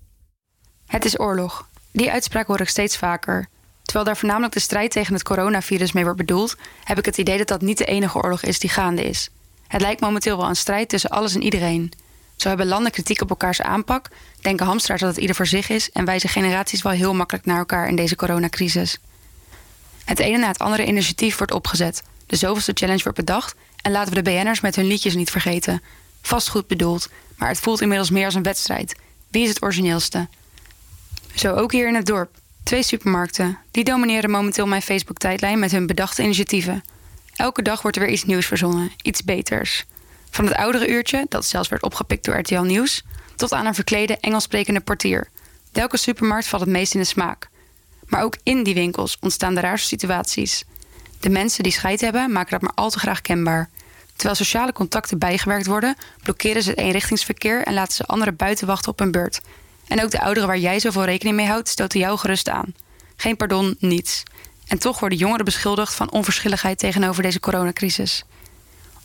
Het 0.86 1.04
is 1.04 1.20
oorlog. 1.20 1.68
Die 1.92 2.10
uitspraak 2.10 2.46
hoor 2.46 2.60
ik 2.60 2.68
steeds 2.68 2.96
vaker. 2.96 3.48
Terwijl 3.82 4.04
daar 4.04 4.16
voornamelijk 4.16 4.52
de 4.52 4.60
strijd 4.60 4.90
tegen 4.90 5.14
het 5.14 5.22
coronavirus 5.22 5.92
mee 5.92 6.04
wordt 6.04 6.18
bedoeld, 6.18 6.56
heb 6.84 6.98
ik 6.98 7.04
het 7.04 7.18
idee 7.18 7.38
dat 7.38 7.48
dat 7.48 7.60
niet 7.60 7.78
de 7.78 7.84
enige 7.84 8.22
oorlog 8.22 8.42
is 8.42 8.58
die 8.58 8.70
gaande 8.70 9.04
is. 9.04 9.30
Het 9.66 9.80
lijkt 9.80 10.00
momenteel 10.00 10.36
wel 10.36 10.48
een 10.48 10.56
strijd 10.56 10.88
tussen 10.88 11.10
alles 11.10 11.34
en 11.34 11.42
iedereen. 11.42 11.92
Zo 12.36 12.48
hebben 12.48 12.66
landen 12.66 12.92
kritiek 12.92 13.20
op 13.22 13.30
elkaars 13.30 13.62
aanpak, 13.62 14.08
denken 14.40 14.66
hamstraars 14.66 15.00
dat 15.00 15.10
het 15.10 15.20
ieder 15.20 15.36
voor 15.36 15.46
zich 15.46 15.68
is 15.68 15.90
en 15.90 16.04
wijzen 16.04 16.28
generaties 16.28 16.82
wel 16.82 16.92
heel 16.92 17.14
makkelijk 17.14 17.46
naar 17.46 17.58
elkaar 17.58 17.88
in 17.88 17.96
deze 17.96 18.16
coronacrisis. 18.16 18.98
Het 20.04 20.18
ene 20.18 20.38
na 20.38 20.46
het 20.46 20.58
andere 20.58 20.86
initiatief 20.86 21.36
wordt 21.36 21.52
opgezet. 21.52 22.02
De 22.26 22.36
zoveelste 22.36 22.72
challenge 22.74 23.02
wordt 23.02 23.18
bedacht 23.18 23.54
en 23.82 23.92
laten 23.92 24.14
we 24.14 24.22
de 24.22 24.30
BN'ers 24.30 24.60
met 24.60 24.76
hun 24.76 24.86
liedjes 24.86 25.14
niet 25.14 25.30
vergeten. 25.30 25.82
Vast 26.22 26.48
goed 26.48 26.66
bedoeld, 26.66 27.08
maar 27.36 27.48
het 27.48 27.60
voelt 27.60 27.80
inmiddels 27.80 28.10
meer 28.10 28.24
als 28.24 28.34
een 28.34 28.42
wedstrijd. 28.42 28.96
Wie 29.30 29.42
is 29.42 29.48
het 29.48 29.62
origineelste? 29.62 30.28
Zo 31.34 31.54
ook 31.54 31.72
hier 31.72 31.88
in 31.88 31.94
het 31.94 32.06
dorp. 32.06 32.30
Twee 32.62 32.82
supermarkten. 32.82 33.58
Die 33.70 33.84
domineren 33.84 34.30
momenteel 34.30 34.66
mijn 34.66 34.82
Facebook-tijdlijn 34.82 35.58
met 35.58 35.70
hun 35.70 35.86
bedachte 35.86 36.22
initiatieven. 36.22 36.84
Elke 37.36 37.62
dag 37.62 37.82
wordt 37.82 37.96
er 37.96 38.02
weer 38.02 38.12
iets 38.12 38.24
nieuws 38.24 38.46
verzonnen, 38.46 38.92
iets 39.02 39.22
beters. 39.24 39.84
Van 40.30 40.44
het 40.44 40.54
oudere 40.54 40.88
uurtje, 40.88 41.26
dat 41.28 41.46
zelfs 41.46 41.68
werd 41.68 41.82
opgepikt 41.82 42.24
door 42.24 42.38
RTL 42.38 42.60
Nieuws, 42.60 43.04
tot 43.36 43.52
aan 43.52 43.66
een 43.66 43.74
verklede 43.74 44.18
Engels 44.18 44.42
sprekende 44.42 44.80
portier. 44.80 45.28
Welke 45.72 45.96
supermarkt 45.96 46.46
valt 46.46 46.62
het 46.62 46.70
meest 46.70 46.94
in 46.94 47.00
de 47.00 47.06
smaak? 47.06 47.48
Maar 48.12 48.22
ook 48.22 48.36
in 48.42 48.62
die 48.62 48.74
winkels 48.74 49.16
ontstaan 49.20 49.54
de 49.54 49.60
raarste 49.60 49.86
situaties. 49.86 50.64
De 51.20 51.30
mensen 51.30 51.62
die 51.62 51.72
scheid 51.72 52.00
hebben, 52.00 52.32
maken 52.32 52.50
dat 52.50 52.60
maar 52.60 52.74
al 52.74 52.90
te 52.90 52.98
graag 52.98 53.20
kenbaar. 53.20 53.70
Terwijl 54.14 54.34
sociale 54.34 54.72
contacten 54.72 55.18
bijgewerkt 55.18 55.66
worden, 55.66 55.96
blokkeren 56.22 56.62
ze 56.62 56.70
het 56.70 56.78
eenrichtingsverkeer 56.78 57.62
en 57.62 57.74
laten 57.74 57.94
ze 57.94 58.04
anderen 58.04 58.36
buiten 58.36 58.66
wachten 58.66 58.92
op 58.92 58.98
hun 58.98 59.10
beurt. 59.10 59.40
En 59.86 60.02
ook 60.02 60.10
de 60.10 60.20
ouderen 60.20 60.48
waar 60.48 60.58
jij 60.58 60.80
zoveel 60.80 61.04
rekening 61.04 61.36
mee 61.36 61.46
houdt, 61.46 61.68
stoten 61.68 62.00
jou 62.00 62.18
gerust 62.18 62.48
aan. 62.48 62.74
Geen 63.16 63.36
pardon, 63.36 63.76
niets. 63.78 64.22
En 64.66 64.78
toch 64.78 65.00
worden 65.00 65.18
jongeren 65.18 65.44
beschuldigd 65.44 65.94
van 65.94 66.10
onverschilligheid 66.10 66.78
tegenover 66.78 67.22
deze 67.22 67.40
coronacrisis. 67.40 68.24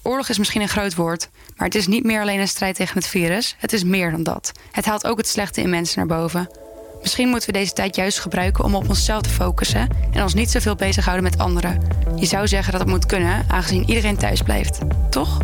Oorlog 0.01 0.29
is 0.29 0.37
misschien 0.37 0.61
een 0.61 0.69
groot 0.69 0.95
woord, 0.95 1.29
maar 1.55 1.67
het 1.67 1.75
is 1.75 1.87
niet 1.87 2.03
meer 2.03 2.21
alleen 2.21 2.39
een 2.39 2.47
strijd 2.47 2.75
tegen 2.75 2.97
het 2.97 3.07
virus. 3.07 3.55
Het 3.57 3.73
is 3.73 3.83
meer 3.83 4.11
dan 4.11 4.23
dat. 4.23 4.51
Het 4.71 4.85
haalt 4.85 5.07
ook 5.07 5.17
het 5.17 5.27
slechte 5.27 5.61
in 5.61 5.69
mensen 5.69 6.07
naar 6.07 6.17
boven. 6.17 6.66
Misschien 7.07 7.29
moeten 7.29 7.49
we 7.53 7.59
deze 7.59 7.73
tijd 7.73 7.95
juist 7.95 8.19
gebruiken 8.19 8.63
om 8.63 8.75
op 8.75 8.89
onszelf 8.89 9.21
te 9.21 9.29
focussen 9.29 9.87
en 10.11 10.21
ons 10.21 10.33
niet 10.33 10.51
zoveel 10.51 10.75
bezighouden 10.75 11.23
met 11.23 11.37
anderen. 11.37 11.81
Je 12.15 12.25
zou 12.25 12.47
zeggen 12.47 12.71
dat 12.71 12.81
het 12.81 12.89
moet 12.89 13.05
kunnen, 13.05 13.45
aangezien 13.47 13.89
iedereen 13.89 14.17
thuis 14.17 14.41
blijft. 14.41 14.79
Toch? 15.09 15.37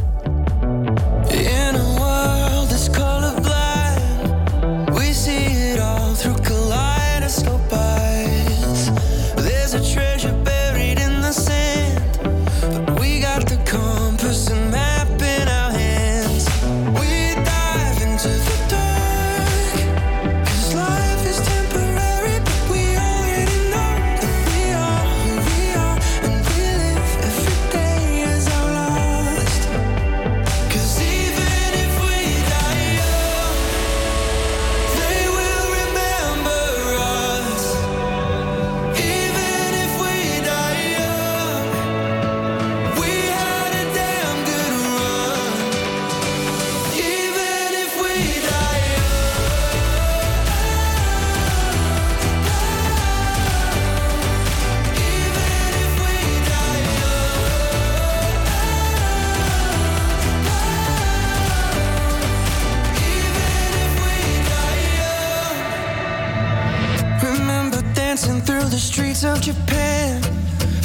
Of 69.26 69.42
Japan. 69.42 70.22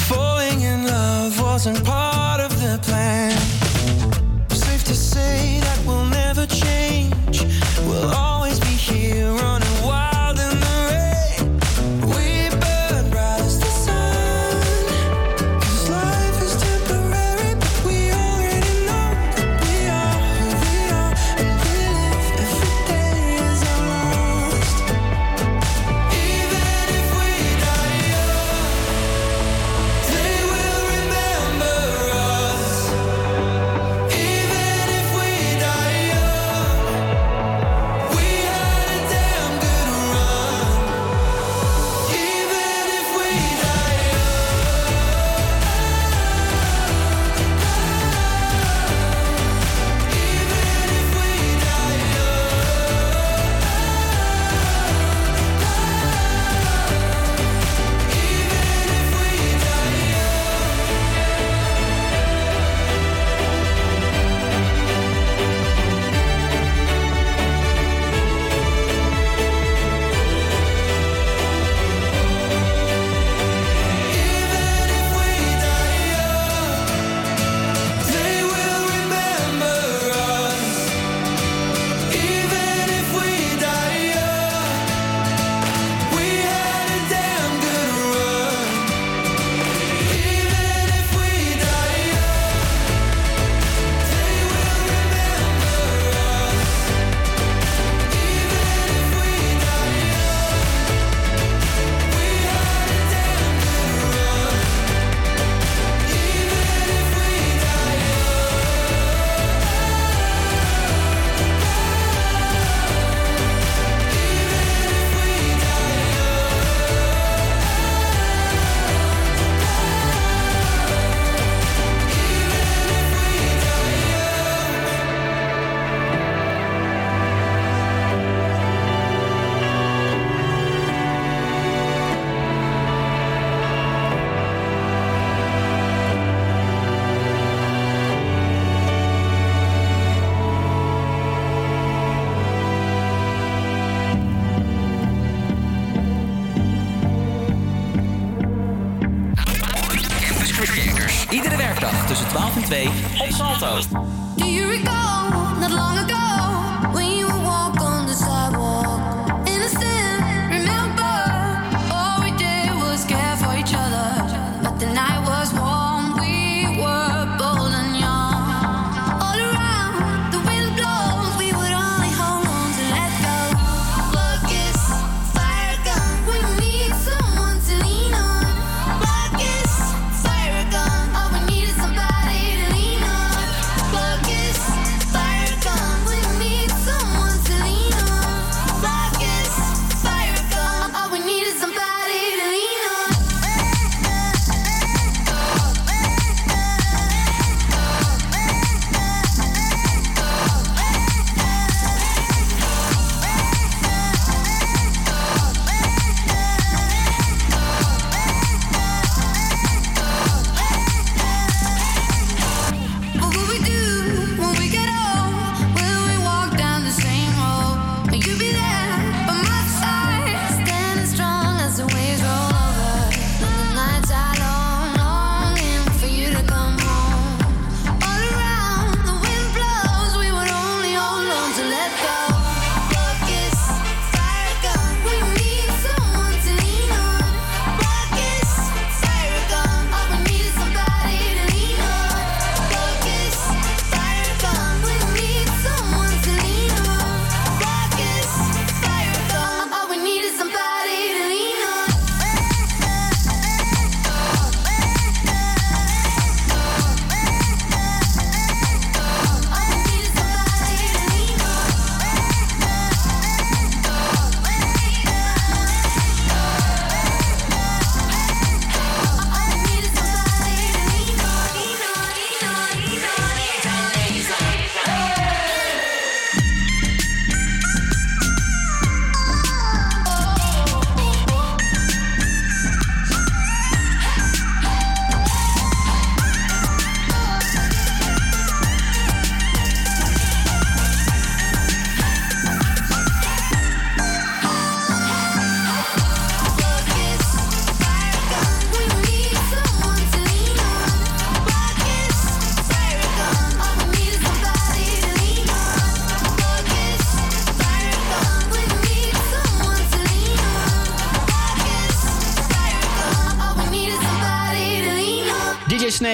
Falling 0.08 0.60
in 0.60 0.84
love 0.86 1.40
wasn't 1.40 1.84
part 1.84 2.40
of 2.40 2.50
the 2.60 2.78
plan. 2.82 3.37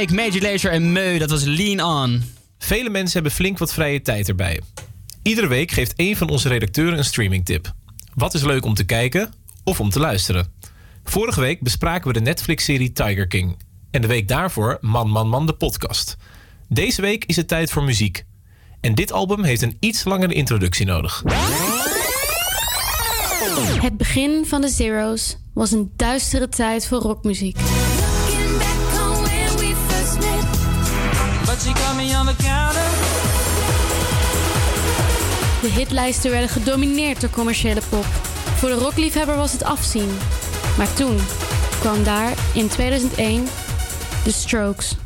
Snake, 0.08 0.30
Major 0.30 0.50
Lazer 0.50 0.70
en 0.70 0.92
Meu, 0.92 1.18
dat 1.18 1.30
was 1.30 1.44
Lean 1.44 1.80
On. 1.80 2.22
Vele 2.58 2.90
mensen 2.90 3.12
hebben 3.12 3.32
flink 3.32 3.58
wat 3.58 3.72
vrije 3.72 4.02
tijd 4.02 4.28
erbij. 4.28 4.60
Iedere 5.22 5.46
week 5.46 5.70
geeft 5.70 5.92
een 5.96 6.16
van 6.16 6.28
onze 6.28 6.48
redacteuren 6.48 6.98
een 6.98 7.04
streamingtip. 7.04 7.72
Wat 8.14 8.34
is 8.34 8.42
leuk 8.42 8.64
om 8.64 8.74
te 8.74 8.84
kijken 8.84 9.32
of 9.64 9.80
om 9.80 9.90
te 9.90 9.98
luisteren? 9.98 10.52
Vorige 11.04 11.40
week 11.40 11.62
bespraken 11.62 12.06
we 12.06 12.12
de 12.12 12.20
Netflix-serie 12.20 12.92
Tiger 12.92 13.26
King. 13.26 13.56
En 13.90 14.00
de 14.00 14.06
week 14.06 14.28
daarvoor 14.28 14.78
Man 14.80 15.10
Man 15.10 15.28
Man 15.28 15.46
de 15.46 15.54
podcast. 15.54 16.16
Deze 16.68 17.00
week 17.00 17.24
is 17.24 17.36
het 17.36 17.48
tijd 17.48 17.70
voor 17.70 17.82
muziek. 17.82 18.24
En 18.80 18.94
dit 18.94 19.12
album 19.12 19.42
heeft 19.42 19.62
een 19.62 19.76
iets 19.80 20.04
langere 20.04 20.34
introductie 20.34 20.86
nodig. 20.86 21.22
Het 23.80 23.96
begin 23.96 24.46
van 24.46 24.60
de 24.60 24.68
Zero's 24.68 25.36
was 25.54 25.70
een 25.70 25.92
duistere 25.96 26.48
tijd 26.48 26.86
voor 26.86 26.98
rockmuziek. 26.98 27.58
On 31.54 31.60
the 31.60 32.34
counter. 32.42 32.82
De 35.60 35.68
hitlijsten 35.68 36.30
werden 36.30 36.48
gedomineerd 36.48 37.20
door 37.20 37.30
commerciële 37.30 37.80
pop. 37.88 38.04
Voor 38.56 38.68
de 38.68 38.74
rockliefhebber 38.74 39.36
was 39.36 39.52
het 39.52 39.64
afzien. 39.64 40.08
Maar 40.78 40.92
toen 40.94 41.18
kwam 41.80 42.04
daar 42.04 42.32
in 42.54 42.68
2001 42.68 43.44
The 44.24 44.32
Strokes. 44.32 44.96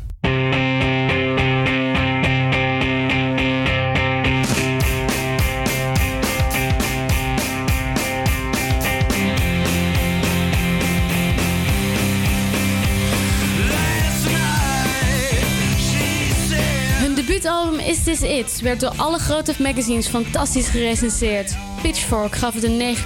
Is 18.09 18.21
It 18.21 18.61
werd 18.61 18.79
door 18.79 18.93
alle 18.95 19.19
grote 19.19 19.53
magazines 19.59 20.07
fantastisch 20.07 20.67
gerecenseerd. 20.67 21.55
Pitchfork 21.81 22.35
gaf 22.35 22.53
het 22.53 22.63
een 22.63 22.95
9,1 22.95 23.05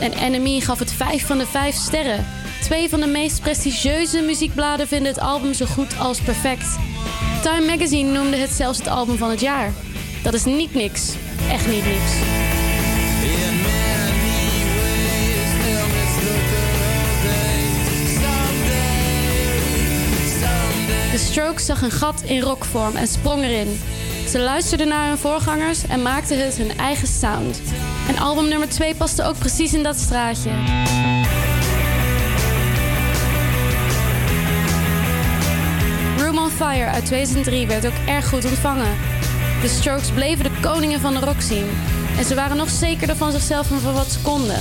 en 0.00 0.32
NME 0.32 0.60
gaf 0.60 0.78
het 0.78 0.92
5 0.92 1.26
van 1.26 1.38
de 1.38 1.46
5 1.46 1.74
sterren. 1.74 2.26
Twee 2.60 2.88
van 2.88 3.00
de 3.00 3.06
meest 3.06 3.40
prestigieuze 3.40 4.20
muziekbladen 4.20 4.88
vinden 4.88 5.12
het 5.12 5.20
album 5.20 5.54
zo 5.54 5.66
goed 5.66 5.98
als 5.98 6.20
perfect. 6.20 6.76
Time 7.42 7.66
Magazine 7.66 8.10
noemde 8.10 8.36
het 8.36 8.50
zelfs 8.50 8.78
het 8.78 8.88
album 8.88 9.16
van 9.16 9.30
het 9.30 9.40
jaar. 9.40 9.72
Dat 10.22 10.34
is 10.34 10.44
niet 10.44 10.74
niks. 10.74 11.12
Echt 11.50 11.66
niet 11.66 11.84
niks. 11.84 12.12
De 21.12 21.18
Strokes 21.20 21.66
zag 21.66 21.82
een 21.82 21.90
gat 21.90 22.22
in 22.22 22.40
rockvorm 22.40 22.96
en 22.96 23.06
sprong 23.06 23.42
erin. 23.42 23.80
Ze 24.34 24.40
luisterden 24.40 24.88
naar 24.88 25.08
hun 25.08 25.18
voorgangers 25.18 25.86
en 25.86 26.02
maakten 26.02 26.44
het 26.44 26.56
hun 26.56 26.78
eigen 26.78 27.08
sound. 27.08 27.60
En 28.08 28.18
album 28.18 28.48
nummer 28.48 28.68
2 28.68 28.94
paste 28.94 29.22
ook 29.22 29.38
precies 29.38 29.74
in 29.74 29.82
dat 29.82 29.96
straatje. 29.96 30.50
Room 36.18 36.38
on 36.38 36.50
Fire 36.50 36.86
uit 36.86 37.06
2003 37.06 37.66
werd 37.66 37.86
ook 37.86 38.06
erg 38.06 38.28
goed 38.28 38.44
ontvangen. 38.44 38.96
De 39.62 39.68
Strokes 39.68 40.10
bleven 40.10 40.44
de 40.44 40.60
koningen 40.60 41.00
van 41.00 41.14
de 41.14 41.20
rockscene. 41.20 41.70
En 42.18 42.24
ze 42.24 42.34
waren 42.34 42.56
nog 42.56 42.70
zekerder 42.70 43.16
van 43.16 43.32
zichzelf 43.32 43.70
en 43.70 43.80
van 43.80 43.94
wat 43.94 44.12
ze 44.12 44.18
konden. 44.20 44.60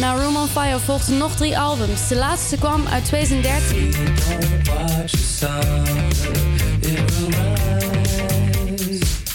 Na 0.00 0.14
Room 0.14 0.36
on 0.36 0.46
Fire 0.46 0.78
volgden 0.78 1.16
nog 1.16 1.36
drie 1.36 1.58
albums. 1.58 2.08
De 2.08 2.16
laatste 2.16 2.56
kwam 2.56 2.86
uit 2.86 3.04
2013. 3.04 3.92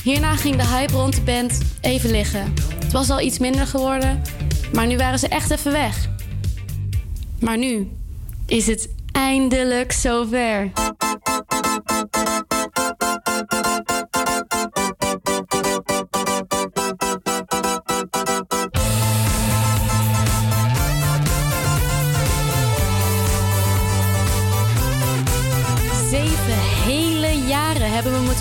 Hierna 0.04 0.36
ging 0.36 0.56
de 0.56 0.68
hype 0.68 0.94
rond 0.94 1.16
de 1.16 1.22
band 1.22 1.58
even 1.82 2.12
liggen. 2.12 2.54
Het 2.84 2.92
was 2.92 3.10
al 3.10 3.22
iets 3.22 3.40
minder 3.40 3.68
geworden, 3.68 4.22
maar 4.74 4.88
nu 4.88 4.98
waren 4.98 5.20
ze 5.20 5.28
echt 5.28 5.52
even 5.52 5.72
weg. 5.72 6.10
Maar 7.40 7.58
nu 7.58 7.92
is 8.46 8.68
het 8.68 8.90
eindelijk 9.12 9.92
zover. 9.92 10.72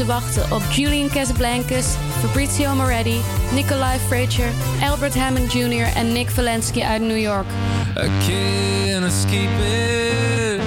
Moeten 0.07 0.21
wachten 0.21 0.57
op 0.57 0.63
Julian 0.71 1.09
Casablancas, 1.09 1.87
Fabrizio 2.21 2.75
Moretti, 2.75 3.21
Nikolai 3.53 3.99
Frazier, 3.99 4.49
Albert 4.83 5.15
Hammond 5.15 5.53
Jr. 5.53 5.97
en 5.97 6.13
Nick 6.13 6.31
Valensky 6.31 6.83
uit 6.83 7.03
New 7.03 7.19
York. 7.19 7.47
I 7.97 8.09
can't 8.27 9.05
escape 9.05 9.51
it. 9.63 10.61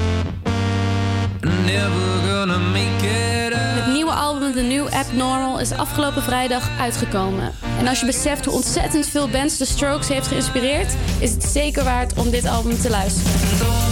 Never 1.66 2.30
gonna 2.30 2.58
make 2.58 3.06
it 3.06 3.54
out. 3.54 3.84
Het 3.84 3.94
nieuwe 3.94 4.12
album 4.12 4.54
The 4.54 4.62
New 4.62 4.88
Abnormal 4.88 5.60
is 5.60 5.72
afgelopen 5.72 6.24
vrijdag 6.24 6.70
uitgekomen. 6.80 7.52
En 7.80 7.88
als 7.88 8.00
je 8.00 8.06
beseft 8.06 8.46
hoe 8.46 8.54
ontzettend 8.54 9.08
veel 9.08 9.28
bands 9.30 9.58
The 9.58 9.66
Strokes 9.66 10.08
heeft 10.08 10.28
geïnspireerd, 10.28 10.94
is 11.20 11.32
het 11.32 11.44
zeker 11.44 11.84
waard 11.84 12.14
om 12.14 12.30
dit 12.30 12.46
album 12.46 12.80
te 12.80 12.90
luisteren. 12.90 13.83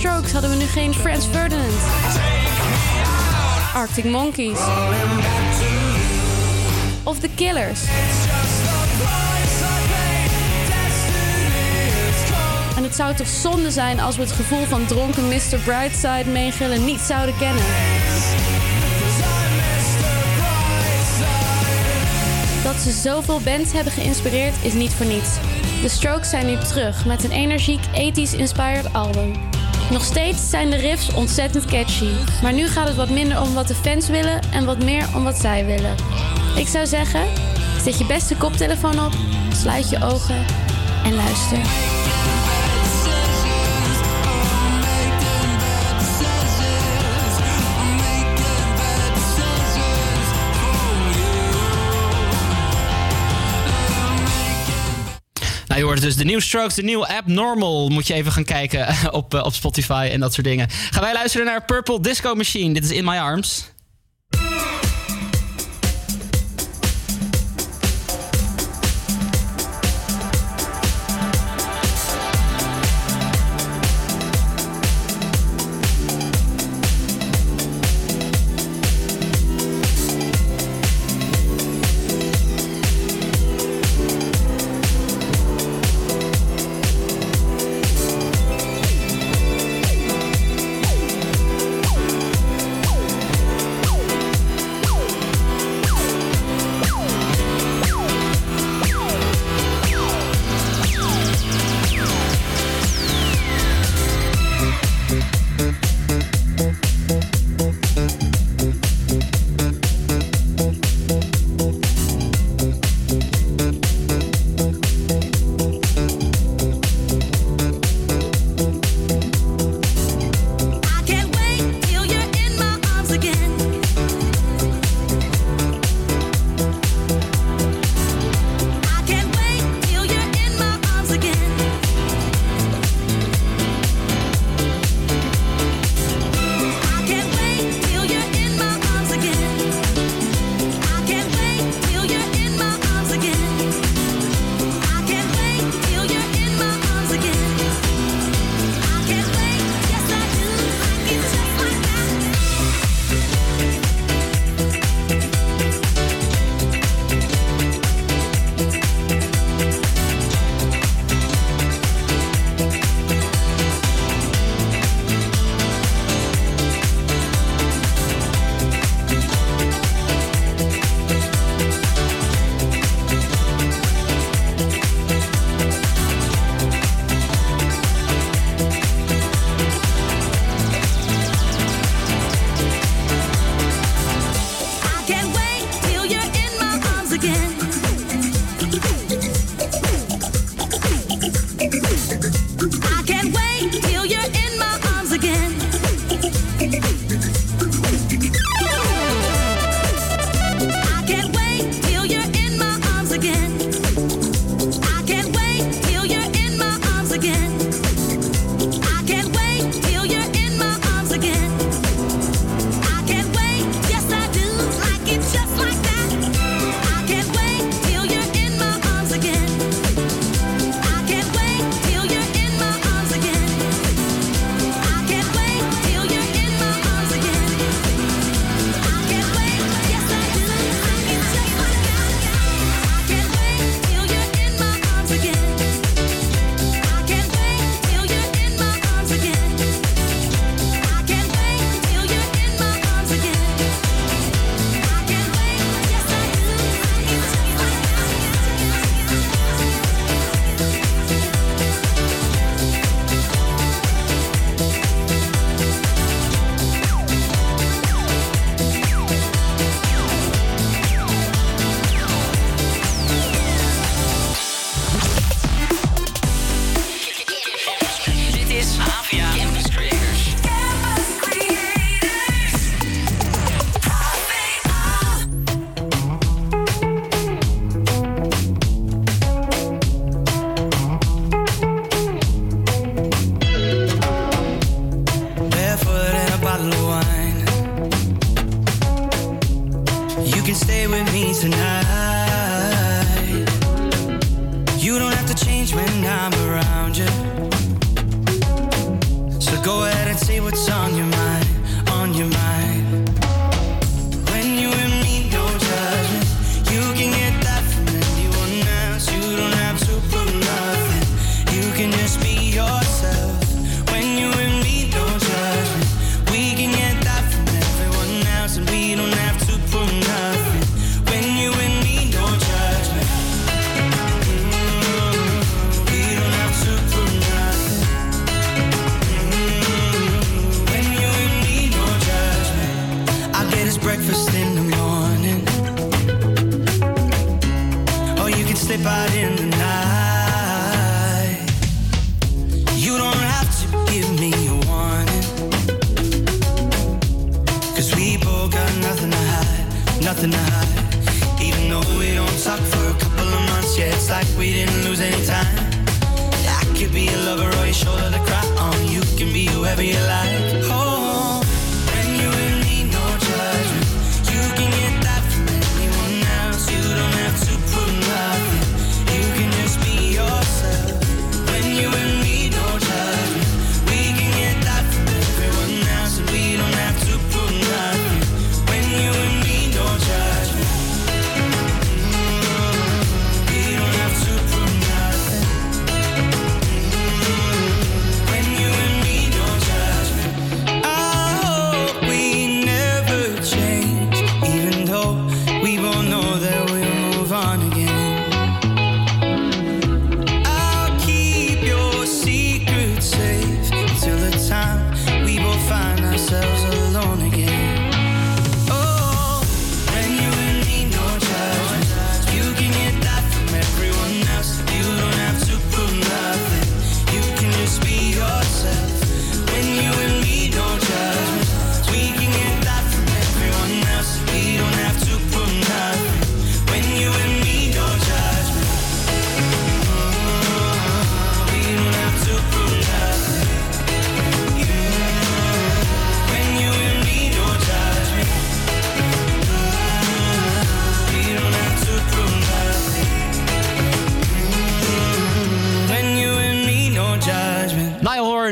Strokes 0.00 0.32
hadden 0.32 0.50
we 0.50 0.56
nu 0.56 0.64
geen 0.64 0.94
Franz 0.94 1.26
Ferdinand, 1.26 1.74
Arctic 3.74 4.04
Monkeys 4.04 4.58
of 7.02 7.18
The 7.18 7.28
Killers. 7.34 7.80
En 12.76 12.82
het 12.82 12.94
zou 12.94 13.14
toch 13.14 13.26
zonde 13.26 13.70
zijn 13.70 14.00
als 14.00 14.16
we 14.16 14.22
het 14.22 14.32
gevoel 14.32 14.64
van 14.64 14.86
dronken 14.86 15.28
Mr. 15.28 15.58
Brightside 15.64 16.30
meegillen 16.30 16.84
niet 16.84 17.00
zouden 17.00 17.36
kennen. 17.38 17.64
Dat 22.62 22.76
ze 22.76 22.90
zoveel 22.90 23.40
bands 23.40 23.72
hebben 23.72 23.92
geïnspireerd 23.92 24.54
is 24.62 24.72
niet 24.72 24.92
voor 24.92 25.06
niets. 25.06 25.30
De 25.82 25.88
Strokes 25.88 26.30
zijn 26.30 26.46
nu 26.46 26.58
terug 26.58 27.06
met 27.06 27.24
een 27.24 27.32
energiek 27.32 27.80
80s 27.86 28.36
inspired 28.38 28.92
album. 28.92 29.32
Nog 29.90 30.04
steeds 30.04 30.50
zijn 30.50 30.70
de 30.70 30.76
riffs 30.76 31.12
ontzettend 31.14 31.64
catchy, 31.64 32.10
maar 32.42 32.52
nu 32.52 32.66
gaat 32.66 32.86
het 32.88 32.96
wat 32.96 33.10
minder 33.10 33.40
om 33.40 33.54
wat 33.54 33.68
de 33.68 33.74
fans 33.74 34.08
willen 34.08 34.40
en 34.52 34.64
wat 34.64 34.84
meer 34.84 35.08
om 35.14 35.24
wat 35.24 35.36
zij 35.36 35.66
willen. 35.66 35.94
Ik 36.56 36.68
zou 36.68 36.86
zeggen, 36.86 37.26
zet 37.82 37.98
je 37.98 38.06
beste 38.06 38.36
koptelefoon 38.36 39.04
op, 39.04 39.12
sluit 39.52 39.90
je 39.90 40.04
ogen 40.04 40.44
en 41.04 41.14
luister. 41.14 41.58
Nou, 55.70 55.82
je 55.82 55.88
hoort 55.88 56.00
dus 56.00 56.16
de 56.16 56.24
nieuwe 56.24 56.42
Strokes, 56.42 56.74
de 56.74 56.82
nieuwe 56.82 57.08
Abnormal. 57.08 57.88
Moet 57.88 58.06
je 58.06 58.14
even 58.14 58.32
gaan 58.32 58.44
kijken 58.44 58.88
op, 59.12 59.34
eh, 59.34 59.44
op 59.44 59.54
Spotify 59.54 60.08
en 60.12 60.20
dat 60.20 60.34
soort 60.34 60.46
dingen. 60.46 60.68
Gaan 60.70 61.02
wij 61.02 61.12
luisteren 61.12 61.46
naar 61.46 61.64
Purple 61.64 62.00
Disco 62.00 62.34
Machine. 62.34 62.74
Dit 62.74 62.84
is 62.84 62.90
In 62.90 63.04
My 63.04 63.16
Arms. 63.16 63.70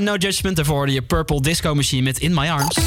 No 0.09 0.16
Judgment. 0.16 0.56
Daarvoor 0.56 0.76
hoorde 0.76 0.93
je 0.93 1.02
Purple 1.02 1.40
Disco 1.40 1.74
Machine 1.74 2.02
met 2.02 2.18
In 2.18 2.35
My 2.35 2.48
Arms. 2.48 2.78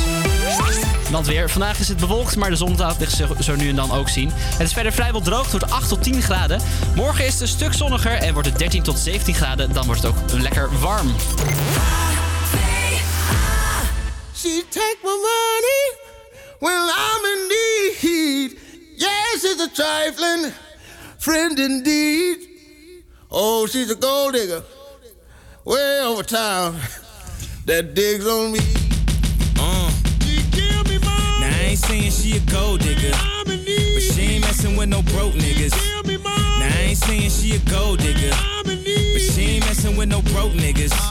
Dan 1.11 1.23
weer. 1.23 1.49
Vandaag 1.49 1.79
is 1.79 1.87
het 1.87 1.97
bewolkt, 1.97 2.35
maar 2.35 2.49
de 2.49 2.55
zon 2.55 2.77
laat 2.77 2.97
zich 3.07 3.43
zo, 3.43 3.55
nu 3.55 3.69
en 3.69 3.75
dan 3.75 3.91
ook 3.91 4.09
zien. 4.09 4.29
Het 4.33 4.67
is 4.67 4.73
verder 4.73 4.91
vrijwel 4.91 5.21
droog, 5.21 5.51
wordt 5.51 5.71
8 5.71 5.89
tot 5.89 6.03
10 6.03 6.21
graden. 6.21 6.61
Morgen 6.95 7.25
is 7.25 7.33
het 7.33 7.41
een 7.41 7.47
stuk 7.47 7.73
zonniger 7.73 8.11
en 8.11 8.33
wordt 8.33 8.47
het 8.47 8.57
13 8.57 8.83
tot 8.83 8.99
17 8.99 9.33
graden. 9.33 9.73
Dan 9.73 9.85
wordt 9.85 10.01
het 10.01 10.11
ook 10.11 10.31
lekker 10.41 10.79
warm. 10.79 11.15
Yes, 18.97 19.43
it's 19.43 19.61
a 19.61 19.67
trifling 19.73 20.53
friend 21.17 21.59
indeed. 21.59 22.47
Oh, 23.29 23.67
she's 23.67 23.91
a 23.91 23.95
gold 23.99 24.33
digger 24.33 24.63
way 25.63 25.99
over 26.01 26.23
town 26.23 26.80
that 27.65 27.93
digs 27.93 28.27
on 28.27 28.51
me. 28.51 28.59
Uh. 29.59 29.91
Now 31.39 31.47
I 31.47 31.65
ain't 31.69 31.79
saying 31.79 32.11
she 32.11 32.37
a 32.37 32.39
gold 32.51 32.81
digger, 32.81 33.11
but 33.45 33.59
she 33.59 34.21
ain't 34.21 34.41
messing 34.41 34.75
with 34.75 34.89
no 34.89 35.01
broke 35.03 35.33
niggas. 35.33 35.75
Now 36.23 36.67
I 36.67 36.87
ain't 36.89 36.97
saying 36.97 37.29
she 37.29 37.55
a 37.55 37.59
gold 37.69 37.99
digger, 37.99 38.35
but 38.63 38.77
she 38.77 39.41
ain't 39.41 39.65
messing 39.65 39.97
with 39.97 40.09
no 40.09 40.21
broke 40.21 40.53
niggas. 40.53 41.10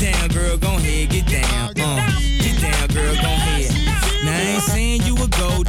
Down, 0.00 0.28
girl, 0.28 0.56
gon' 0.56 0.80
head, 0.80 1.10
get 1.10 1.26
down. 1.26 1.74
Uh, 1.76 2.10
get 2.40 2.58
down, 2.58 2.88
girl, 2.88 3.14
gon' 3.16 3.36
head. 3.36 3.70
Now 4.24 4.32
I 4.32 4.40
ain't 4.40 4.62
saying 4.62 5.02
you 5.02 5.14
a 5.16 5.28
gold 5.28 5.68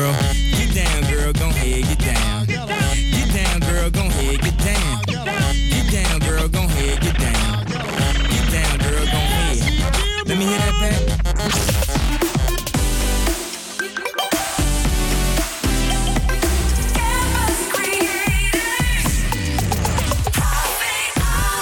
Get 0.00 0.74
down, 0.74 1.02
girl. 1.12 1.32
Go 1.34 1.48
ahead, 1.50 1.84
get 1.84 1.98
down. 1.98 2.46
Get 2.46 3.28
down, 3.34 3.60
girl. 3.60 3.90
Go 3.90 4.00
ahead, 4.00 4.40
get 4.40 4.56
down. 4.56 5.02
Get 5.04 5.92
down, 5.92 6.20
girl. 6.20 6.48
Go 6.48 6.60
ahead, 6.60 7.00
get 7.02 7.18
down. 7.18 7.66
Get 7.66 8.50
down, 8.50 8.78
girl. 8.78 9.04
Go 9.04 9.18
ahead. 9.18 9.58
Let 10.26 10.38
me 10.38 10.46
hear 10.46 10.58
that 10.58 10.76
back. 10.80 11.20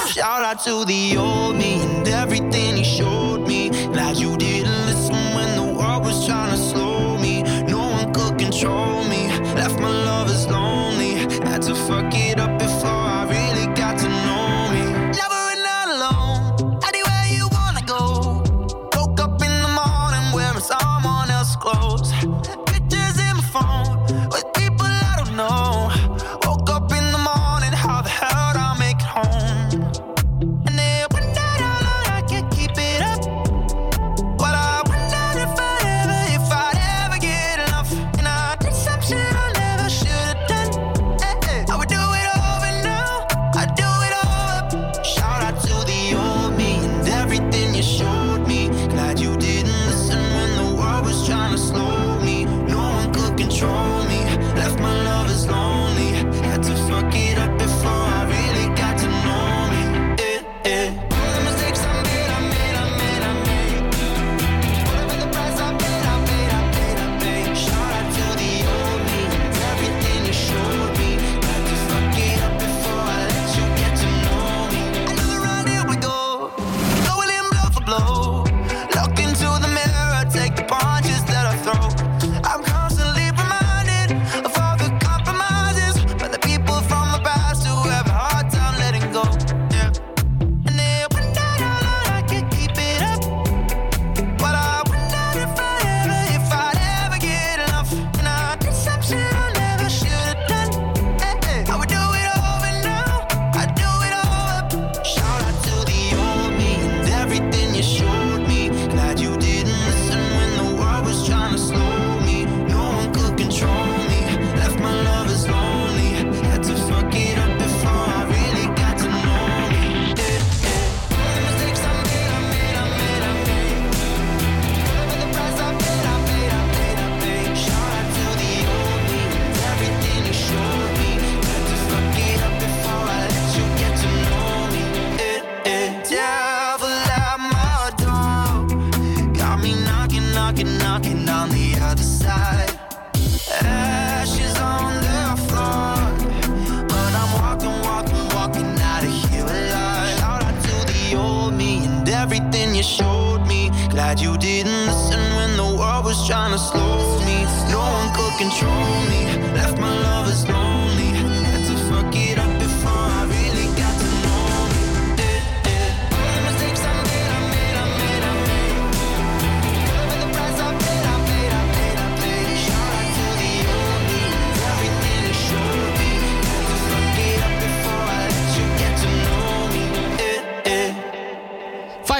Shout 0.08 0.42
out 0.42 0.62
to 0.64 0.84
the 0.84 1.16
old 1.16 1.56
me 1.56 1.82
and 1.82 2.06
everything 2.06 2.76
he 2.76 2.84
showed 2.84 3.48
me. 3.48 3.70
Glad 3.92 4.16
you 4.16 4.36
didn't 4.36 4.87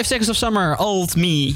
Seconds 0.09 0.29
of 0.29 0.37
Summer, 0.37 0.77
Old 0.77 1.17
Me. 1.17 1.55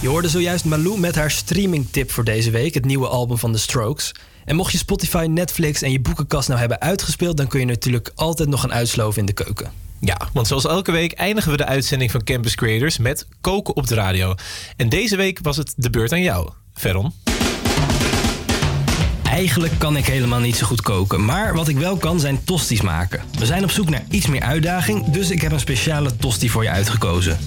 Je 0.00 0.08
hoorde 0.08 0.28
zojuist 0.28 0.64
Malou 0.64 0.98
met 0.98 1.14
haar 1.14 1.30
streamingtip 1.30 2.10
voor 2.10 2.24
deze 2.24 2.50
week, 2.50 2.74
het 2.74 2.84
nieuwe 2.84 3.08
album 3.08 3.38
van 3.38 3.52
The 3.52 3.58
Strokes. 3.58 4.14
En 4.44 4.56
mocht 4.56 4.72
je 4.72 4.78
Spotify, 4.78 5.26
Netflix 5.30 5.82
en 5.82 5.92
je 5.92 6.00
boekenkast 6.00 6.48
nou 6.48 6.60
hebben 6.60 6.80
uitgespeeld, 6.80 7.36
dan 7.36 7.46
kun 7.46 7.60
je 7.60 7.66
natuurlijk 7.66 8.10
altijd 8.14 8.48
nog 8.48 8.62
een 8.62 8.72
uitsloven 8.72 9.20
in 9.20 9.26
de 9.26 9.32
keuken. 9.32 9.72
Ja, 10.00 10.16
want 10.32 10.46
zoals 10.46 10.66
elke 10.66 10.92
week 10.92 11.12
eindigen 11.12 11.50
we 11.50 11.56
de 11.56 11.66
uitzending 11.66 12.10
van 12.10 12.24
Campus 12.24 12.54
Creators 12.54 12.98
met 12.98 13.26
koken 13.40 13.76
op 13.76 13.86
de 13.86 13.94
radio. 13.94 14.34
En 14.76 14.88
deze 14.88 15.16
week 15.16 15.38
was 15.42 15.56
het 15.56 15.74
de 15.76 15.90
beurt 15.90 16.12
aan 16.12 16.22
jou, 16.22 16.50
Veron. 16.74 17.12
Eigenlijk 19.32 19.78
kan 19.78 19.96
ik 19.96 20.06
helemaal 20.06 20.40
niet 20.40 20.56
zo 20.56 20.66
goed 20.66 20.80
koken, 20.80 21.24
maar 21.24 21.54
wat 21.54 21.68
ik 21.68 21.76
wel 21.76 21.96
kan 21.96 22.20
zijn 22.20 22.44
tosties 22.44 22.80
maken. 22.80 23.22
We 23.38 23.46
zijn 23.46 23.62
op 23.62 23.70
zoek 23.70 23.88
naar 23.90 24.01
iets 24.12 24.26
meer 24.26 24.42
uitdaging, 24.42 25.04
dus 25.04 25.30
ik 25.30 25.40
heb 25.40 25.52
een 25.52 25.60
speciale 25.60 26.16
tosti 26.16 26.50
voor 26.50 26.62
je 26.62 26.70
uitgekozen. 26.70 27.38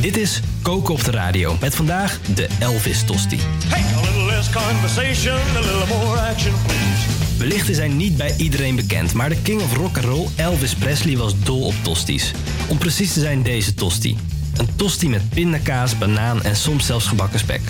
Dit 0.00 0.16
is 0.16 0.40
Koken 0.62 0.94
op 0.94 1.04
de 1.04 1.10
Radio, 1.10 1.56
met 1.60 1.74
vandaag 1.74 2.18
de 2.34 2.48
Elvis 2.58 3.02
tosti. 3.04 3.38
Hey, 3.66 3.82
a 3.96 4.00
little 4.00 4.26
less 4.26 4.50
conversation, 4.50 5.38
a 5.56 5.60
little 5.60 5.98
more 5.98 6.20
action, 6.20 6.52
please. 6.66 7.14
Wellicht 7.38 7.68
is 7.68 7.76
hij 7.76 7.88
niet 7.88 8.16
bij 8.16 8.34
iedereen 8.36 8.76
bekend, 8.76 9.12
maar 9.12 9.28
de 9.28 9.42
king 9.42 9.60
of 9.60 9.76
rock 9.76 9.96
and 9.96 10.04
roll 10.04 10.28
Elvis 10.36 10.74
Presley 10.74 11.16
was 11.16 11.34
dol 11.42 11.62
op 11.62 11.74
tosties. 11.82 12.32
Om 12.68 12.78
precies 12.78 13.12
te 13.12 13.20
zijn 13.20 13.42
deze 13.42 13.74
tosti. 13.74 14.16
Een 14.56 14.68
tosti 14.76 15.08
met 15.08 15.28
pindakaas, 15.28 15.98
banaan 15.98 16.42
en 16.42 16.56
soms 16.56 16.86
zelfs 16.86 17.06
gebakken 17.06 17.38
spek. 17.38 17.60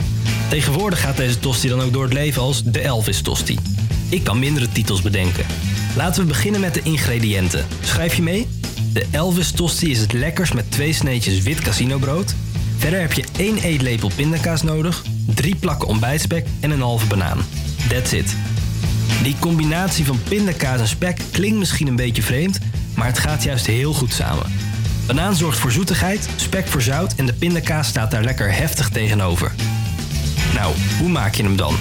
Tegenwoordig 0.48 1.00
gaat 1.00 1.16
deze 1.16 1.38
tosti 1.38 1.68
dan 1.68 1.80
ook 1.80 1.92
door 1.92 2.04
het 2.04 2.12
leven 2.12 2.42
als 2.42 2.62
de 2.64 2.80
Elvis 2.80 3.20
tosti. 3.20 3.58
Ik 4.08 4.24
kan 4.24 4.38
mindere 4.38 4.68
titels 4.72 5.02
bedenken. 5.02 5.44
Laten 5.96 6.22
we 6.22 6.28
beginnen 6.28 6.60
met 6.60 6.74
de 6.74 6.82
ingrediënten. 6.82 7.66
Schrijf 7.80 8.14
je 8.14 8.22
mee? 8.22 8.48
De 8.92 9.06
Elvis 9.10 9.50
tosti 9.50 9.90
is 9.90 9.98
het 9.98 10.12
lekkers 10.12 10.52
met 10.52 10.70
twee 10.70 10.92
sneetjes 10.92 11.42
wit 11.42 11.60
casinobrood. 11.60 12.34
Verder 12.76 13.00
heb 13.00 13.12
je 13.12 13.24
één 13.36 13.58
eetlepel 13.58 14.10
pindakaas 14.14 14.62
nodig, 14.62 15.02
drie 15.34 15.56
plakken 15.56 15.88
ontbijtspek 15.88 16.46
en 16.60 16.70
een 16.70 16.80
halve 16.80 17.06
banaan. 17.06 17.38
That's 17.88 18.12
it. 18.12 18.36
Die 19.22 19.36
combinatie 19.38 20.04
van 20.04 20.22
pindakaas 20.28 20.80
en 20.80 20.88
spek 20.88 21.18
klinkt 21.30 21.58
misschien 21.58 21.86
een 21.86 21.96
beetje 21.96 22.22
vreemd, 22.22 22.58
maar 22.94 23.06
het 23.06 23.18
gaat 23.18 23.42
juist 23.42 23.66
heel 23.66 23.92
goed 23.92 24.12
samen. 24.12 24.52
Banaan 25.06 25.34
zorgt 25.34 25.58
voor 25.58 25.72
zoetigheid, 25.72 26.28
spek 26.36 26.66
voor 26.66 26.82
zout 26.82 27.14
en 27.14 27.26
de 27.26 27.32
pindakaas 27.32 27.88
staat 27.88 28.10
daar 28.10 28.24
lekker 28.24 28.52
heftig 28.52 28.88
tegenover. 28.88 29.52
Nou, 30.54 30.74
hoe 30.98 31.08
maak 31.08 31.34
je 31.34 31.42
hem 31.42 31.56
dan? 31.56 31.74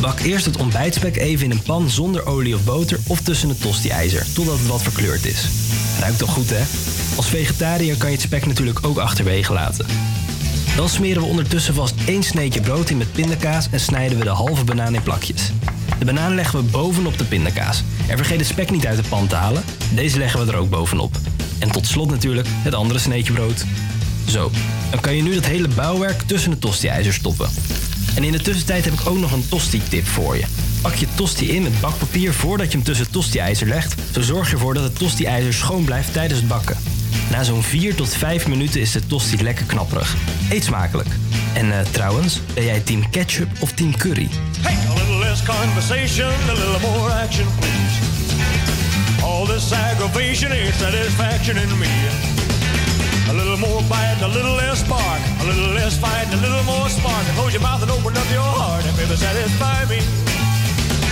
Bak 0.00 0.20
eerst 0.20 0.46
het 0.46 0.56
ontbijtspek 0.56 1.16
even 1.16 1.44
in 1.44 1.50
een 1.50 1.62
pan 1.62 1.90
zonder 1.90 2.26
olie 2.26 2.54
of 2.54 2.64
boter 2.64 2.98
of 3.06 3.20
tussen 3.20 3.48
het 3.48 3.60
tosti-ijzer, 3.60 4.26
totdat 4.34 4.58
het 4.58 4.66
wat 4.66 4.82
verkleurd 4.82 5.26
is. 5.26 5.48
Ruikt 6.00 6.18
toch 6.18 6.30
goed, 6.30 6.50
hè? 6.50 6.62
Als 7.16 7.26
vegetariër 7.26 7.96
kan 7.96 8.08
je 8.08 8.14
het 8.14 8.24
spek 8.24 8.46
natuurlijk 8.46 8.86
ook 8.86 8.98
achterwege 8.98 9.52
laten. 9.52 9.86
Dan 10.76 10.88
smeren 10.88 11.22
we 11.22 11.28
ondertussen 11.28 11.74
vast 11.74 11.94
één 12.06 12.22
sneetje 12.22 12.60
brood 12.60 12.90
in 12.90 12.96
met 12.96 13.12
pindakaas 13.12 13.68
en 13.70 13.80
snijden 13.80 14.18
we 14.18 14.24
de 14.24 14.30
halve 14.30 14.64
banaan 14.64 14.94
in 14.94 15.02
plakjes. 15.02 15.52
De 15.98 16.04
banaan 16.04 16.34
leggen 16.34 16.64
we 16.64 16.70
bovenop 16.70 17.18
de 17.18 17.24
pindakaas. 17.24 17.82
En 18.06 18.16
vergeet 18.16 18.38
het 18.38 18.48
spek 18.48 18.70
niet 18.70 18.86
uit 18.86 19.02
de 19.02 19.08
pan 19.08 19.26
te 19.26 19.34
halen. 19.34 19.64
Deze 19.94 20.18
leggen 20.18 20.46
we 20.46 20.52
er 20.52 20.58
ook 20.58 20.70
bovenop. 20.70 21.16
En 21.58 21.70
tot 21.70 21.86
slot 21.86 22.10
natuurlijk 22.10 22.48
het 22.50 22.74
andere 22.74 22.98
sneetje 22.98 23.32
brood. 23.32 23.64
Zo, 24.28 24.50
dan 24.90 25.00
kan 25.00 25.16
je 25.16 25.22
nu 25.22 25.34
dat 25.34 25.46
hele 25.46 25.68
bouwwerk 25.68 26.22
tussen 26.22 26.50
de 26.50 26.58
tosti-ijzer 26.58 27.12
stoppen. 27.12 27.48
En 28.18 28.24
in 28.24 28.32
de 28.32 28.40
tussentijd 28.40 28.84
heb 28.84 28.94
ik 28.94 29.06
ook 29.06 29.18
nog 29.18 29.32
een 29.32 29.48
tosti-tip 29.48 30.06
voor 30.06 30.36
je. 30.36 30.44
Pak 30.82 30.94
je 30.94 31.06
tosti 31.14 31.50
in 31.50 31.62
met 31.62 31.80
bakpapier 31.80 32.34
voordat 32.34 32.66
je 32.66 32.76
hem 32.76 32.86
tussen 32.86 33.04
het 33.04 33.12
tosti-ijzer 33.12 33.66
legt. 33.66 33.94
Zo 34.12 34.20
zorg 34.20 34.48
je 34.48 34.52
ervoor 34.52 34.74
dat 34.74 34.82
het 34.82 34.98
tosti-ijzer 34.98 35.54
schoon 35.54 35.84
blijft 35.84 36.12
tijdens 36.12 36.40
het 36.40 36.48
bakken. 36.48 36.76
Na 37.30 37.42
zo'n 37.42 37.62
4 37.62 37.94
tot 37.94 38.14
5 38.14 38.46
minuten 38.46 38.80
is 38.80 38.92
de 38.92 39.06
tosti 39.06 39.42
lekker 39.42 39.64
knapperig. 39.64 40.16
Eet 40.50 40.64
smakelijk. 40.64 41.08
En 41.54 41.78
eh, 41.78 41.86
trouwens, 41.90 42.40
ben 42.54 42.64
jij 42.64 42.80
team 42.80 43.10
ketchup 43.10 43.48
of 43.58 43.72
team 43.72 43.96
curry? 43.96 44.28
Hey, 44.60 44.76
a 44.90 44.94
little 44.94 45.18
less 45.18 45.42
conversation, 45.42 46.32
a 46.48 46.52
little 46.52 46.90
more 46.90 47.10
action, 47.10 47.46
please. 47.58 47.94
All 49.22 49.46
this 49.46 49.72
aggravation 49.72 50.50
ain't 50.50 50.74
satisfaction 50.74 51.56
in 51.56 51.78
me. 51.78 51.86
A 53.28 53.32
little 53.32 53.58
more 53.58 53.82
bite, 53.88 54.18
a 54.22 54.28
little 54.28 54.56
less 54.56 54.80
spark, 54.80 55.20
a 55.40 55.44
little 55.44 55.72
less 55.76 55.96
fight, 55.96 56.26
a 56.32 56.38
little 56.40 56.64
more 56.64 56.88
spark. 56.88 57.24
And 57.28 57.34
close 57.36 57.52
your 57.52 57.62
mouth 57.62 57.82
and 57.82 57.90
open 57.90 58.16
up 58.16 58.28
your 58.32 58.42
heart, 58.42 58.84
and 58.84 58.96
baby, 58.96 59.16
satisfy 59.16 59.84
me. 59.84 60.00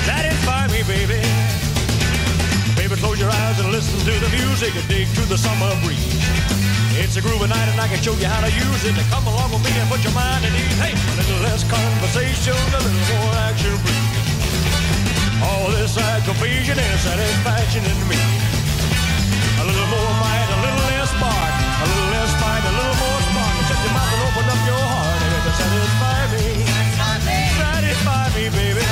Satisfy 0.08 0.66
me, 0.72 0.80
baby. 0.88 1.20
Baby, 2.76 2.96
close 3.02 3.18
your 3.20 3.30
eyes 3.30 3.58
and 3.60 3.70
listen 3.70 3.98
to 4.00 4.14
the 4.20 4.30
music 4.32 4.72
and 4.76 4.86
dig 4.88 5.08
through 5.12 5.26
the 5.26 5.36
summer 5.36 5.68
breeze. 5.84 6.22
It's 6.96 7.16
a 7.16 7.20
groovy 7.20 7.48
night 7.48 7.68
and 7.68 7.80
I 7.80 7.88
can 7.88 8.00
show 8.00 8.16
you 8.16 8.24
how 8.24 8.40
to 8.40 8.48
use 8.48 8.82
it. 8.88 8.96
To 8.96 9.04
come 9.12 9.26
along 9.26 9.52
with 9.52 9.60
me 9.68 9.72
and 9.76 9.88
put 9.90 10.00
your 10.00 10.16
mind 10.16 10.44
at 10.46 10.52
ease. 10.56 10.78
Hey, 10.80 10.96
a 10.96 11.14
little 11.20 11.42
less 11.44 11.60
conversation, 11.68 12.56
a 12.56 12.80
little 12.80 13.04
more 13.20 13.34
action, 13.44 13.76
please. 13.84 14.16
All 15.44 15.68
this 15.76 15.98
aggravation 15.98 16.78
and 16.80 16.98
satisfaction 17.00 17.84
in 17.84 17.98
me. 18.08 18.16
A 19.60 19.64
little 19.68 19.88
more 19.92 20.12
bite, 20.24 20.45
open 24.36 24.50
up 24.50 24.66
your 24.68 24.76
heart 24.76 25.20
and 25.24 25.32
it'll 25.32 25.56
satisfy 25.56 26.20
me. 26.36 26.44
Satisfy 27.56 28.24
me, 28.36 28.44
baby. 28.52 28.84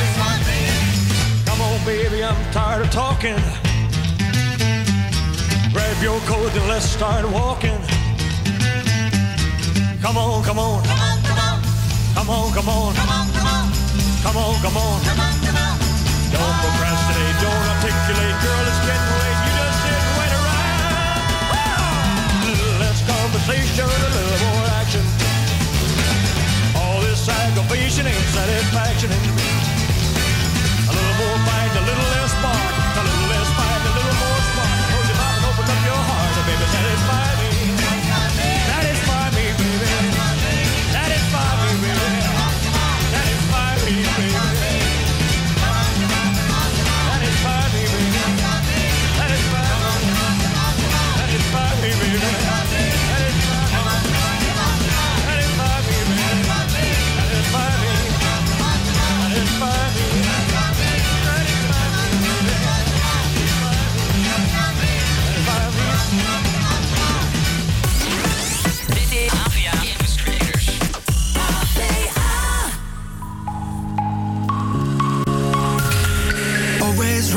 Come 1.44 1.60
on, 1.60 1.84
baby, 1.84 2.24
I'm 2.24 2.40
tired 2.52 2.82
of 2.86 2.90
talking. 2.90 3.36
Grab 5.72 6.02
your 6.02 6.18
coat 6.20 6.52
and 6.56 6.68
let's 6.68 6.86
start 6.86 7.28
walking. 7.30 7.76
Come 10.00 10.16
on, 10.16 10.42
come 10.44 10.58
on. 10.58 10.82
Come 10.84 11.00
on, 11.00 11.20
come 11.24 11.38
on. 11.38 11.64
Come 12.14 12.28
on, 12.28 12.52
come 12.54 12.68
on. 12.68 12.94
Come 14.24 14.36
on, 14.38 14.54
come 14.64 14.76
on. 14.76 14.96
Don't 16.32 16.56
procrastinate, 16.64 17.36
don't 17.44 17.64
articulate, 17.74 18.36
girl, 18.42 18.64
it's 18.64 18.80
getting 18.88 19.12
late. 19.20 19.38
You 19.44 19.52
just 19.60 19.76
sit 19.84 19.92
and 19.92 20.12
wait 20.18 20.32
around. 20.40 20.88
A 22.32 22.48
little 22.48 22.76
less 22.80 23.00
conversation, 23.04 23.84
a 23.84 23.98
little 24.08 24.40
more 24.48 24.66
action. 24.80 25.23
All 27.56 27.62
this 27.62 27.70
aggravation 27.70 28.06
ain't 28.06 28.16
satisfaction 28.34 29.83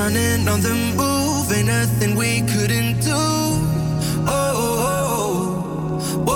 running 0.07 0.47
on 0.47 0.61
the 0.61 0.73
move, 0.95 1.51
ain't 1.51 1.67
nothing 1.67 2.15
we 2.15 2.41
couldn't 2.53 3.01
do. 3.01 3.21
Oh, 4.35 4.53
oh, 4.91 6.25
oh, 6.27 6.33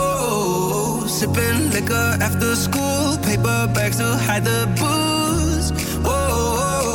oh. 1.03 1.07
sipping 1.07 1.72
liquor 1.72 2.10
after 2.27 2.53
school, 2.56 3.18
paper 3.23 3.60
bags 3.73 3.98
to 3.98 4.10
hide 4.27 4.43
the 4.43 4.61
booze. 4.80 5.69
Oh, 6.03 6.19
oh, 6.68 6.93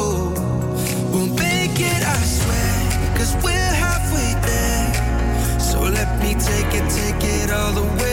we'll 1.12 1.32
make 1.46 1.78
it, 1.92 2.02
I 2.14 2.18
swear, 2.38 3.16
cause 3.16 3.32
we're 3.44 3.74
halfway 3.84 4.30
there. 4.48 5.60
So 5.68 5.78
let 5.80 6.10
me 6.22 6.34
take 6.34 6.72
it, 6.78 6.86
take 7.00 7.22
it 7.36 7.50
all 7.50 7.72
the 7.72 7.86
way. 8.02 8.05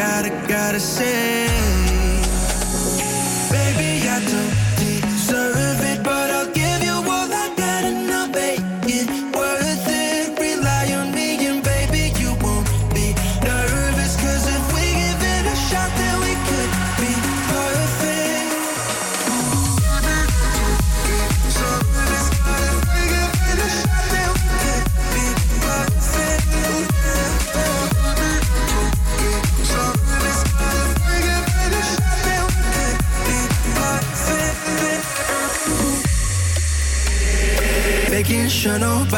Gotta, 0.00 0.30
gotta 0.48 0.80
say. 0.80 1.46
Baby, 3.50 4.08
I 4.08 4.18
don't 4.24 4.49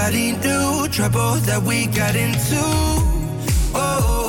nobody 0.02 0.32
knew 0.32 0.88
trouble 0.88 1.34
that 1.46 1.62
we 1.62 1.86
got 1.86 2.16
into. 2.16 2.58
Oh, 3.72 4.21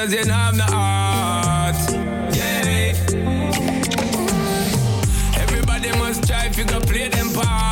and 0.00 0.10
sisters, 0.10 0.12
you 0.12 0.24
don't 0.24 0.40
have 0.40 0.56
no 0.56 0.64
heart. 0.64 1.76
Yeah. 2.34 2.94
Everybody 5.42 5.90
must 5.98 6.26
try 6.26 6.46
if 6.46 6.58
you 6.58 6.64
go 6.64 6.80
play 6.80 7.08
them 7.08 7.32
part. 7.32 7.69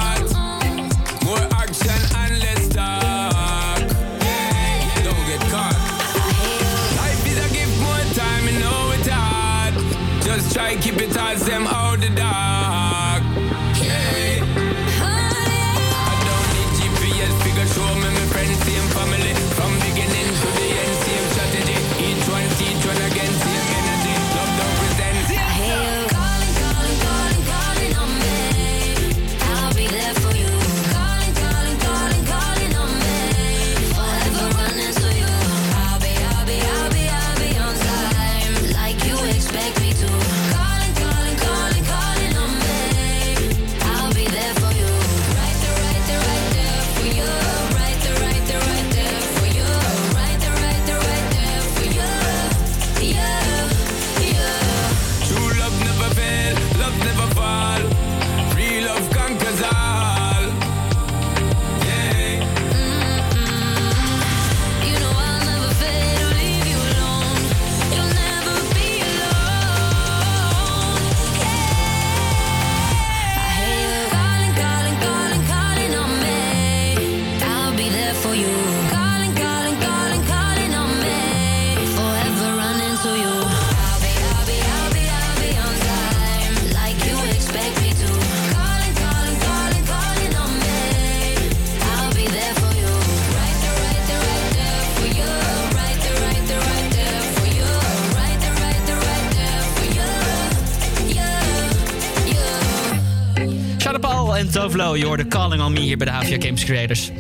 Je 104.95 105.05
hoorde 105.07 105.29
Calling 105.29 105.63
on 105.63 105.73
Me 105.73 105.81
hier 105.81 105.97
bij 105.97 106.07
de 106.07 106.13
HVA 106.13 106.47
Games 106.47 106.65
Creators. 106.65 107.11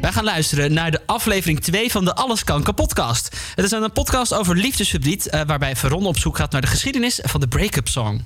Wij 0.00 0.12
gaan 0.12 0.24
luisteren 0.24 0.72
naar 0.72 0.90
de 0.90 1.00
aflevering 1.06 1.60
2 1.60 1.90
van 1.90 2.04
de 2.04 2.14
Alles 2.14 2.44
kan 2.44 2.64
podcast. 2.74 3.36
Het 3.54 3.64
is 3.64 3.70
een 3.70 3.92
podcast 3.92 4.34
over 4.34 4.56
liefdesverdriet... 4.56 5.28
eh, 5.28 5.40
waarbij 5.46 5.76
Veron 5.76 6.06
op 6.06 6.18
zoek 6.18 6.36
gaat 6.36 6.52
naar 6.52 6.60
de 6.60 6.66
geschiedenis 6.66 7.20
van 7.22 7.40
de 7.40 7.48
break-up 7.48 7.88
song. 7.88 8.24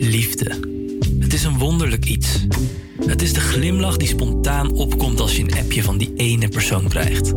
Liefde. 0.00 0.60
Het 1.18 1.32
is 1.34 1.44
een 1.44 1.58
wonderlijk 1.58 2.04
iets. 2.04 2.28
Het 3.06 3.22
is 3.22 3.32
de 3.32 3.40
glimlach 3.40 3.96
die 3.96 4.08
spontaan 4.08 4.72
opkomt 4.72 5.20
als 5.20 5.36
je 5.36 5.42
een 5.42 5.58
appje 5.58 5.82
van 5.82 5.98
die 5.98 6.12
ene 6.16 6.48
persoon 6.48 6.88
krijgt. 6.88 7.32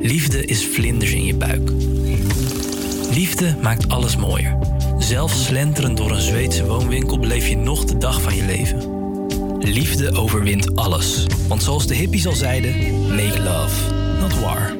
Liefde 0.00 0.44
is 0.44 0.66
vlinders 0.66 1.12
in 1.12 1.24
je 1.24 1.34
buik. 1.34 1.70
Liefde 3.10 3.56
maakt 3.62 3.88
alles 3.88 4.16
mooier. 4.16 4.71
Zelfs 5.02 5.44
slenterend 5.44 5.96
door 5.96 6.10
een 6.10 6.20
Zweedse 6.20 6.66
woonwinkel 6.66 7.18
beleef 7.18 7.48
je 7.48 7.56
nog 7.56 7.84
de 7.84 7.98
dag 7.98 8.22
van 8.22 8.34
je 8.34 8.44
leven. 8.44 8.80
Liefde 9.58 10.12
overwint 10.12 10.76
alles. 10.76 11.26
Want 11.48 11.62
zoals 11.62 11.86
de 11.86 11.94
hippies 11.94 12.26
al 12.26 12.34
zeiden, 12.34 13.06
make 13.06 13.42
love, 13.42 13.94
not 14.20 14.40
war. 14.40 14.74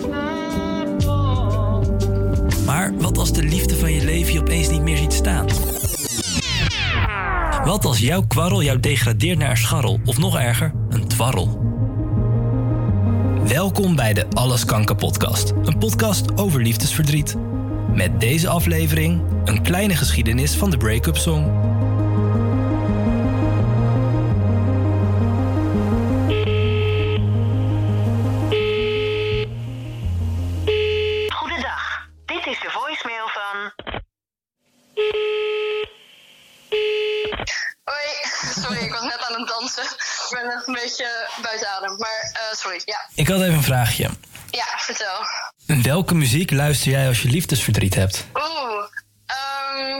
Maar 2.67 2.93
wat 2.99 3.19
als 3.19 3.33
de 3.33 3.43
liefde 3.43 3.77
van 3.77 3.93
je 3.93 4.05
leven 4.05 4.33
je 4.33 4.41
opeens 4.41 4.71
niet 4.71 4.83
meer 4.83 4.97
ziet 4.97 5.13
staan? 5.13 5.47
Wat 7.65 7.85
als 7.85 7.99
jouw 7.99 8.23
kwarrel 8.27 8.63
jou 8.63 8.81
degradeert 8.81 9.39
naar 9.39 9.51
een 9.51 9.57
scharrel, 9.57 10.01
of 10.05 10.19
nog 10.19 10.39
erger, 10.39 10.73
een 10.89 11.09
twarrel? 11.09 11.61
Welkom 13.47 13.97
bij 13.97 14.13
de 14.13 14.27
Alles 14.31 14.65
Kanker 14.65 14.97
podcast. 14.97 15.53
Een 15.65 15.79
podcast 15.79 16.39
over 16.39 16.63
liefdesverdriet. 16.63 17.37
Met 17.95 18.21
deze 18.21 18.49
aflevering 18.49 19.21
een 19.45 19.63
kleine 19.63 19.97
geschiedenis 19.97 20.57
van 20.57 20.71
de 20.71 20.77
break-up 20.77 21.17
song. 21.17 21.72
Welke 45.81 46.15
muziek 46.15 46.51
luister 46.51 46.91
jij 46.91 47.09
als 47.09 47.23
je 47.23 47.29
liefdesverdriet 47.29 47.95
hebt? 47.95 48.27
Oeh, 48.35 48.85
ehm, 49.27 49.99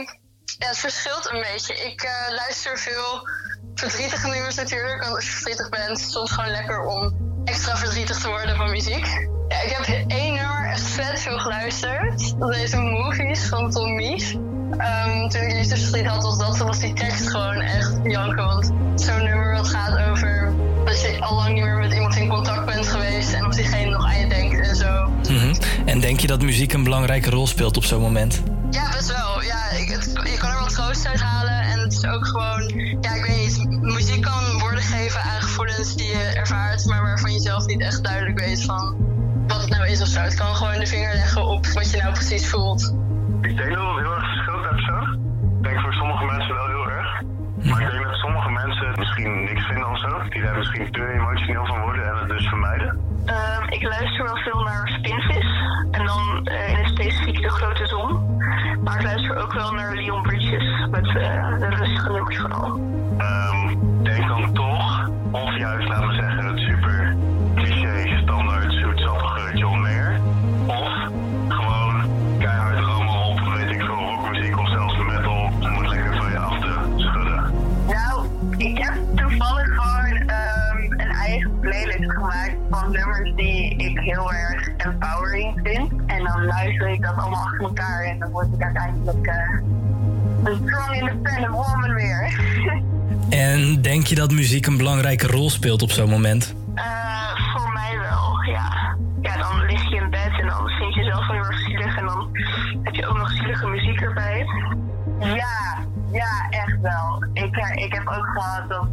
ja, 0.59 0.67
het 0.67 0.77
verschilt 0.77 1.29
een 1.31 1.45
beetje. 1.51 1.73
Ik 1.73 2.01
eh, 2.01 2.35
luister 2.35 2.79
veel 2.79 3.29
verdrietige 3.75 4.27
nummers 4.27 4.55
natuurlijk, 4.55 5.03
want 5.03 5.15
als 5.15 5.25
je 5.25 5.31
verdrietig 5.31 5.69
bent, 5.69 5.97
is 5.97 6.03
het 6.03 6.11
soms 6.11 6.31
gewoon 6.31 6.49
lekker 6.49 6.85
om 6.85 7.13
extra 7.45 7.77
verdrietig 7.77 8.19
te 8.19 8.27
worden 8.27 8.55
van 8.55 8.69
muziek. 8.69 9.05
Ik 9.47 9.75
heb 9.77 10.05
één 10.07 10.33
nummer 10.33 10.69
echt 10.69 10.81
vet 10.81 11.19
veel 11.19 11.39
geluisterd. 11.39 12.33
Een 12.39 12.89
Movies 12.89 13.45
van 13.45 13.71
Tom 13.71 13.95
Mies. 13.95 14.35
ehm, 14.77 15.29
toen 15.29 15.41
ik 15.41 15.53
liefdesverdriet 15.53 16.05
had, 16.05 16.23
was 16.23 16.37
dat, 16.37 16.57
was 16.57 16.79
die 16.79 16.93
tekst 16.93 17.29
gewoon 17.29 17.61
echt 17.61 17.99
janken. 18.03 18.45
Want 18.45 18.71
zo'n 18.95 19.23
nummer 19.23 19.65
gaat 19.65 20.09
over 20.09 20.53
dat 20.85 21.01
je 21.01 21.21
al 21.21 21.35
lang 21.35 21.53
niet 21.53 21.63
meer 21.63 21.77
met 21.77 21.93
iemand 21.93 22.15
in 22.15 22.27
contact 22.27 22.65
bent 22.65 22.87
geweest 22.87 23.33
en 23.33 23.45
of 23.45 23.55
diegene 23.55 23.89
nog 23.89 24.05
aan 24.05 24.19
je 24.19 24.27
denkt 24.27 24.67
en 24.67 24.75
zo. 24.75 25.09
Mhm. 25.29 25.53
En 25.85 25.99
denk 25.99 26.19
je 26.19 26.27
dat 26.27 26.41
muziek 26.41 26.73
een 26.73 26.83
belangrijke 26.83 27.29
rol 27.29 27.47
speelt 27.47 27.77
op 27.77 27.83
zo'n 27.83 28.01
moment? 28.01 28.41
Ja, 28.71 28.91
best 28.91 29.07
wel. 29.07 29.43
Ja, 29.43 29.69
ik, 29.71 29.89
het, 29.89 30.11
je 30.23 30.37
kan 30.37 30.49
er 30.49 30.59
wat 30.59 30.73
troost 30.73 31.07
uit 31.07 31.21
halen. 31.21 31.61
En 31.61 31.79
het 31.79 31.93
is 31.93 32.05
ook 32.05 32.27
gewoon, 32.27 32.71
ja, 33.01 33.13
ik 33.13 33.25
weet 33.25 33.37
niet. 33.37 33.81
Muziek 33.81 34.21
kan 34.21 34.59
woorden 34.59 34.83
geven 34.83 35.21
aan 35.21 35.41
gevoelens 35.41 35.95
die 35.95 36.07
je 36.07 36.31
ervaart, 36.35 36.85
maar 36.85 37.01
waarvan 37.01 37.33
je 37.33 37.39
zelf 37.39 37.65
niet 37.65 37.81
echt 37.81 38.03
duidelijk 38.03 38.39
weet 38.39 38.63
van 38.63 38.95
wat 39.47 39.61
het 39.61 39.69
nou 39.69 39.87
is 39.87 40.01
of 40.01 40.07
zo. 40.07 40.19
Het 40.19 40.35
kan 40.35 40.55
gewoon 40.55 40.79
de 40.79 40.87
vinger 40.87 41.13
leggen 41.13 41.45
op 41.47 41.67
wat 41.67 41.91
je 41.91 41.97
nou 41.97 42.13
precies 42.13 42.49
voelt. 42.49 42.93
Ik 43.41 43.57
denk 43.57 43.73
dat 43.73 43.97
heel 43.99 44.15
erg 44.15 44.42
Die 50.29 50.41
daar 50.41 50.57
misschien 50.57 50.91
te 50.91 51.07
emotioneel 51.13 51.65
van 51.65 51.81
worden 51.81 52.07
en 52.09 52.17
het 52.17 52.29
dus 52.29 52.47
vermijden. 52.47 52.99
Ehm, 53.25 53.63
ik 53.69 53.81
luister 53.83 54.23
wel 54.23 54.35
veel 54.37 54.61
naar 54.63 54.87
Spinvis. 54.87 55.45
En 55.91 56.05
dan 56.05 56.47
eh, 56.47 56.69
in 56.69 56.75
het 56.75 56.87
specifiek 56.87 57.41
De 57.41 57.49
Grote 57.49 57.87
Zon. 57.87 58.37
Maar 58.83 58.95
ik 58.99 59.03
luister 59.03 59.35
ook 59.35 59.53
wel 59.53 59.71
naar 59.71 59.95
Leon 59.95 60.21
Bridges. 60.21 60.87
Met 60.91 61.07
eh, 61.07 61.59
de 61.59 61.67
rustige 61.69 62.11
nummers 62.11 62.37
vooral. 62.37 62.79
Ehm, 63.17 63.69
Ik 63.69 64.05
denk 64.05 64.27
dan 64.27 64.53
toch, 64.53 65.09
of 65.31 65.57
juist 65.57 65.87
laten 65.87 66.07
we 66.07 66.13
zeggen 66.13 66.45
het 66.45 66.59
super 66.59 67.02
heel 84.13 84.33
erg 84.33 84.69
empowering 84.77 85.59
vind. 85.63 85.91
En 86.05 86.23
dan 86.23 86.45
luister 86.45 86.87
ik 86.87 87.01
dat 87.01 87.15
allemaal 87.15 87.43
achter 87.43 87.61
elkaar 87.61 88.03
en 88.03 88.19
dan 88.19 88.31
word 88.31 88.47
ik 88.53 88.61
uiteindelijk 88.63 89.27
eh, 89.27 89.59
een 90.43 90.59
strong 90.65 90.95
independent 90.95 91.53
woman 91.53 91.93
weer. 91.93 92.31
En 93.29 93.81
denk 93.81 94.07
je 94.07 94.15
dat 94.15 94.31
muziek 94.31 94.65
een 94.65 94.77
belangrijke 94.77 95.27
rol 95.27 95.49
speelt 95.49 95.81
op 95.81 95.91
zo'n 95.91 96.09
moment? 96.09 96.53
Ik, 107.83 107.93
heb 107.93 108.07
ook 108.07 108.25
gehad 108.25 108.69
dat, 108.69 108.87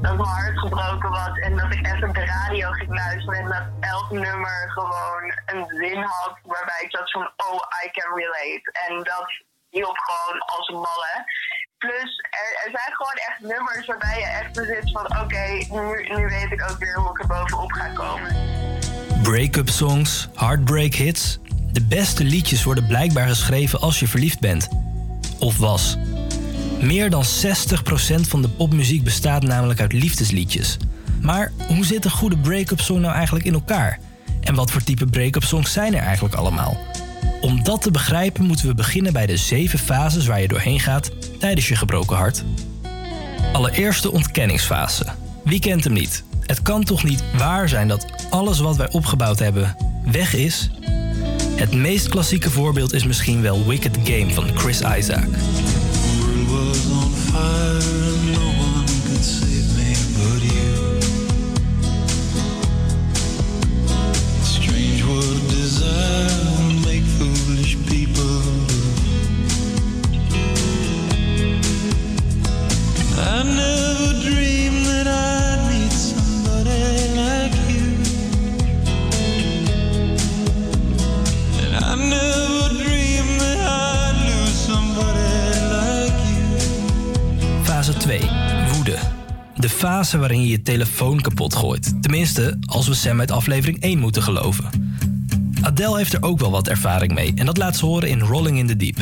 dat 0.00 0.16
mijn 0.16 0.28
hart 0.28 0.58
gebroken 0.58 1.10
was 1.10 1.38
en 1.38 1.56
dat 1.56 1.72
ik 1.72 1.86
even 1.86 2.08
op 2.08 2.14
de 2.14 2.24
radio 2.24 2.70
ging 2.70 2.94
luisteren 2.94 3.38
en 3.38 3.48
dat 3.48 3.90
elk 3.90 4.10
nummer 4.10 4.70
gewoon 4.70 5.24
een 5.46 5.64
zin 5.68 6.02
had 6.02 6.38
waarbij 6.42 6.80
ik 6.84 6.90
zat 6.90 7.10
van, 7.10 7.30
oh, 7.36 7.60
I 7.84 7.90
can 7.90 8.14
relate. 8.14 8.64
En 8.88 8.96
dat 8.96 9.28
hielp 9.70 9.98
gewoon 9.98 10.40
als 10.40 10.68
een 10.68 10.74
malle. 10.74 11.14
Plus, 11.78 12.10
er, 12.64 12.70
zijn 12.70 12.92
gewoon 12.92 13.18
echt 13.28 13.40
nummers 13.40 13.86
waarbij 13.86 14.18
je 14.18 14.26
echt 14.26 14.56
zit 14.56 14.90
van, 14.92 15.04
oké, 15.22 15.46
nu, 15.70 16.14
nu 16.16 16.26
weet 16.26 16.52
ik 16.52 16.70
ook 16.70 16.78
weer 16.78 16.94
hoe 16.94 17.10
ik 17.10 17.20
er 17.20 17.26
bovenop 17.26 17.72
ga 17.72 17.88
komen. 17.88 18.36
Break-up 19.22 19.68
songs, 19.68 20.28
heartbreak 20.34 20.94
hits. 20.94 21.38
De 21.72 21.86
beste 21.86 22.24
liedjes 22.24 22.64
worden 22.64 22.86
blijkbaar 22.86 23.28
geschreven 23.28 23.80
als 23.80 24.00
je 24.00 24.08
verliefd 24.08 24.40
bent. 24.40 24.68
Of 25.38 25.58
was. 25.58 25.96
Meer 26.82 27.10
dan 27.10 27.24
60% 27.24 27.26
van 28.20 28.42
de 28.42 28.48
popmuziek 28.48 29.04
bestaat 29.04 29.42
namelijk 29.42 29.80
uit 29.80 29.92
liefdesliedjes. 29.92 30.76
Maar 31.20 31.52
hoe 31.68 31.84
zit 31.84 32.04
een 32.04 32.10
goede 32.10 32.36
break-up 32.36 32.80
song 32.80 33.00
nou 33.00 33.14
eigenlijk 33.14 33.44
in 33.44 33.52
elkaar? 33.52 33.98
En 34.40 34.54
wat 34.54 34.70
voor 34.70 34.82
type 34.82 35.06
break-up 35.06 35.44
songs 35.44 35.72
zijn 35.72 35.94
er 35.94 36.02
eigenlijk 36.02 36.34
allemaal? 36.34 36.78
Om 37.40 37.62
dat 37.62 37.82
te 37.82 37.90
begrijpen 37.90 38.44
moeten 38.44 38.66
we 38.66 38.74
beginnen 38.74 39.12
bij 39.12 39.26
de 39.26 39.36
zeven 39.36 39.78
fases 39.78 40.26
waar 40.26 40.40
je 40.40 40.48
doorheen 40.48 40.80
gaat 40.80 41.10
tijdens 41.38 41.68
je 41.68 41.76
gebroken 41.76 42.16
hart. 42.16 42.44
Allereerst 43.52 44.02
de 44.02 44.12
ontkenningsfase. 44.12 45.04
Wie 45.44 45.60
kent 45.60 45.84
hem 45.84 45.92
niet? 45.92 46.24
Het 46.40 46.62
kan 46.62 46.84
toch 46.84 47.04
niet 47.04 47.22
waar 47.36 47.68
zijn 47.68 47.88
dat 47.88 48.06
alles 48.30 48.58
wat 48.58 48.76
wij 48.76 48.90
opgebouwd 48.90 49.38
hebben 49.38 49.76
weg 50.04 50.34
is? 50.34 50.70
Het 51.56 51.74
meest 51.74 52.08
klassieke 52.08 52.50
voorbeeld 52.50 52.92
is 52.92 53.04
misschien 53.04 53.42
wel 53.42 53.66
Wicked 53.66 53.98
Game 54.04 54.30
van 54.30 54.58
Chris 54.58 54.80
Isaac. 54.98 55.24
World 57.34 57.44
was 57.44 57.44
on 57.44 57.71
fire 57.71 57.71
fase 89.82 90.18
waarin 90.18 90.42
je 90.42 90.48
je 90.48 90.62
telefoon 90.62 91.20
kapot 91.20 91.54
gooit. 91.54 92.02
Tenminste, 92.02 92.58
als 92.66 92.88
we 92.88 92.94
Sam 92.94 93.20
uit 93.20 93.30
aflevering 93.30 93.80
1 93.80 93.98
moeten 93.98 94.22
geloven. 94.22 94.64
Adele 95.62 95.96
heeft 95.96 96.12
er 96.12 96.22
ook 96.22 96.38
wel 96.38 96.50
wat 96.50 96.68
ervaring 96.68 97.14
mee 97.14 97.32
en 97.34 97.46
dat 97.46 97.56
laat 97.56 97.76
ze 97.76 97.86
horen 97.86 98.08
in 98.08 98.20
Rolling 98.20 98.58
in 98.58 98.66
the 98.66 98.76
Deep. 98.76 98.96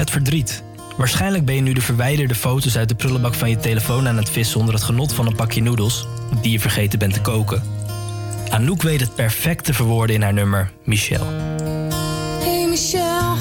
Het 0.00 0.10
verdriet. 0.10 0.62
Waarschijnlijk 0.96 1.44
ben 1.44 1.54
je 1.54 1.60
nu 1.60 1.72
de 1.72 1.80
verwijderde 1.80 2.34
foto's 2.34 2.76
uit 2.76 2.88
de 2.88 2.94
prullenbak 2.94 3.34
van 3.34 3.50
je 3.50 3.56
telefoon 3.56 4.08
aan 4.08 4.16
het 4.16 4.30
vissen 4.30 4.60
onder 4.60 4.74
het 4.74 4.82
genot 4.82 5.12
van 5.12 5.26
een 5.26 5.34
pakje 5.34 5.62
noedels, 5.62 6.06
die 6.42 6.52
je 6.52 6.60
vergeten 6.60 6.98
bent 6.98 7.12
te 7.12 7.20
koken. 7.20 7.62
Anouk 8.48 8.82
weet 8.82 9.00
het 9.00 9.14
perfect 9.14 9.64
te 9.64 9.74
verwoorden 9.74 10.16
in 10.16 10.22
haar 10.22 10.32
nummer 10.32 10.70
Michel. 10.84 11.26
Hey 12.40 12.66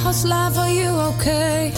how's 0.04 0.24
you 0.74 1.08
okay? 1.08 1.72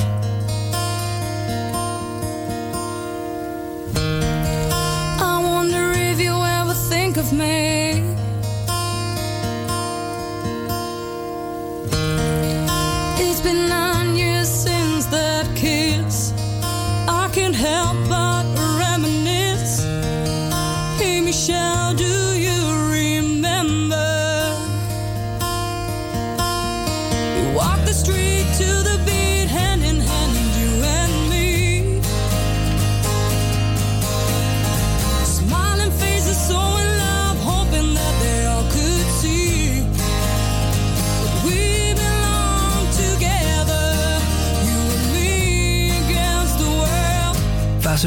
I 5.19 5.41
wonder 5.41 5.91
if 5.91 6.19
you 6.19 6.45
ever 6.45 6.75
think 6.89 7.17
of 7.17 7.31
me. 7.31 7.70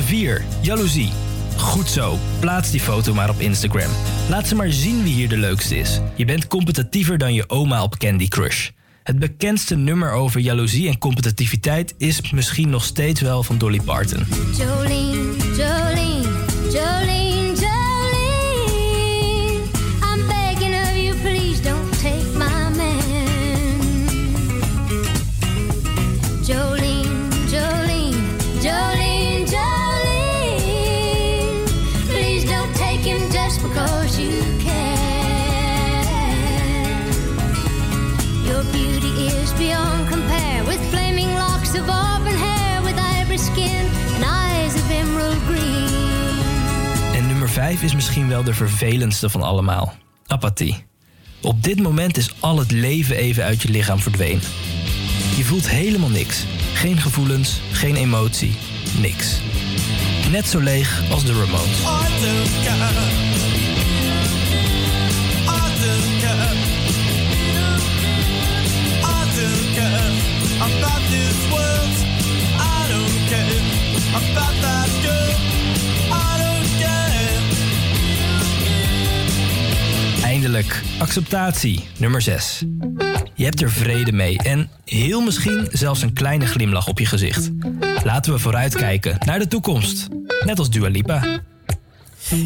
4. 0.05 0.45
Jaloezie. 0.61 1.11
Goed 1.57 1.89
zo, 1.89 2.19
plaats 2.41 2.71
die 2.71 2.81
foto 2.81 3.15
maar 3.15 3.31
op 3.31 3.41
Instagram. 3.41 3.91
Laat 4.29 4.47
ze 4.47 4.55
maar 4.55 4.73
zien 4.73 5.03
wie 5.03 5.15
hier 5.15 5.29
de 5.29 5.37
leukste 5.37 5.77
is. 5.77 6.01
Je 6.15 6.25
bent 6.25 6.47
competitiever 6.47 7.19
dan 7.19 7.35
je 7.35 7.49
oma 7.49 7.83
op 7.83 7.97
Candy 7.97 8.29
Crush. 8.29 8.69
Het 9.03 9.19
bekendste 9.19 9.77
nummer 9.77 10.13
over 10.13 10.41
jaloezie 10.41 10.89
en 10.89 10.99
competitiviteit 10.99 11.95
is 11.99 12.31
misschien 12.31 12.71
nog 12.71 12.85
steeds 12.85 13.21
wel 13.21 13.43
van 13.43 13.59
Dolly 13.59 13.81
Parton. 13.81 14.27
5 47.55 47.83
is 47.83 47.95
misschien 47.95 48.29
wel 48.29 48.45
de 48.45 48.55
vervelendste 48.55 49.31
van 49.31 49.43
allemaal. 49.43 49.95
Apathie. 50.27 50.85
Op 51.41 51.63
dit 51.63 51.83
moment 51.83 52.17
is 52.17 52.31
al 52.41 52.59
het 52.59 52.71
leven 52.71 53.17
even 53.17 53.45
uit 53.45 53.63
je 53.63 53.69
lichaam 53.69 53.99
verdwenen. 53.99 54.43
Je 55.37 55.45
voelt 55.45 55.69
helemaal 55.69 56.09
niks. 56.09 56.45
Geen 56.75 56.97
gevoelens, 56.97 57.61
geen 57.73 57.97
emotie, 57.97 58.57
niks. 59.01 59.41
Net 60.31 60.47
zo 60.47 60.59
leeg 60.61 61.11
als 61.11 61.25
de 61.25 61.33
care 61.33 61.45
about. 61.49 61.67
I 61.67 62.21
don't 62.21 62.55
about 74.15 74.63
that. 74.63 74.75
Acceptatie, 80.99 81.89
nummer 81.99 82.23
6. 82.23 82.65
Je 83.35 83.45
hebt 83.45 83.63
er 83.63 83.71
vrede 83.71 84.13
mee 84.13 84.39
en 84.39 84.71
heel 84.85 85.21
misschien 85.21 85.69
zelfs 85.73 86.03
een 86.03 86.13
kleine 86.13 86.47
glimlach 86.47 86.89
op 86.89 86.99
je 86.99 87.07
gezicht. 87.07 87.51
Laten 88.03 88.33
we 88.33 88.39
vooruitkijken 88.39 89.17
naar 89.27 89.39
de 89.39 89.49
toekomst. 89.49 90.09
Net 90.45 90.59
als 90.59 90.71
Dua 90.71 90.89
Lipa. 90.89 91.41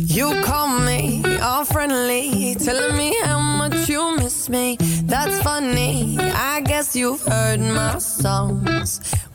You 0.06 0.40
call 0.40 0.80
me 0.84 1.38
all 1.40 1.64
friendly, 1.64 2.54
telling 2.64 2.96
me 2.96 3.22
how 3.24 3.56
much 3.56 3.86
you 3.86 4.22
miss 4.22 4.48
me. 4.48 4.76
That's 5.06 5.38
funny. 5.38 6.16
I 6.20 6.60
guess 6.62 6.92
you've 6.92 7.30
heard 7.30 7.60
my 7.60 7.98
songs. 7.98 9.00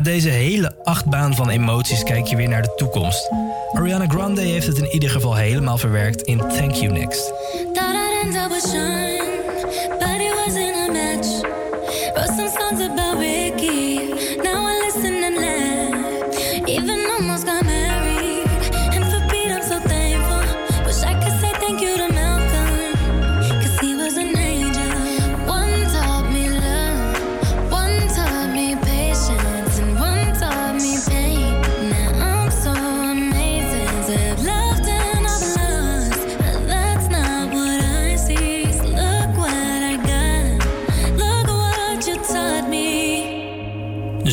Na 0.00 0.06
deze 0.06 0.28
hele 0.28 0.74
achtbaan 0.84 1.34
van 1.34 1.48
emoties 1.48 2.02
kijk 2.02 2.26
je 2.26 2.36
weer 2.36 2.48
naar 2.48 2.62
de 2.62 2.74
toekomst. 2.76 3.30
Ariana 3.72 4.06
Grande 4.06 4.40
heeft 4.40 4.66
het 4.66 4.78
in 4.78 4.88
ieder 4.92 5.10
geval 5.10 5.34
helemaal 5.34 5.78
verwerkt 5.78 6.22
in 6.22 6.38
Thank 6.38 6.72
You 6.72 6.92
Next. 6.92 7.32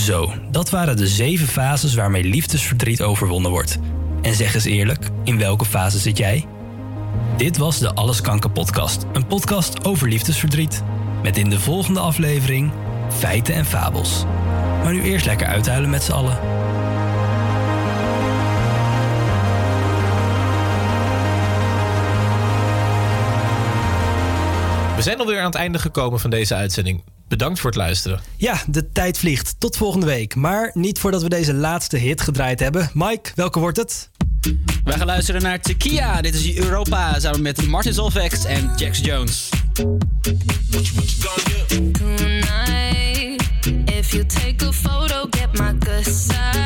Zo, 0.08 0.34
dat 0.52 0.70
waren 0.70 0.98
de 0.98 1.08
zeven 1.08 1.48
fases 1.48 1.94
waarmee 1.94 2.24
liefdesverdriet 2.24 3.02
overwonnen 3.02 3.52
wordt. 3.52 3.78
En 4.22 4.34
zeg 4.34 4.54
eens 4.54 4.64
eerlijk, 4.64 5.10
in 5.24 5.38
welke 5.38 5.66
fase 5.66 6.00
zit 6.00 6.18
jij? 6.18 6.46
Dit 7.38 7.58
was 7.58 7.80
de 7.80 7.94
Alleskanker 7.94 8.50
podcast, 8.50 9.06
een 9.14 9.28
podcast 9.28 9.86
over 9.86 10.08
liefdesverdriet. 10.08 10.84
Met 11.24 11.38
in 11.38 11.50
de 11.50 11.60
volgende 11.60 12.00
aflevering 12.00 12.72
feiten 13.10 13.54
en 13.54 13.66
fabels. 13.66 14.24
Maar 14.84 14.94
nu 14.94 15.02
eerst 15.02 15.26
lekker 15.26 15.48
uithuilen 15.48 15.90
met 15.90 16.04
z'n 16.04 16.12
allen. 16.12 16.40
We 24.96 25.02
zijn 25.02 25.20
alweer 25.20 25.40
aan 25.40 25.46
het 25.46 25.56
einde 25.56 25.80
gekomen 25.80 26.20
van 26.20 26.30
deze 26.30 26.56
uitzending. 26.56 27.04
Bedankt 27.28 27.60
voor 27.60 27.70
het 27.70 27.80
luisteren. 27.80 28.20
Ja, 28.38 28.62
de 28.68 28.92
tijd 28.92 29.18
vliegt. 29.18 29.56
Tot 29.60 29.78
volgende 29.78 30.06
week. 30.06 30.36
Maar 30.36 30.72
niet 30.74 31.00
voordat 31.00 31.22
we 31.22 31.30
deze 31.30 31.54
laatste 31.54 31.98
hit 31.98 32.22
gedraaid 32.22 32.60
hebben. 32.60 32.90
Mike, 32.94 33.32
welke 33.36 33.60
wordt 33.60 33.78
het? 33.78 34.10
Wij 34.84 34.98
gaan 34.98 35.06
luisteren 35.06 35.42
naar 35.42 35.62
Tequila. 35.62 36.22
Dit 36.22 36.36
is 36.36 36.56
Europa 36.56 37.20
samen 37.20 37.42
met 37.42 37.68
Martin 37.68 37.94
Solvex 37.94 38.46
en 38.46 38.72
Jax 38.76 39.00
Jones. 39.00 39.50
tonight. 41.94 43.42
If 43.88 44.14
you 44.14 44.24
take 44.26 44.62
a 44.62 44.72
photo, 44.72 45.28
get 45.32 45.60
my 45.60 45.74
good 45.80 46.06
side. 46.06 46.58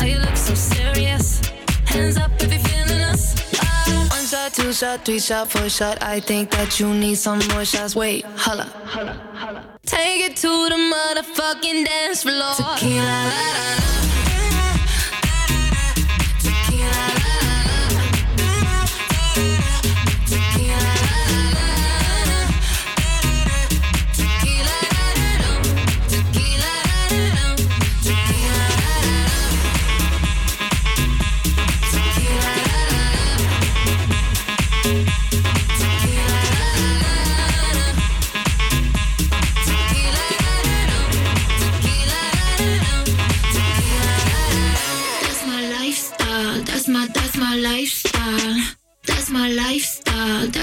Why 0.00 0.06
you 0.06 0.18
look 0.18 0.34
so 0.36 0.54
serious? 0.54 1.42
Hands 1.84 2.16
up 2.16 2.30
if 2.40 2.50
you're 2.50 2.58
feeling 2.60 3.02
us. 3.02 3.34
Ah. 3.60 4.08
One 4.10 4.24
shot, 4.24 4.54
two 4.54 4.72
shot, 4.72 5.04
three 5.04 5.18
shot, 5.18 5.50
four 5.50 5.68
shot. 5.68 6.02
I 6.02 6.20
think 6.20 6.50
that 6.52 6.80
you 6.80 6.88
need 6.94 7.16
some 7.16 7.40
more 7.52 7.66
shots. 7.66 7.94
Wait, 7.94 8.24
holla. 8.34 8.64
Holla, 8.86 9.12
holla. 9.34 9.62
Take 9.84 10.30
it 10.30 10.36
to 10.36 10.48
the 10.48 10.76
motherfucking 10.94 11.84
dance 11.84 12.22
floor. 12.22 12.54
Tequila, 12.54 13.04
la, 13.04 13.48
la, 13.58 13.68
la. 13.76 14.00
Tequila, 16.40 17.19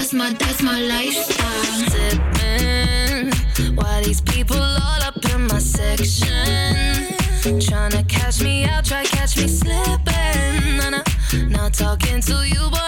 That's 0.08 0.16
my, 0.16 0.32
that's 0.32 0.62
my 0.62 0.80
lifestyle. 0.80 1.64
Sipping, 1.90 3.30
why 3.76 4.02
these 4.02 4.22
people 4.22 4.56
all 4.56 5.02
up 5.02 5.22
in 5.34 5.46
my 5.48 5.58
section? 5.58 7.14
Trying 7.60 7.90
to 7.90 8.02
catch 8.04 8.40
me 8.42 8.64
out, 8.64 8.86
try 8.86 9.04
catch 9.04 9.36
me 9.36 9.48
slipping. 9.48 10.78
Nah, 10.78 10.88
nah, 10.88 11.02
not 11.50 11.74
talking 11.74 12.22
to 12.22 12.48
you, 12.48 12.70
boy. 12.70 12.87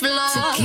for 0.00 0.08
love. 0.08 0.57